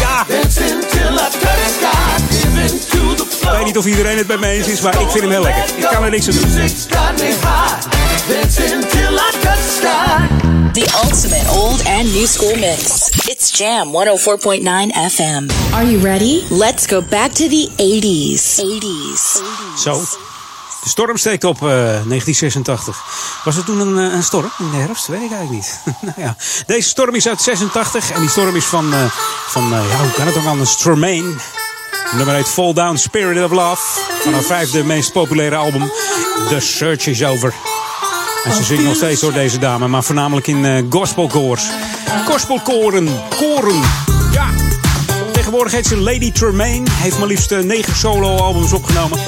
Ja. 0.00 0.26
Ik 3.40 3.56
weet 3.56 3.64
niet 3.64 3.78
of 3.78 3.86
iedereen 3.86 4.16
het 4.16 4.26
met 4.26 4.40
me 4.40 4.46
eens 4.46 4.66
is, 4.66 4.80
maar 4.80 5.00
ik 5.00 5.10
vind 5.10 5.22
hem 5.22 5.30
heel 5.30 5.42
lekker. 5.42 5.64
Ik 5.76 5.86
kan 5.90 6.04
er 6.04 6.10
niks 6.10 6.28
aan 6.28 6.34
doen. 6.34 6.50
New 12.12 12.26
school 12.26 12.56
mix. 12.56 13.08
It's 13.28 13.50
Jam 13.58 13.92
104.9 13.92 14.62
FM. 14.92 15.50
Are 15.72 15.84
you 15.84 15.98
ready? 15.98 16.42
Let's 16.50 16.86
go 16.86 17.00
back 17.00 17.32
to 17.32 17.48
the 17.48 17.68
80s. 17.76 18.58
80s. 18.58 19.42
Zo. 19.78 20.00
De 20.82 20.88
storm 20.88 21.16
steekt 21.16 21.44
op 21.44 21.56
eh, 21.56 21.68
1986. 21.68 23.04
Was 23.44 23.56
het 23.56 23.66
toen 23.66 23.80
een, 23.80 23.98
eh, 23.98 24.14
een 24.14 24.22
storm 24.22 24.50
in 24.58 24.70
de 24.70 24.76
herfst? 24.76 25.06
Weet 25.06 25.22
ik 25.22 25.32
eigenlijk 25.32 25.50
niet. 25.50 25.80
nou 26.16 26.20
ja. 26.20 26.36
Deze 26.66 26.88
storm 26.88 27.14
is 27.14 27.28
uit 27.28 27.42
86 27.42 28.10
en 28.10 28.20
die 28.20 28.30
storm 28.30 28.56
is 28.56 28.64
van, 28.64 28.92
eh, 28.92 29.04
van 29.46 29.62
eh, 29.72 29.90
ja, 29.90 29.98
hoe 29.98 30.12
kan 30.12 30.26
het 30.26 30.36
ook 30.36 30.46
anders? 30.46 30.76
Tremaine. 30.76 31.34
Nummer 32.12 32.34
heet 32.34 32.48
Fall 32.48 32.72
Down 32.72 32.96
Spirit 32.96 33.44
of 33.44 33.50
Love. 33.50 33.82
Van 34.22 34.32
haar 34.32 34.42
vijfde 34.42 34.84
meest 34.84 35.12
populaire 35.12 35.56
album. 35.56 35.92
The 36.48 36.60
Search 36.60 37.06
is 37.06 37.24
Over. 37.24 37.69
En 38.44 38.54
ze 38.54 38.64
zingt 38.64 38.84
nog 38.84 38.94
steeds 38.94 39.20
door 39.20 39.32
deze 39.32 39.58
dame, 39.58 39.88
maar 39.88 40.04
voornamelijk 40.04 40.46
in 40.46 40.64
eh 40.64 40.82
gospelkoors. 40.90 41.70
Gospelkoren, 42.26 43.08
koren. 43.36 43.80
Ja. 44.32 44.50
Tegenwoordig 45.32 45.72
heet 45.72 45.86
ze 45.86 45.96
Lady 45.96 46.32
Tremaine. 46.32 46.86
Heeft 46.90 47.18
maar 47.18 47.28
liefst 47.28 47.52
eh, 47.52 47.58
negen 47.58 47.96
solo-albums 47.96 48.72
opgenomen. 48.72 49.18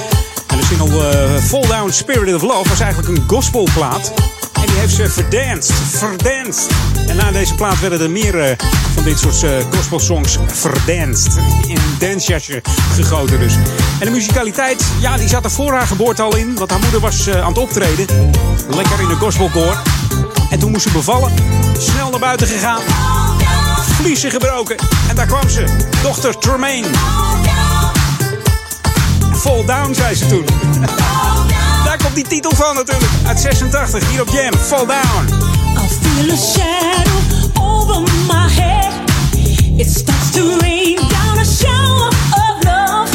En 0.47 0.57
de 0.57 0.65
single 0.65 1.09
eh, 1.09 1.43
Fall 1.43 1.67
Down 1.67 1.91
Spirit 1.91 2.35
of 2.35 2.43
Love 2.43 2.69
was 2.69 2.81
eigenlijk 2.81 3.19
een 3.19 3.25
gospelplaat. 3.27 4.13
En 4.53 4.67
die 4.67 4.77
heeft 4.77 4.95
ze 4.95 5.11
verdanced, 5.11 5.75
verdanced. 5.91 6.71
En 7.07 7.17
na 7.17 7.31
deze 7.31 7.55
plaat 7.55 7.81
werden 7.81 8.01
er 8.01 8.11
meer 8.11 8.41
eh, 8.41 8.57
van 8.95 9.05
dit 9.05 9.19
soort 9.19 9.43
eh, 9.43 9.51
gospelsongs 9.77 10.39
verdanced. 10.47 11.37
In 11.67 11.77
een 11.77 11.97
dancejasje 11.99 12.63
gegoten 12.95 13.39
dus. 13.39 13.55
En 13.99 14.07
de 14.07 14.11
muzikaliteit, 14.11 14.85
ja, 15.01 15.17
die 15.17 15.29
zat 15.29 15.45
er 15.45 15.51
voor 15.51 15.73
haar 15.73 15.87
geboorte 15.87 16.23
al 16.23 16.37
in. 16.37 16.55
Want 16.55 16.71
haar 16.71 16.81
moeder 16.81 17.01
was 17.01 17.27
eh, 17.27 17.43
aan 17.43 17.49
het 17.49 17.59
optreden. 17.59 18.07
Lekker 18.69 19.01
in 19.01 19.09
de 19.09 19.17
gospelkoor. 19.17 19.83
En 20.51 20.59
toen 20.59 20.71
moest 20.71 20.87
ze 20.87 20.93
bevallen. 20.93 21.33
Snel 21.79 22.11
naar 22.11 22.21
buiten 22.21 22.47
gegaan. 22.47 22.83
Vliezen 24.03 24.31
gebroken. 24.31 24.77
En 25.09 25.17
daar 25.17 25.27
kwam 25.27 25.49
ze. 25.49 25.65
Dochter 26.03 26.39
Tremaine. 26.39 26.87
Fall 29.35 29.65
Down, 29.65 29.95
zei 29.95 30.15
ze 30.15 30.27
toen. 30.27 30.45
Daar 31.93 32.03
komt 32.03 32.15
die 32.15 32.25
titel 32.25 32.51
van 32.55 32.75
natuurlijk. 32.75 33.11
Uit 33.27 33.41
86, 33.41 34.11
hier 34.11 34.21
op 34.21 34.29
Jam. 34.29 34.55
Fall 34.55 34.87
Down. 34.87 35.29
feel 36.01 36.31
a 36.31 36.37
shadow 36.37 37.61
over 37.61 38.01
my 38.01 38.49
head. 38.51 38.93
It 39.77 39.91
starts 39.91 40.31
to 40.31 40.59
rain 40.61 40.97
down 40.97 41.39
a 41.39 41.45
shower 41.45 42.09
of 42.09 42.65
love. 42.65 43.11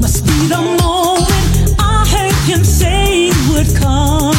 Must 0.00 0.24
be 0.24 0.46
the 0.48 0.76
moment 0.82 1.80
I 1.80 2.06
heard 2.08 2.34
him 2.46 2.64
say 2.64 3.32
would 3.48 3.80
come. 3.80 4.35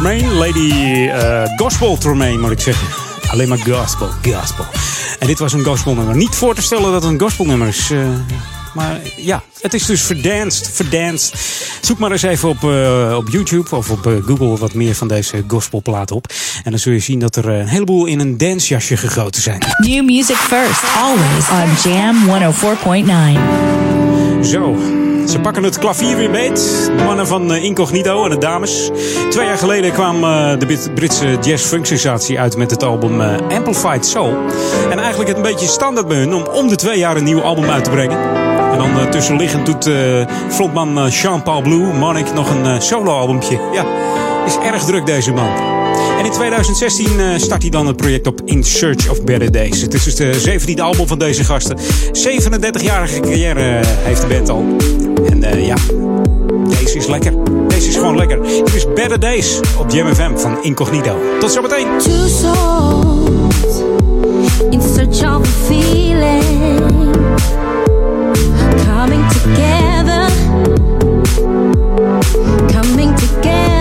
Tremaine. 0.00 0.32
Lady 0.32 0.70
eh, 1.08 1.42
Gospel 1.56 1.98
Tremaine, 1.98 2.38
moet 2.38 2.50
ik 2.50 2.60
zeggen. 2.60 2.86
Alleen 3.30 3.48
maar 3.48 3.58
gospel, 3.58 4.08
gospel. 4.22 4.64
En 5.18 5.26
dit 5.26 5.38
was 5.38 5.52
een 5.52 5.64
gospelnummer. 5.64 6.16
Niet 6.16 6.34
voor 6.34 6.54
te 6.54 6.62
stellen 6.62 6.92
dat 6.92 7.02
het 7.02 7.12
een 7.12 7.20
gospelnummer 7.20 7.68
is. 7.68 7.90
eh, 7.90 7.98
maar 8.74 9.00
ja, 9.16 9.42
het 9.60 9.74
is 9.74 9.86
dus 9.86 10.02
verdanced, 10.02 10.70
verdanced. 10.72 11.32
Zoek 11.80 11.98
maar 11.98 12.12
eens 12.12 12.22
even 12.22 12.48
op, 12.48 12.64
eh, 12.64 13.14
op 13.16 13.28
YouTube 13.28 13.76
of 13.76 13.90
op 13.90 14.10
Google 14.26 14.56
wat 14.56 14.74
meer 14.74 14.94
van 14.94 15.08
deze 15.08 15.44
gospelplaat 15.46 16.10
op. 16.10 16.26
En 16.64 16.70
dan 16.70 16.80
zul 16.80 16.92
je 16.92 16.98
zien 16.98 17.18
dat 17.18 17.36
er 17.36 17.48
een 17.48 17.66
heleboel 17.66 18.06
in 18.06 18.20
een 18.20 18.36
dancejasje 18.36 18.96
gegoten 18.96 19.42
zijn. 19.42 19.62
New 19.78 20.04
music 20.04 20.36
first, 20.36 20.82
always 20.96 21.48
on 21.50 21.90
Jam 21.92 22.28
104.9. 22.28 24.44
Zo, 24.46 24.76
ze 25.26 25.40
pakken 25.40 25.62
het 25.62 25.78
klavier 25.78 26.16
weer 26.16 26.30
beet. 26.30 26.90
De 26.96 27.04
mannen 27.04 27.26
van 27.26 27.52
eh, 27.52 27.64
Incognito 27.64 28.24
en 28.24 28.30
de 28.30 28.38
dames. 28.38 28.90
Twee 29.30 29.46
jaar 29.46 29.58
geleden 29.58 29.92
kwam 29.92 30.24
eh, 30.24 30.58
de 30.58 30.66
Brit- 30.66 30.94
Britse 30.94 31.38
jazz-funk-sensatie 31.40 32.40
uit 32.40 32.56
met 32.56 32.70
het 32.70 32.82
album 32.82 33.20
eh, 33.20 33.56
Amplified 33.56 34.06
Soul. 34.06 34.36
En 34.90 34.98
eigenlijk 34.98 35.28
het 35.28 35.36
een 35.36 35.42
beetje 35.42 35.66
standaard 35.66 36.08
bij 36.08 36.16
hun 36.16 36.34
om 36.34 36.42
om 36.52 36.68
de 36.68 36.76
twee 36.76 36.98
jaar 36.98 37.16
een 37.16 37.24
nieuw 37.24 37.42
album 37.42 37.70
uit 37.70 37.84
te 37.84 37.90
brengen. 37.90 38.18
En 38.72 38.78
dan 38.78 39.10
tussenliggend 39.10 39.66
doet 39.66 39.90
frontman 40.48 41.08
Jean-Paul 41.08 41.62
Blue, 41.62 41.92
Monic, 41.92 42.34
nog 42.34 42.50
een 42.50 42.82
solo-albumtje. 42.82 43.60
Ja, 43.72 43.84
is 44.46 44.56
erg 44.72 44.84
druk 44.84 45.06
deze 45.06 45.32
man. 45.32 45.75
En 46.18 46.24
in 46.24 46.30
2016 46.30 47.20
eh, 47.20 47.38
start 47.38 47.62
hij 47.62 47.70
dan 47.70 47.86
het 47.86 47.96
project 47.96 48.26
op 48.26 48.40
In 48.44 48.64
Search 48.64 49.10
of 49.10 49.24
Better 49.24 49.52
Days. 49.52 49.80
Het 49.80 49.94
is 49.94 50.04
dus 50.04 50.14
de 50.14 50.58
17e 50.76 50.80
album 50.80 51.06
van 51.06 51.18
deze 51.18 51.44
gasten. 51.44 51.78
37-jarige 52.12 53.20
carrière 53.20 53.60
eh, 53.60 53.86
heeft 53.86 54.20
de 54.20 54.26
band 54.26 54.48
al. 54.48 54.64
En 55.28 55.42
eh, 55.42 55.66
ja, 55.66 55.76
deze 56.68 56.96
is 56.96 57.06
lekker. 57.06 57.32
Deze 57.68 57.88
is 57.88 57.94
gewoon 57.94 58.16
lekker. 58.16 58.42
Dit 58.42 58.74
is 58.74 58.86
Better 58.94 59.20
Days 59.20 59.60
op 59.78 59.90
Jam 59.90 60.14
FM 60.14 60.36
van 60.36 60.62
Incognito. 60.62 61.16
Tot 61.40 61.52
zometeen. 61.52 61.86
Two 61.98 62.26
in 64.70 64.80
search 64.80 65.22
of 65.22 65.42
a 65.42 65.68
feeling 65.68 66.42
coming 68.84 69.24
together, 69.30 70.28
coming 72.72 73.14
together. 73.16 73.75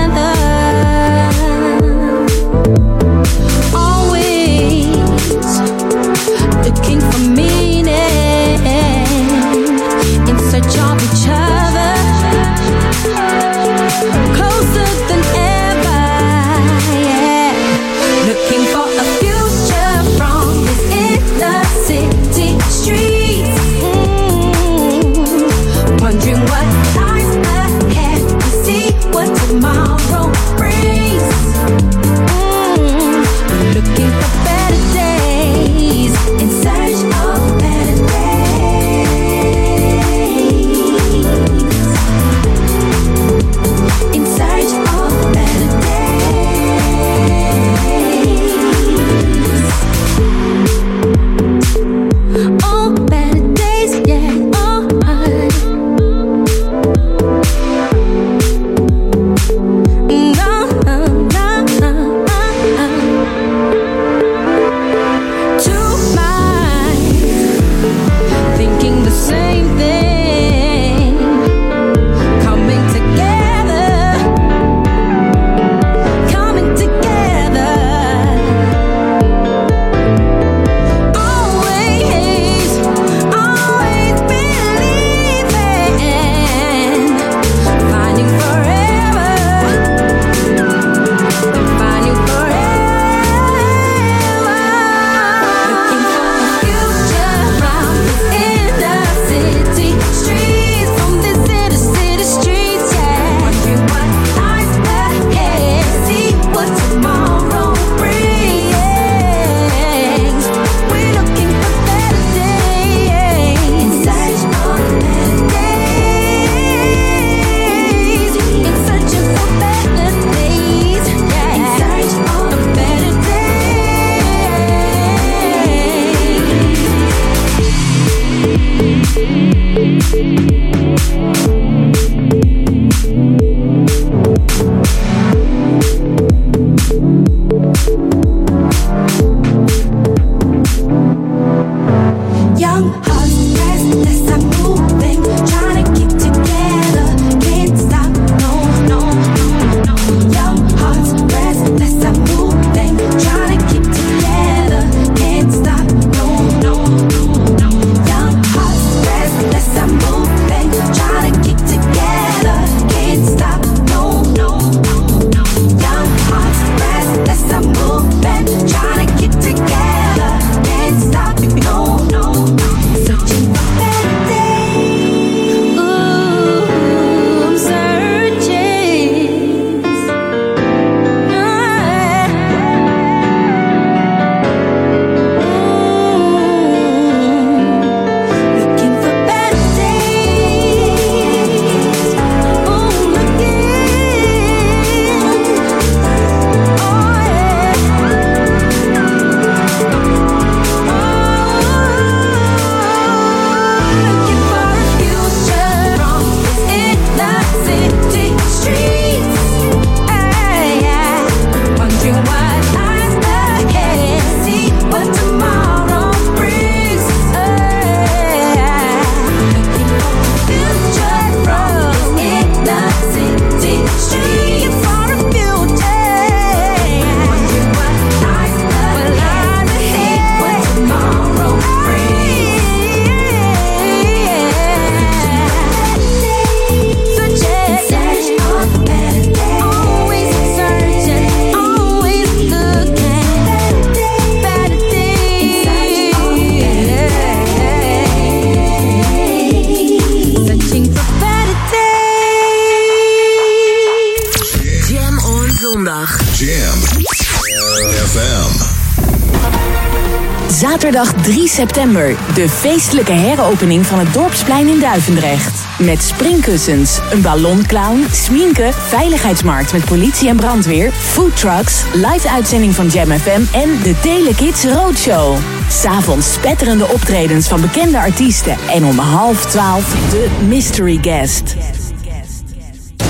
September, 261.56 262.16
de 262.34 262.50
feestelijke 262.50 263.12
heropening 263.12 263.86
van 263.86 264.00
het 264.00 264.14
Dorpsplein 264.14 264.68
in 264.68 264.80
Duivendrecht. 264.80 265.66
Met 265.80 266.04
springkussens, 266.04 267.00
een 267.12 267.22
ballonclown, 267.22 268.06
sminken, 268.12 268.74
veiligheidsmarkt 268.74 269.74
met 269.74 269.86
politie 269.86 270.30
en 270.30 270.36
brandweer, 270.36 270.92
foodtrucks, 270.92 271.84
live 271.94 272.30
uitzending 272.30 272.76
van 272.76 272.88
Jam 272.88 273.12
FM 273.12 273.42
en 273.54 273.80
de 273.84 274.00
Telekids 274.02 274.64
Roadshow. 274.64 275.38
S'avonds 275.70 276.34
spetterende 276.34 276.88
optredens 276.88 277.48
van 277.48 277.62
bekende 277.62 277.98
artiesten 277.98 278.58
en 278.70 278.86
om 278.86 278.98
half 278.98 279.46
twaalf 279.46 280.10
de 280.10 280.28
mystery 280.48 280.98
guest. 281.02 281.56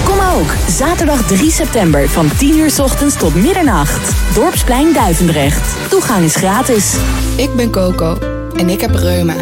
Kom 0.03 0.19
ook, 0.35 0.53
zaterdag 0.69 1.27
3 1.27 1.51
september 1.51 2.09
van 2.09 2.29
10 2.37 2.57
uur 2.57 2.69
's 2.69 2.79
ochtends 2.79 3.15
tot 3.15 3.35
middernacht. 3.35 4.11
Dorpsplein 4.33 4.93
Duivendrecht. 4.93 5.89
Toegang 5.89 6.23
is 6.23 6.35
gratis. 6.35 6.93
Ik 7.35 7.55
ben 7.55 7.69
Coco 7.69 8.34
en 8.57 8.69
ik 8.69 8.81
heb 8.81 8.95
reuma. 8.95 9.35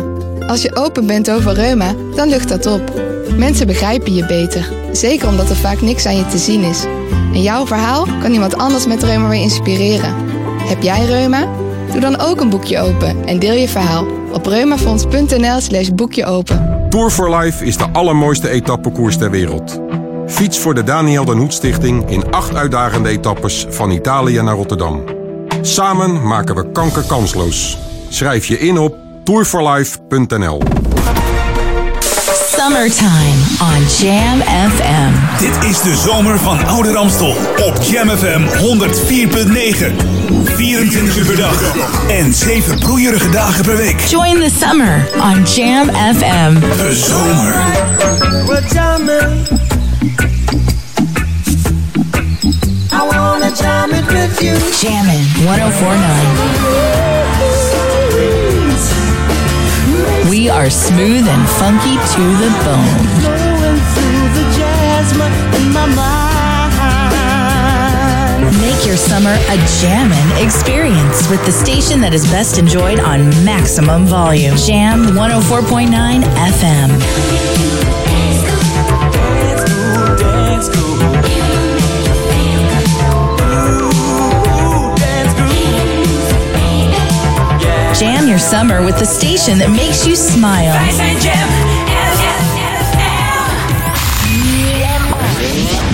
Als 0.47 0.61
je 0.61 0.75
open 0.75 1.07
bent 1.07 1.31
over 1.31 1.53
reuma, 1.53 1.93
dan 2.15 2.29
lucht 2.29 2.49
dat 2.49 2.65
op. 2.65 2.81
Mensen 3.37 3.67
begrijpen 3.67 4.13
je 4.13 4.25
beter, 4.25 4.69
zeker 4.91 5.27
omdat 5.27 5.49
er 5.49 5.55
vaak 5.55 5.81
niks 5.81 6.05
aan 6.05 6.17
je 6.17 6.25
te 6.25 6.37
zien 6.37 6.61
is. 6.61 6.83
En 7.33 7.41
jouw 7.41 7.67
verhaal 7.67 8.07
kan 8.21 8.31
iemand 8.31 8.57
anders 8.57 8.87
met 8.87 9.03
reuma 9.03 9.27
weer 9.27 9.41
inspireren. 9.41 10.15
Heb 10.57 10.81
jij 10.81 11.05
reuma? 11.05 11.47
Doe 11.91 12.01
dan 12.01 12.19
ook 12.19 12.41
een 12.41 12.49
boekje 12.49 12.79
open 12.79 13.25
en 13.25 13.39
deel 13.39 13.53
je 13.53 13.67
verhaal 13.67 14.05
op 14.31 14.45
reumafonds.nl 14.45 15.59
slash 15.61 15.89
boekje 15.89 16.25
open. 16.25 16.87
Tour 16.89 17.09
for 17.09 17.35
Life 17.35 17.65
is 17.65 17.77
de 17.77 17.89
allermooiste 17.91 18.49
etappekoers 18.49 19.17
ter 19.17 19.31
wereld. 19.31 19.81
Fiets 20.27 20.59
voor 20.59 20.73
de 20.73 20.83
Daniel 20.83 21.25
Den 21.25 21.37
Hoed 21.37 21.53
Stichting 21.53 22.09
in 22.09 22.31
acht 22.31 22.55
uitdagende 22.55 23.09
etappes 23.09 23.65
van 23.69 23.91
Italië 23.91 24.41
naar 24.41 24.55
Rotterdam. 24.55 25.03
Samen 25.61 26.27
maken 26.27 26.55
we 26.55 26.71
kanker 26.71 27.03
kansloos. 27.03 27.77
Schrijf 28.09 28.45
je 28.45 28.59
in 28.59 28.77
op 28.77 29.02
tourforlife.nl. 29.23 30.61
Summertime 32.31 33.37
on 33.61 33.81
Jam 33.99 34.41
FM. 34.41 35.11
Dit 35.39 35.69
is 35.69 35.81
de 35.81 35.95
zomer 35.95 36.39
van 36.39 36.65
Oude 36.65 36.91
Ramstel 36.91 37.35
op 37.65 37.77
Jam 37.81 38.09
FM 38.09 38.41
104.9. 38.57 39.91
24 40.43 41.17
uur 41.17 41.25
per 41.25 41.35
dag 41.35 41.73
en 42.07 42.33
7 42.33 42.79
broeierige 42.79 43.29
dagen 43.29 43.65
per 43.65 43.77
week. 43.77 43.99
Join 43.99 44.39
the 44.39 44.51
summer 44.59 45.09
on 45.15 45.43
Jam 45.43 45.89
FM. 45.89 46.59
De 46.59 46.93
zomer. 46.93 47.53
Jamming. 48.73 49.47
I 52.91 53.01
wanna 53.11 53.51
jam 53.51 53.91
it 53.91 54.05
with 54.05 54.41
you. 54.41 54.57
Jammin' 54.81 55.25
1049. 55.45 57.12
We 60.33 60.49
are 60.49 60.67
smooth 60.67 61.27
and 61.27 61.47
funky 61.47 61.93
to 61.93 62.23
the 62.41 62.49
bone. 62.65 63.05
Flowing 63.21 63.77
through 63.93 64.29
the 64.33 64.45
jasmine 64.57 65.35
in 65.61 65.71
my 65.71 65.85
mind. 68.41 68.57
Make 68.59 68.83
your 68.83 68.97
summer 68.97 69.29
a 69.29 69.57
jammin' 69.79 70.43
experience 70.43 71.29
with 71.29 71.45
the 71.45 71.51
station 71.51 72.01
that 72.01 72.15
is 72.15 72.25
best 72.31 72.57
enjoyed 72.57 72.99
on 72.99 73.29
maximum 73.45 74.07
volume. 74.07 74.57
Jam 74.57 75.05
104.9 75.15 76.23
FM. 76.23 77.92
your 88.33 88.39
summer 88.39 88.83
with 88.83 88.97
the 88.97 89.05
station 89.05 89.59
that 89.59 89.69
makes 89.69 90.07
you 90.07 90.15
smile. 90.15 90.73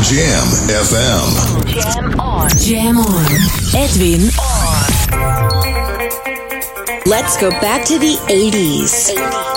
Jam 0.08 0.48
FM. 0.72 1.28
Jam 1.68 2.18
on. 2.18 2.50
Jam 2.58 2.98
on. 2.98 3.26
Edwin 3.76 4.32
on. 4.40 4.88
Let's 7.06 7.36
go 7.36 7.50
back 7.60 7.84
to 7.88 8.00
the 8.00 8.16
80s. 8.30 9.12
80s. 9.12 9.49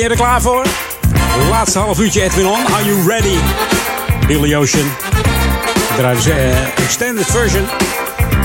Ben 0.00 0.08
je 0.08 0.14
er 0.14 0.20
klaar 0.24 0.42
voor? 0.42 0.66
Laatste 1.50 1.78
half 1.78 2.00
uurtje 2.00 2.22
Edwin 2.22 2.46
On. 2.46 2.66
Are 2.66 2.84
you 2.84 3.08
ready? 3.08 3.36
Billy 4.26 4.54
Ocean. 4.54 4.90
Draaien 5.96 6.22
ze 6.22 6.32
eh, 6.32 6.78
extended 6.84 7.26
version. 7.26 7.66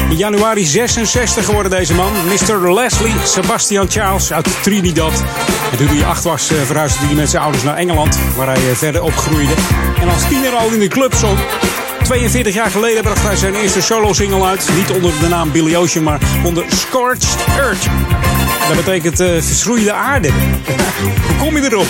In 0.10 0.18
januari 0.18 0.66
66 0.66 1.46
geworden 1.46 1.72
deze 1.72 1.94
man. 1.94 2.12
Mr. 2.28 2.74
Leslie 2.74 3.14
Sebastian 3.24 3.90
Charles 3.90 4.34
uit 4.34 4.64
Trinidad. 4.64 5.24
En 5.72 5.78
toen 5.78 5.88
hij 5.88 6.06
acht 6.06 6.24
was, 6.24 6.50
eh, 6.50 6.58
verhuisde 6.62 7.06
hij 7.06 7.16
met 7.16 7.30
zijn 7.30 7.44
ouders 7.44 7.64
naar 7.64 7.78
Engeland. 7.78 8.20
Waar 8.36 8.48
hij 8.48 8.70
eh, 8.70 8.76
verder 8.76 9.04
opgroeide. 9.04 9.54
En 10.02 10.10
als 10.10 10.28
tiener 10.28 10.54
al 10.54 10.70
in 10.70 10.80
de 10.80 10.88
club 10.88 11.14
zong. 11.14 11.38
42 12.06 12.54
jaar 12.54 12.72
geleden 12.72 13.04
bracht 13.04 13.22
hij 13.22 13.36
zijn 13.36 13.56
eerste 13.56 13.82
solo-single 13.82 14.46
uit. 14.46 14.70
Niet 14.76 14.92
onder 14.92 15.12
de 15.20 15.28
naam 15.28 15.52
Billy 15.52 15.76
Ocean, 15.76 16.04
maar 16.04 16.20
onder 16.44 16.66
Scorched 16.70 17.36
Earth. 17.58 17.88
Dat 18.68 18.76
betekent 18.76 19.20
eh 19.20 19.42
verschroeide 19.42 19.94
aarde. 19.94 20.30
Hoe 21.28 21.38
kom 21.38 21.58
je 21.58 21.64
erop? 21.64 21.88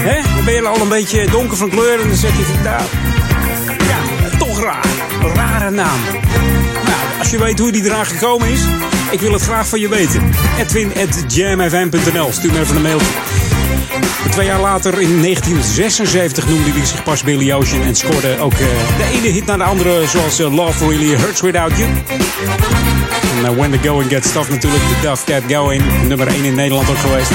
Hè? 0.00 0.42
Ben 0.44 0.54
je 0.54 0.66
al 0.66 0.80
een 0.80 0.88
beetje 0.88 1.26
donker 1.30 1.56
van 1.56 1.70
kleur 1.70 2.00
en 2.00 2.08
dan 2.08 2.16
zeg 2.16 2.36
je 2.36 2.42
van 2.42 2.62
nou, 2.62 2.82
ja, 3.88 4.36
toch 4.38 4.60
raar. 4.60 4.86
Rare 5.34 5.70
naam. 5.70 5.98
Nou, 6.84 7.18
als 7.18 7.30
je 7.30 7.38
weet 7.38 7.58
hoe 7.58 7.72
die 7.72 7.84
eraan 7.84 8.06
gekomen 8.06 8.48
is, 8.48 8.60
ik 9.10 9.20
wil 9.20 9.32
het 9.32 9.42
graag 9.42 9.68
van 9.68 9.80
je 9.80 9.88
weten. 9.88 10.30
Edwin.jamfm.nl, 10.58 12.32
stuur 12.32 12.52
me 12.52 12.60
even 12.60 12.76
een 12.76 12.82
mailtje. 12.82 13.33
Twee 14.30 14.46
jaar 14.46 14.60
later, 14.60 15.00
in 15.00 15.20
1976, 15.22 16.48
noemde 16.48 16.70
hij 16.70 16.86
zich 16.86 17.02
pas 17.02 17.22
Billy 17.22 17.52
Ocean 17.52 17.82
en 17.82 17.94
scoorde 17.94 18.38
ook 18.38 18.52
eh, 18.52 18.58
de 18.96 19.04
ene 19.12 19.28
hit 19.28 19.46
naar 19.46 19.58
de 19.58 19.64
andere, 19.64 20.06
zoals 20.06 20.38
eh, 20.38 20.54
Love 20.54 20.88
Really 20.88 21.16
Hurts 21.16 21.40
Without 21.40 21.76
You. 21.76 21.88
En 23.38 23.44
eh, 23.44 23.56
When 23.56 23.70
the 23.70 23.88
Going 23.88 24.10
Gets 24.10 24.32
Tough 24.32 24.50
natuurlijk, 24.50 24.82
The 24.82 25.08
Duff 25.08 25.24
Get 25.24 25.42
Going, 25.48 25.82
nummer 26.08 26.26
1 26.26 26.44
in 26.44 26.54
Nederland 26.54 26.90
ook 26.90 26.98
geweest. 26.98 27.30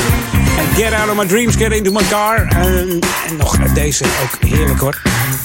En 0.57 0.83
Get 0.83 0.93
Out 0.93 1.09
of 1.09 1.15
My 1.15 1.25
Dreams, 1.25 1.55
Get 1.55 1.71
Into 1.71 1.91
My 1.91 2.03
Car. 2.09 2.47
En, 2.47 2.99
en 3.27 3.37
nog 3.37 3.57
deze, 3.57 4.05
ook 4.05 4.49
heerlijk 4.49 4.79
hoor. 4.79 5.01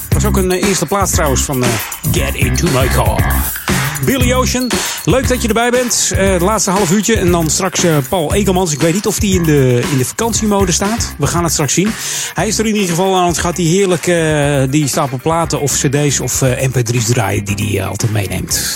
Was 0.09 0.25
ook 0.25 0.37
een 0.37 0.53
eerste 0.53 0.87
plaats 0.87 1.11
trouwens 1.11 1.43
van 1.43 1.65
Get 2.12 2.35
Into 2.35 2.69
My 2.73 2.89
Car. 2.89 3.64
Billy 4.05 4.32
Ocean, 4.32 4.70
leuk 5.05 5.28
dat 5.28 5.43
je 5.43 5.48
erbij 5.48 5.70
bent. 5.70 6.12
Eh, 6.16 6.32
het 6.32 6.40
laatste 6.40 6.70
half 6.70 6.90
uurtje. 6.90 7.16
En 7.16 7.31
dan 7.31 7.51
straks 7.51 7.85
eh, 7.85 7.97
Paul 8.09 8.35
Ekelmans. 8.35 8.72
Ik 8.72 8.81
weet 8.81 8.94
niet 8.94 9.06
of 9.06 9.18
die 9.18 9.35
in 9.35 9.43
de, 9.43 9.82
in 9.93 9.98
de 9.98 10.05
vakantiemode 10.05 10.72
staat. 10.72 11.14
We 11.18 11.26
gaan 11.26 11.44
het 11.44 11.52
straks 11.52 11.74
zien. 11.74 11.90
Hij 12.35 12.47
is 12.47 12.59
er 12.59 12.66
in 12.66 12.74
ieder 12.74 12.89
geval 12.89 13.16
aan 13.16 13.26
het 13.26 13.39
gaat 13.39 13.56
hij 13.56 13.66
heerlijk 13.66 14.06
eh, 14.06 14.62
die 14.70 14.89
stapel 14.89 15.18
platen 15.22 15.60
of 15.60 15.72
cd's 15.72 16.20
of 16.20 16.43
eh, 16.43 16.68
mp3's 16.68 17.05
draaien 17.05 17.44
die 17.44 17.76
hij 17.76 17.86
altijd 17.86 18.12
meeneemt. 18.12 18.72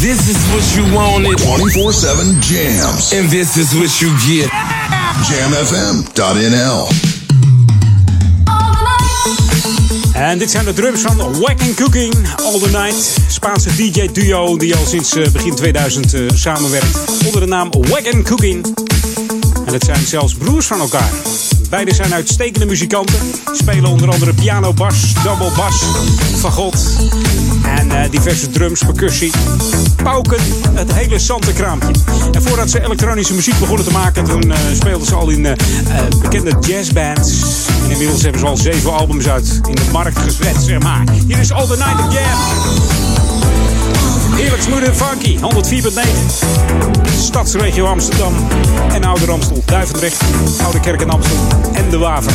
This 0.00 0.16
is 0.16 0.36
what 0.50 0.72
you 0.74 0.90
wanted. 0.92 1.40
24-7 1.40 1.44
jams. 2.38 3.14
And 3.14 3.30
this 3.30 3.56
is 3.56 3.72
what 3.72 3.98
you 3.98 4.12
get. 4.18 4.50
Jamfm.nl 5.28 7.17
En 10.18 10.38
dit 10.38 10.50
zijn 10.50 10.64
de 10.64 10.72
drums 10.72 11.00
van 11.00 11.20
and 11.60 11.74
Cooking 11.74 12.14
All 12.36 12.58
the 12.58 12.70
Night. 12.70 13.16
Spaanse 13.28 13.76
DJ-duo 13.76 14.56
die 14.56 14.76
al 14.76 14.86
sinds 14.86 15.16
eh, 15.16 15.28
begin 15.28 15.54
2000 15.54 16.14
eh, 16.14 16.20
samenwerkt 16.34 16.98
onder 17.26 17.40
de 17.40 17.46
naam 17.46 17.70
and 18.14 18.22
Cooking. 18.22 18.66
En 19.66 19.72
het 19.72 19.84
zijn 19.84 20.06
zelfs 20.06 20.34
broers 20.34 20.66
van 20.66 20.80
elkaar. 20.80 21.10
Beiden 21.68 21.94
zijn 21.94 22.14
uitstekende 22.14 22.66
muzikanten. 22.66 23.20
Spelen 23.52 23.90
onder 23.90 24.10
andere 24.10 24.34
piano, 24.34 24.72
bas, 24.72 25.14
double 25.22 25.50
bas, 25.56 25.84
fagot 26.36 26.96
en 27.62 27.90
eh, 27.90 28.10
diverse 28.10 28.50
drums, 28.50 28.84
percussie, 28.84 29.32
pauken, 30.02 30.38
het 30.72 30.92
hele 30.92 31.18
zante 31.18 31.52
kraampje. 31.52 31.92
En 32.32 32.42
voordat 32.42 32.70
ze 32.70 32.84
elektronische 32.84 33.34
muziek 33.34 33.58
begonnen 33.58 33.84
te 33.84 33.92
maken, 33.92 34.24
toen 34.24 34.52
eh, 34.52 34.58
speelden 34.74 35.06
ze 35.06 35.14
al 35.14 35.28
in 35.28 35.46
eh, 35.46 35.54
bekende 36.22 36.56
jazzbands. 36.60 37.42
En 37.82 37.90
inmiddels 37.90 38.22
hebben 38.22 38.40
ze 38.40 38.46
al 38.46 38.56
zeven 38.56 38.92
albums 38.92 39.28
uit 39.28 39.60
in 39.68 39.74
de 39.74 39.88
markt 39.92 40.18
gezet, 40.18 40.56
zeg 40.62 40.78
maar. 40.78 41.04
Hier 41.26 41.38
is 41.38 41.52
All 41.52 41.66
the 41.66 41.76
Night 41.76 42.06
of 42.06 42.87
En 44.88 44.96
funky, 44.96 45.38
104.9. 45.38 45.42
Stadsregio 47.18 47.86
Amsterdam 47.86 48.34
en 48.92 49.04
Ouder 49.04 49.30
Amstel, 49.30 49.62
Duivendrecht, 49.64 50.22
Oude 50.62 50.80
Kerk 50.80 51.00
en 51.00 51.10
Amstel 51.10 51.36
en 51.72 51.90
de 51.90 51.98
Waver. 51.98 52.32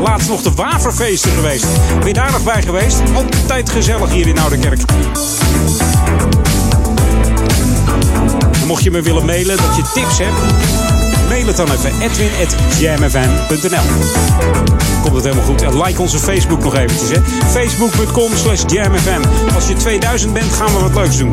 Laatst 0.00 0.28
nog 0.28 0.42
de 0.42 0.52
Waverfeesten 0.52 1.32
geweest. 1.32 1.66
Ben 1.98 2.06
je 2.06 2.12
daar 2.12 2.30
nog 2.30 2.44
bij 2.44 2.62
geweest? 2.62 3.00
Altijd 3.14 3.70
gezellig 3.70 4.12
hier 4.12 4.26
in 4.26 4.38
Oude 4.38 4.58
Kerk. 4.58 4.80
Mocht 8.66 8.82
je 8.82 8.90
me 8.90 9.02
willen 9.02 9.24
mailen 9.24 9.56
dat 9.56 9.76
je 9.76 9.82
tips 9.94 10.18
hebt, 10.18 10.36
mail 11.28 11.46
het 11.46 11.56
dan 11.56 11.70
even 11.72 12.00
edwin.jamfm.nl 12.00 13.86
Komt 15.02 15.14
het 15.14 15.24
helemaal 15.24 15.44
goed. 15.44 15.62
En 15.62 15.82
like 15.82 16.00
onze 16.00 16.18
Facebook 16.18 16.62
nog 16.62 16.76
eventjes. 16.76 17.18
Facebook.com 17.46 18.36
slash 18.36 18.62
jamfm. 18.66 19.22
Als 19.54 19.68
je 19.68 19.74
2000 19.74 20.32
bent, 20.32 20.52
gaan 20.52 20.74
we 20.74 20.80
wat 20.80 20.94
leuks 20.94 21.16
doen. 21.16 21.32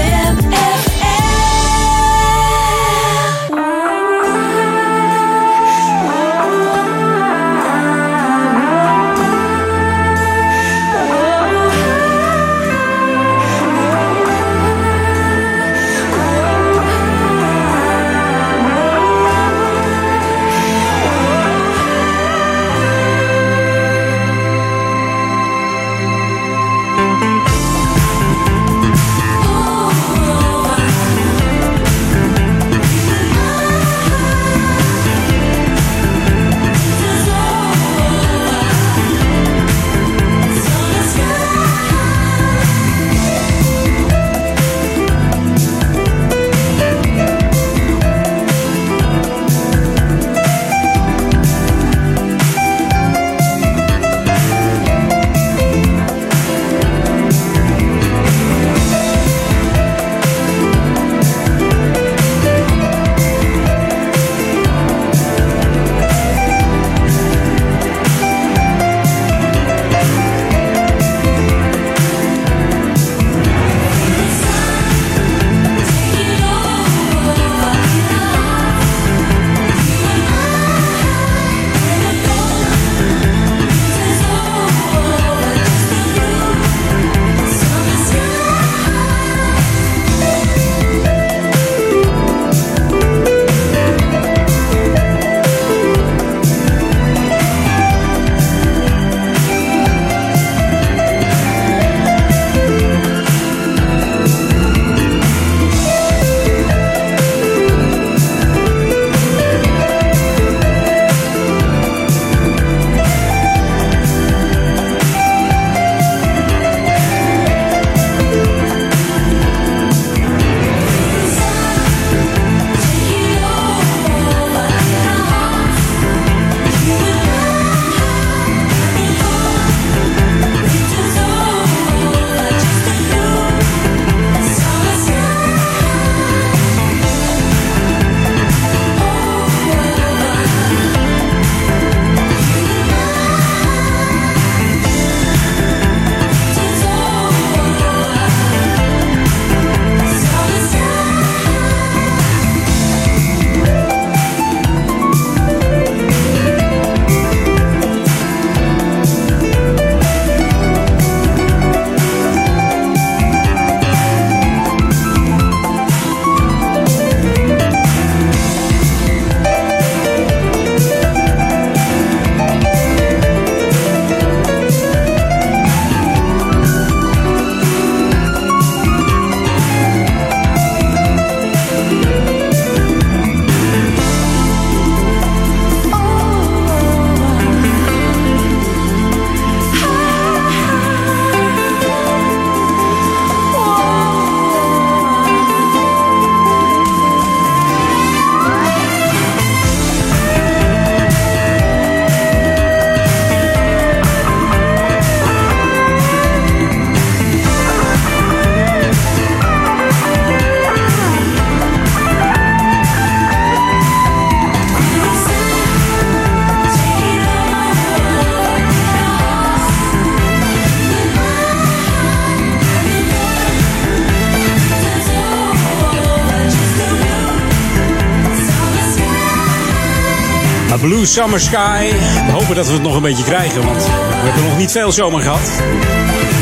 Blue 230.81 231.05
Summer 231.05 231.39
Sky. 231.39 231.91
We 232.25 232.31
hopen 232.31 232.55
dat 232.55 232.67
we 232.67 232.73
het 232.73 232.81
nog 232.81 232.95
een 232.95 233.01
beetje 233.01 233.23
krijgen, 233.23 233.65
want 233.65 233.83
we 233.85 233.91
hebben 234.27 234.43
nog 234.43 234.57
niet 234.57 234.71
veel 234.71 234.91
zomer 234.91 235.21
gehad. 235.21 235.51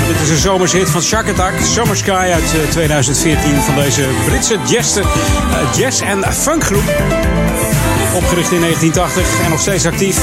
Dit 0.08 0.22
is 0.22 0.30
een 0.30 0.38
zomershit 0.38 0.90
van 0.90 1.02
Shark 1.02 1.30
Attack, 1.30 1.54
Summer 1.64 1.98
Sky 1.98 2.30
uit 2.34 2.44
eh, 2.44 2.70
2014 2.72 3.56
van 3.62 3.76
deze 3.76 4.04
Britse 4.26 4.58
jazz, 4.68 4.98
eh, 4.98 5.06
jazz- 5.76 6.02
en 6.02 6.34
funkgroep. 6.34 6.84
Opgericht 8.16 8.52
in 8.52 8.60
1980 8.60 9.44
en 9.44 9.50
nog 9.50 9.60
steeds 9.60 9.86
actief. 9.86 10.18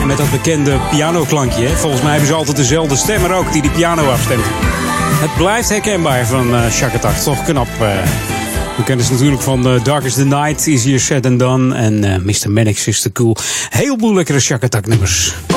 En 0.00 0.06
met 0.06 0.16
dat 0.16 0.30
bekende 0.30 0.78
pianoklankje. 0.90 1.68
Volgens 1.68 2.02
mij 2.02 2.10
hebben 2.10 2.28
ze 2.28 2.34
altijd 2.34 2.56
dezelfde 2.56 2.96
stemmer 2.96 3.32
ook 3.34 3.52
die 3.52 3.62
die 3.62 3.70
piano 3.70 4.10
afstemt. 4.10 4.44
Het 5.20 5.34
blijft 5.36 5.68
herkenbaar 5.68 6.26
van 6.26 6.54
eh 6.54 6.70
Shark. 6.70 6.92
Toch 7.24 7.44
knap. 7.44 7.68
eh. 7.80 8.37
We 8.78 8.84
kennen 8.84 9.04
ze 9.04 9.12
natuurlijk 9.12 9.42
van 9.42 9.66
eh, 9.66 9.84
Dark 9.84 10.04
is 10.04 10.14
the 10.14 10.24
Night, 10.24 10.66
Easier 10.66 11.00
Said 11.00 11.22
than 11.22 11.36
Done 11.36 11.74
en 11.74 12.04
eh, 12.04 12.18
Mr. 12.18 12.50
Mannix 12.50 12.86
is 12.86 13.00
the 13.00 13.12
Cool. 13.12 13.36
Heel 13.70 13.96
boel 13.96 14.14
lekkere 14.14 14.40
nummers. 14.86 15.47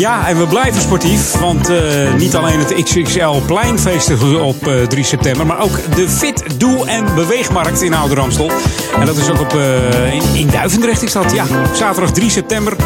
Ja, 0.00 0.28
en 0.28 0.38
we 0.38 0.46
blijven 0.46 0.80
sportief. 0.80 1.32
Want 1.32 1.68
eh, 1.68 2.14
niet 2.14 2.36
alleen 2.36 2.58
het 2.58 2.82
XXL 2.82 3.40
Pleinfeest 3.46 4.10
op 4.40 4.66
eh, 4.66 4.82
3 4.82 5.04
september. 5.04 5.46
Maar 5.46 5.60
ook 5.60 5.94
de 5.94 6.08
Fit, 6.08 6.44
Doe 6.56 6.86
en 6.86 7.14
Beweegmarkt 7.14 7.82
in 7.82 7.94
Ouder 7.94 8.20
Amstel. 8.20 8.50
En 8.98 9.06
dat 9.06 9.16
is 9.16 9.30
ook 9.30 9.40
op, 9.40 9.54
eh, 9.54 10.34
in, 10.34 10.46
Duivendrecht 10.46 11.02
is 11.02 11.12
dat. 11.12 11.32
Ja, 11.32 11.46
zaterdag 11.74 12.12
3 12.12 12.30
september. 12.30 12.76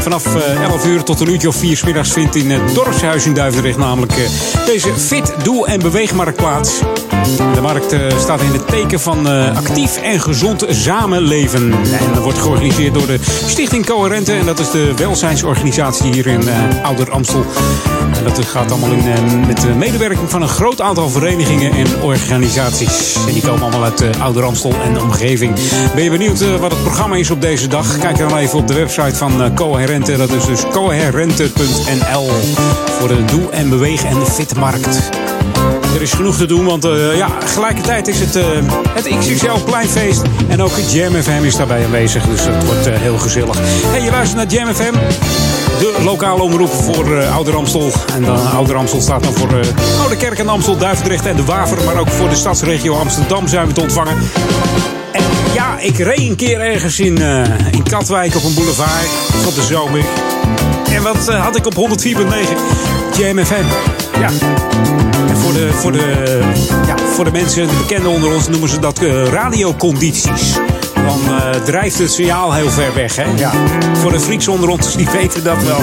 Vanaf 0.00 0.36
eh, 0.36 0.62
11 0.62 0.86
uur 0.86 1.02
tot 1.02 1.20
een 1.20 1.28
uurtje 1.28 1.48
of 1.48 1.56
4 1.56 1.76
's 1.76 1.84
middags 1.84 2.12
vindt 2.12 2.34
in 2.34 2.50
het 2.50 2.74
dorpshuis 2.74 3.26
in 3.26 3.34
Duivendrecht 3.34 3.78
namelijk 3.78 4.12
eh, 4.12 4.24
deze 4.66 4.88
Fit, 4.96 5.34
Doe 5.42 5.66
en 5.66 5.80
Beweegmarkt 5.80 6.36
plaats. 6.36 6.80
De 7.54 7.60
markt 7.60 7.92
eh, 7.92 8.18
staat 8.18 8.40
in 8.40 8.52
het 8.52 8.68
teken 8.68 9.00
van 9.00 9.28
eh, 9.28 9.56
actief 9.56 9.96
en 9.96 10.20
gezond 10.20 10.64
samenleven. 10.68 11.72
En 11.72 12.12
dat 12.14 12.22
wordt 12.22 12.38
georganiseerd 12.38 12.94
door 12.94 13.06
de 13.06 13.18
Stichting 13.46 13.86
Coherente. 13.86 14.32
En 14.32 14.46
dat 14.46 14.58
is 14.58 14.70
de 14.70 14.92
welzijnsorganisatie 14.96 16.12
hier 16.12 16.26
in 16.26 16.48
eh, 16.48 16.63
Ouder 16.82 17.10
Amstel. 17.10 17.44
En 18.16 18.24
dat 18.24 18.44
gaat 18.44 18.70
allemaal 18.70 18.90
in, 18.90 19.12
eh, 19.12 19.46
met 19.46 19.60
de 19.60 19.68
medewerking 19.68 20.30
van 20.30 20.42
een 20.42 20.48
groot 20.48 20.80
aantal 20.80 21.08
verenigingen 21.08 21.72
en 21.72 22.02
organisaties. 22.02 23.16
En 23.26 23.32
die 23.32 23.42
komen 23.42 23.62
allemaal 23.62 23.84
uit 23.84 24.00
eh, 24.00 24.20
Ouder 24.20 24.44
Amstel 24.44 24.74
en 24.84 24.92
de 24.92 25.00
omgeving. 25.00 25.54
Ben 25.94 26.04
je 26.04 26.10
benieuwd 26.10 26.40
eh, 26.40 26.56
wat 26.56 26.70
het 26.70 26.82
programma 26.82 27.16
is 27.16 27.30
op 27.30 27.40
deze 27.40 27.66
dag? 27.66 27.98
Kijk 27.98 28.18
dan 28.18 28.36
even 28.36 28.58
op 28.58 28.66
de 28.68 28.74
website 28.74 29.16
van 29.16 29.54
Coherente. 29.54 30.16
Dat 30.16 30.32
is 30.32 30.46
dus 30.46 30.62
coherente.nl 30.72 32.30
voor 32.98 33.08
de 33.08 33.24
Doe 33.24 33.50
en 33.50 33.68
Bewegen 33.68 34.08
en 34.08 34.18
de 34.18 34.26
Fitmarkt. 34.26 35.10
Er 35.94 36.02
is 36.02 36.12
genoeg 36.12 36.36
te 36.36 36.46
doen, 36.46 36.64
want 36.64 36.84
eh, 36.84 37.16
ja, 37.16 37.28
gelijkertijd 37.44 38.08
is 38.08 38.20
het, 38.20 38.36
eh, 38.36 38.44
het 38.88 39.08
XXL 39.18 39.64
Pleinfeest. 39.64 40.22
En 40.48 40.62
ook 40.62 40.72
Jam 40.90 41.14
FM 41.14 41.44
is 41.44 41.56
daarbij 41.56 41.84
aanwezig, 41.84 42.24
dus 42.24 42.44
het 42.44 42.64
wordt 42.64 42.88
heel 42.88 43.18
gezellig. 43.18 43.58
Hey, 43.62 44.02
je 44.02 44.10
luistert 44.10 44.36
naar 44.36 44.46
Jam 44.46 44.74
FM. 44.74 44.94
De 45.78 46.02
lokale 46.04 46.42
omroep 46.42 46.72
voor 46.72 47.18
eh 47.18 47.34
Ouder 47.34 47.56
Amstel. 47.56 47.92
En 48.14 48.22
dan 48.22 48.50
Ouder 48.50 48.88
staat 48.98 49.22
dan 49.22 49.32
voor 49.32 49.48
eh 49.48 50.00
Oude 50.00 50.16
Kerk 50.16 50.38
en 50.38 50.48
Amstel, 50.48 50.76
Duivendrecht 50.76 51.26
en 51.26 51.36
de 51.36 51.44
Waver. 51.44 51.84
Maar 51.84 51.98
ook 51.98 52.08
voor 52.08 52.28
de 52.28 52.34
stadsregio 52.34 52.94
Amsterdam 52.94 53.48
zijn 53.48 53.66
we 53.66 53.72
te 53.72 53.80
ontvangen. 53.80 54.16
En 55.12 55.22
ja, 55.54 55.78
ik 55.78 55.98
reed 55.98 56.18
een 56.18 56.36
keer 56.36 56.60
ergens 56.60 57.00
in, 57.00 57.22
eh, 57.22 57.42
in 57.70 57.82
Katwijk 57.82 58.36
op 58.36 58.44
een 58.44 58.54
boulevard 58.54 59.08
van 59.42 59.54
de 59.54 59.62
zomer. 59.62 60.04
En 60.90 61.02
wat 61.02 61.28
had 61.28 61.56
ik 61.56 61.66
op 61.66 61.74
104.9? 61.74 62.56
Jam 63.18 63.44
FM. 63.44 63.64
Ja. 64.20 64.28
En 65.28 65.36
voor 65.36 65.52
de, 65.52 65.72
voor, 65.72 65.92
de, 65.92 66.40
ja, 66.86 66.96
voor 67.14 67.24
de 67.24 67.30
mensen, 67.30 67.66
de 67.66 67.74
bekenden 67.86 68.10
onder 68.10 68.34
ons, 68.34 68.48
noemen 68.48 68.68
ze 68.68 68.78
dat 68.78 68.98
radiocondities. 69.30 70.56
Dan 71.06 71.20
eh, 71.28 71.50
drijft 71.64 71.98
het 71.98 72.12
signaal 72.12 72.52
heel 72.52 72.70
ver 72.70 72.94
weg. 72.94 73.16
Hè? 73.16 73.24
Ja. 73.36 73.52
Voor 73.92 74.12
de 74.12 74.20
freaks 74.20 74.48
onder 74.48 74.68
ons, 74.68 74.96
die 74.96 75.08
weten 75.10 75.44
dat 75.44 75.62
wel. 75.62 75.80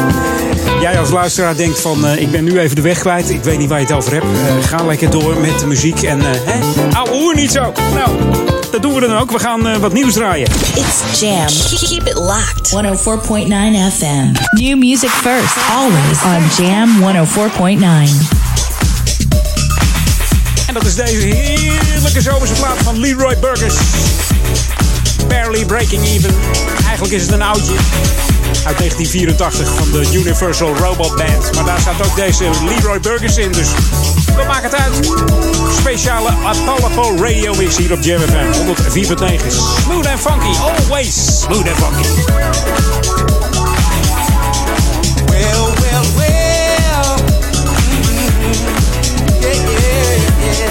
Jij 0.82 1.00
als 1.00 1.10
luisteraar 1.10 1.56
denkt 1.56 1.80
van, 1.80 2.06
eh, 2.06 2.22
ik 2.22 2.32
ben 2.32 2.44
nu 2.44 2.60
even 2.60 2.76
de 2.76 2.82
weg 2.82 3.00
kwijt. 3.00 3.30
Ik 3.30 3.44
weet 3.44 3.58
niet 3.58 3.70
waar 3.70 3.80
je 3.80 3.86
het 3.86 3.96
over 3.96 4.14
hebt. 4.14 4.26
Eh, 4.26 4.68
ga 4.68 4.84
lekker 4.84 5.10
door 5.10 5.38
met 5.38 5.60
de 5.60 5.66
muziek. 5.66 6.02
En, 6.02 6.20
eh 6.20 6.40
hè? 6.46 6.60
Ouwe 6.98 7.10
hoer 7.10 7.36
niet 7.36 7.52
zo. 7.52 7.74
Nou, 7.94 8.10
dat 8.72 8.82
doen 8.82 8.94
we 8.94 9.00
dan 9.00 9.18
ook. 9.18 9.32
We 9.32 9.40
gaan 9.40 9.68
eh, 9.68 9.78
wat 9.78 9.94
nieuws 9.94 10.14
draaien. 10.14 10.48
It's 10.76 11.20
Jam. 11.20 11.46
Keep 11.90 12.08
it 12.08 12.14
locked. 12.14 12.70
104.9 12.70 13.92
FM. 13.98 14.32
New 14.52 14.78
music 14.78 15.10
first, 15.10 15.56
always 15.72 16.24
on 16.24 16.66
Jam 16.66 17.02
104.9. 17.02 18.28
En 20.68 20.74
dat 20.74 20.86
is 20.86 20.96
deze 20.96 21.18
heerlijke 21.18 22.22
zomerse 22.22 22.54
plaat 22.54 22.78
van 22.78 23.00
Leroy 23.00 23.38
Burgers. 23.40 23.76
Barely 25.32 25.66
Breaking 25.66 26.06
Even. 26.06 26.36
Eigenlijk 26.86 27.14
is 27.14 27.22
het 27.22 27.32
een 27.32 27.42
oudje. 27.42 27.74
Uit 28.66 28.78
1984 28.78 29.74
van 29.76 29.92
de 29.92 30.10
Universal 30.14 30.76
Robot 30.76 31.16
Band. 31.16 31.52
Maar 31.54 31.66
daar 31.66 31.80
staat 31.80 32.06
ook 32.06 32.16
deze 32.16 32.44
Leroy 32.66 33.00
Burgers 33.00 33.38
in. 33.38 33.52
Dus 33.52 33.70
wat 34.36 34.48
maakt 34.48 34.64
het 34.64 34.76
uit? 34.76 35.12
Speciale 35.80 36.30
Apollo 36.84 37.24
Radio 37.24 37.54
Mix 37.56 37.78
hier 37.78 37.94
op 37.94 38.02
Jam 38.02 38.20
FM 38.20 38.52
104.9. 38.54 39.48
Smooth 39.84 40.08
and 40.08 40.20
funky. 40.20 40.58
Always 40.60 41.40
smooth 41.40 41.68
and 41.68 41.78
funky. 41.78 42.08
Well, 45.26 45.74
well, 45.82 46.06
well. 46.16 47.18
Yeah, 49.40 49.54
yeah, 49.72 50.16
yeah. 50.46 50.70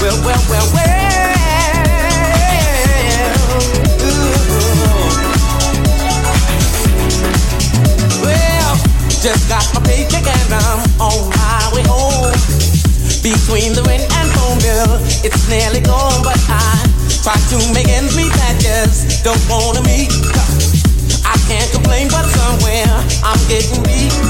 Well, 0.00 0.18
well, 0.24 0.42
well, 0.48 0.72
well. 0.74 0.87
Just 9.22 9.48
got 9.48 9.66
my 9.74 9.82
paycheck 9.82 10.22
and 10.22 10.54
I'm 10.54 10.78
on 11.02 11.30
my 11.30 11.70
way 11.74 11.82
home. 11.86 12.30
Between 13.22 13.74
the 13.74 13.82
rent 13.82 14.06
and 14.06 14.28
phone 14.38 14.58
bill, 14.62 14.94
it's 15.26 15.48
nearly 15.48 15.80
gone, 15.80 16.22
but 16.22 16.38
I 16.48 16.86
try 17.22 17.34
to 17.34 17.58
make 17.74 17.88
ends 17.88 18.16
meet. 18.16 18.30
I 18.30 18.54
just 18.58 19.24
don't 19.24 19.42
wanna 19.50 19.82
meet. 19.82 20.12
I 21.26 21.34
can't 21.50 21.70
complain, 21.72 22.08
but 22.08 22.26
somewhere 22.30 22.86
I'm 23.24 23.40
getting 23.48 23.82
weak 23.82 24.27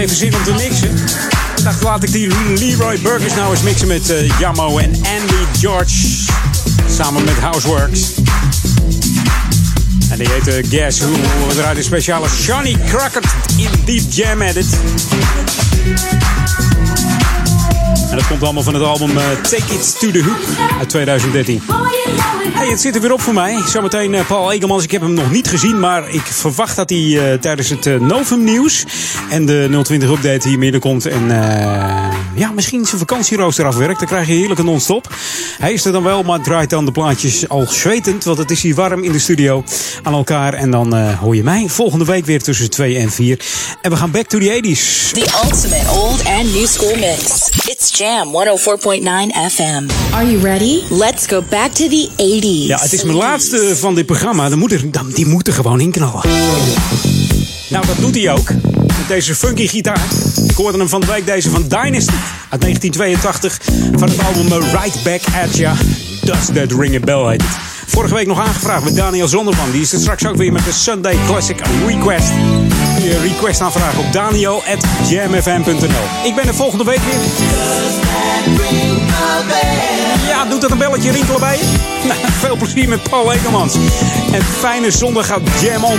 even 0.00 0.16
zin 0.16 0.34
om 0.34 0.42
te 0.42 0.52
mixen. 0.52 0.90
Ik 1.56 1.64
dacht, 1.64 1.82
laat 1.82 2.02
ik 2.02 2.12
die 2.12 2.28
Leroy 2.58 2.98
Burgers 2.98 3.34
nou 3.34 3.50
eens 3.50 3.62
mixen 3.62 3.88
met 3.88 4.10
eh, 4.10 4.38
Jammo 4.38 4.78
en 4.78 4.90
Andy 4.94 5.58
George. 5.58 6.06
Samen 6.88 7.24
met 7.24 7.38
Houseworks. 7.38 8.00
En 10.10 10.18
die 10.18 10.28
heet 10.28 10.48
eh, 10.48 10.70
Guess 10.70 11.00
Who. 11.00 11.10
We 11.48 11.54
draaien 11.54 11.76
een 11.76 11.84
speciale 11.84 12.28
Johnny 12.42 12.76
Crockett 12.88 13.26
in 13.56 13.70
Deep 13.84 14.02
Jam 14.10 14.42
Edit. 14.42 14.66
En 18.10 18.16
dat 18.16 18.26
komt 18.26 18.42
allemaal 18.42 18.62
van 18.62 18.74
het 18.74 18.82
album 18.82 19.18
eh, 19.18 19.24
Take 19.42 19.74
It 19.74 19.96
To 19.98 20.10
The 20.10 20.22
Hoop 20.24 20.68
uit 20.78 20.88
2013. 20.88 21.62
Hey, 22.52 22.68
het 22.68 22.80
zit 22.80 22.94
er 22.94 23.00
weer 23.00 23.12
op 23.12 23.20
voor 23.20 23.34
mij. 23.34 23.62
Zometeen 23.66 24.14
eh, 24.14 24.26
Paul 24.26 24.52
Egelmans. 24.52 24.84
Ik 24.84 24.90
heb 24.90 25.00
hem 25.00 25.14
nog 25.14 25.30
niet 25.30 25.48
gezien, 25.48 25.80
maar 25.80 26.08
ik 26.08 26.24
verwacht 26.24 26.76
dat 26.76 26.90
hij 26.90 27.38
tijdens 27.40 27.68
het 27.68 28.00
Novum 28.00 28.44
nieuws 28.44 28.84
en 29.30 29.46
de 29.46 29.80
020 29.82 30.10
update 30.10 30.48
hier 30.48 30.58
binnenkomt. 30.58 31.06
En 31.06 31.30
eh, 31.30 32.16
ja, 32.34 32.50
misschien 32.50 32.86
zijn 32.86 32.98
vakantierooster 32.98 33.64
afwerkt. 33.64 33.98
Dan 33.98 34.08
krijg 34.08 34.26
je 34.26 34.32
heerlijke 34.32 34.62
non-stop. 34.62 35.08
Hij 35.58 35.72
is 35.72 35.84
er 35.84 35.92
dan 35.92 36.02
wel, 36.02 36.22
maar 36.22 36.40
draait 36.42 36.70
dan 36.70 36.84
de 36.84 36.92
plaatjes 36.92 37.48
al 37.48 37.66
zwetend. 37.68 38.24
Want 38.24 38.38
het 38.38 38.50
is 38.50 38.62
hier 38.62 38.74
warm 38.74 39.04
in 39.04 39.12
de 39.12 39.18
studio 39.18 39.64
aan 40.02 40.12
elkaar. 40.12 40.54
En 40.54 40.70
dan 40.70 40.96
eh, 40.96 41.18
hoor 41.18 41.36
je 41.36 41.42
mij 41.42 41.68
volgende 41.68 42.04
week 42.04 42.26
weer 42.26 42.42
tussen 42.42 42.70
2 42.70 42.96
en 42.96 43.10
4. 43.10 43.40
En 43.82 43.90
we 43.90 43.96
gaan 43.96 44.10
back 44.10 44.26
to 44.26 44.38
the 44.38 44.60
80s. 44.62 45.12
The 45.12 45.40
ultimate 45.44 45.90
old 45.90 46.24
and 46.24 46.52
new 46.52 46.66
school 46.66 46.96
mix. 46.96 47.50
It's 47.64 47.98
Jam 47.98 48.28
104.9 48.28 49.52
FM. 49.52 49.88
Are 50.12 50.30
you 50.30 50.38
ready? 50.42 50.82
Let's 50.90 51.26
go 51.26 51.42
back 51.50 51.72
to 51.72 51.88
the 51.88 52.08
80s. 52.16 52.66
Ja, 52.66 52.78
het 52.80 52.92
is 52.92 53.02
mijn 53.02 53.16
laatste 53.16 53.76
van 53.76 53.94
dit 53.94 54.06
programma. 54.06 54.48
Dan 54.48 54.58
moet 54.58 54.72
er, 54.72 54.90
dan, 54.90 55.10
die 55.14 55.26
moet 55.26 55.46
er 55.46 55.52
gewoon 55.52 55.80
inknallen. 55.80 56.22
Nou, 57.68 57.86
dat 57.86 57.96
doet 58.00 58.14
hij 58.14 58.32
ook. 58.32 58.69
Met 59.00 59.08
deze 59.08 59.34
funky 59.34 59.66
gitaar. 59.66 60.00
Ik 60.48 60.56
hoorde 60.56 60.78
hem 60.78 60.88
van 60.88 61.00
de 61.00 61.06
week 61.06 61.26
deze 61.26 61.50
van 61.50 61.62
Dynasty. 61.62 62.12
Uit 62.48 62.60
1982. 62.60 63.58
Van 63.92 64.08
het 64.08 64.24
album 64.24 64.46
eh, 64.46 64.72
Right 64.72 65.02
Back 65.02 65.20
At 65.44 65.56
Ya. 65.56 65.74
Does 66.22 66.44
That 66.54 66.72
Ring 66.80 66.94
A 66.94 66.98
Bell 67.00 67.30
heet 67.30 67.42
het. 67.42 67.50
Vorige 67.86 68.14
week 68.14 68.26
nog 68.26 68.40
aangevraagd 68.40 68.84
met 68.84 68.96
Daniel 68.96 69.28
Zonderman. 69.28 69.70
Die 69.70 69.80
is 69.80 69.92
er 69.92 70.00
straks 70.00 70.26
ook 70.26 70.36
weer 70.36 70.52
met 70.52 70.64
de 70.64 70.72
Sunday 70.72 71.16
Classic 71.26 71.60
Request. 71.86 72.28
Je 73.02 73.18
request 73.22 73.60
aanvragen 73.60 73.98
op 73.98 74.12
daniel.jamfm.nl 74.12 76.04
Ik 76.24 76.34
ben 76.34 76.46
er 76.46 76.54
volgende 76.54 76.84
week 76.84 77.00
weer. 77.00 77.20
Ja, 80.28 80.44
doet 80.44 80.60
dat 80.60 80.70
een 80.70 80.78
belletje 80.78 81.10
rinkelen 81.10 81.40
bij 81.40 81.58
je? 81.58 81.64
Veel 82.46 82.56
plezier 82.56 82.88
met 82.88 83.02
Paul 83.02 83.32
Ekelmans. 83.32 83.74
En 84.32 84.42
fijne 84.42 84.90
zondag 84.90 85.26
gaat 85.26 85.40
Jam. 85.60 85.82
Hoi! 85.82 85.98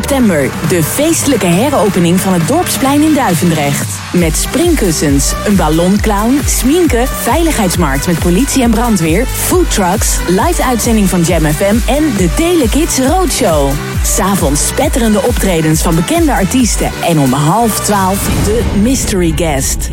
september, 0.00 0.50
de 0.68 0.82
feestelijke 0.82 1.46
heropening 1.46 2.20
van 2.20 2.32
het 2.32 2.48
Dorpsplein 2.48 3.02
in 3.02 3.14
Duivendrecht. 3.14 3.98
Met 4.12 4.36
springkussens, 4.36 5.32
een 5.46 5.56
ballonclown, 5.56 6.40
sminken, 6.44 7.08
veiligheidsmarkt 7.08 8.06
met 8.06 8.18
politie 8.18 8.62
en 8.62 8.70
brandweer, 8.70 9.26
foodtrucks, 9.26 10.18
live 10.28 10.64
uitzending 10.64 11.08
van 11.08 11.22
Jam 11.22 11.44
FM 11.44 11.76
en 11.86 12.12
de 12.16 12.34
Telekids 12.36 12.98
Roadshow. 12.98 13.70
S'avonds 14.02 14.66
spetterende 14.66 15.22
optredens 15.22 15.82
van 15.82 15.94
bekende 15.94 16.32
artiesten 16.32 16.90
en 17.02 17.18
om 17.18 17.32
half 17.32 17.80
twaalf 17.80 18.44
de 18.44 18.62
Mystery 18.82 19.32
Guest. 19.36 19.90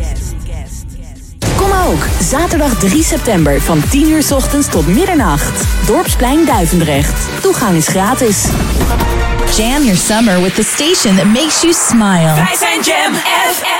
Kom 1.56 1.72
ook, 1.86 2.06
zaterdag 2.20 2.78
3 2.78 3.02
september 3.02 3.60
van 3.60 3.82
10 3.90 4.10
uur 4.10 4.34
ochtends 4.34 4.68
tot 4.68 4.86
middernacht. 4.86 5.86
Dorpsplein 5.86 6.44
Duivendrecht. 6.44 7.28
Toegang 7.40 7.76
is 7.76 7.88
gratis. 7.88 8.44
Jam 9.56 9.84
your 9.84 9.96
summer 9.96 10.40
with 10.40 10.56
the 10.56 10.62
station 10.62 11.14
that 11.16 11.26
makes 11.26 11.62
you 11.62 11.74
smile. 11.74 12.34
Wij 12.34 12.56
zijn 12.56 12.80
Jam 12.80 13.14
FM. 13.14 13.71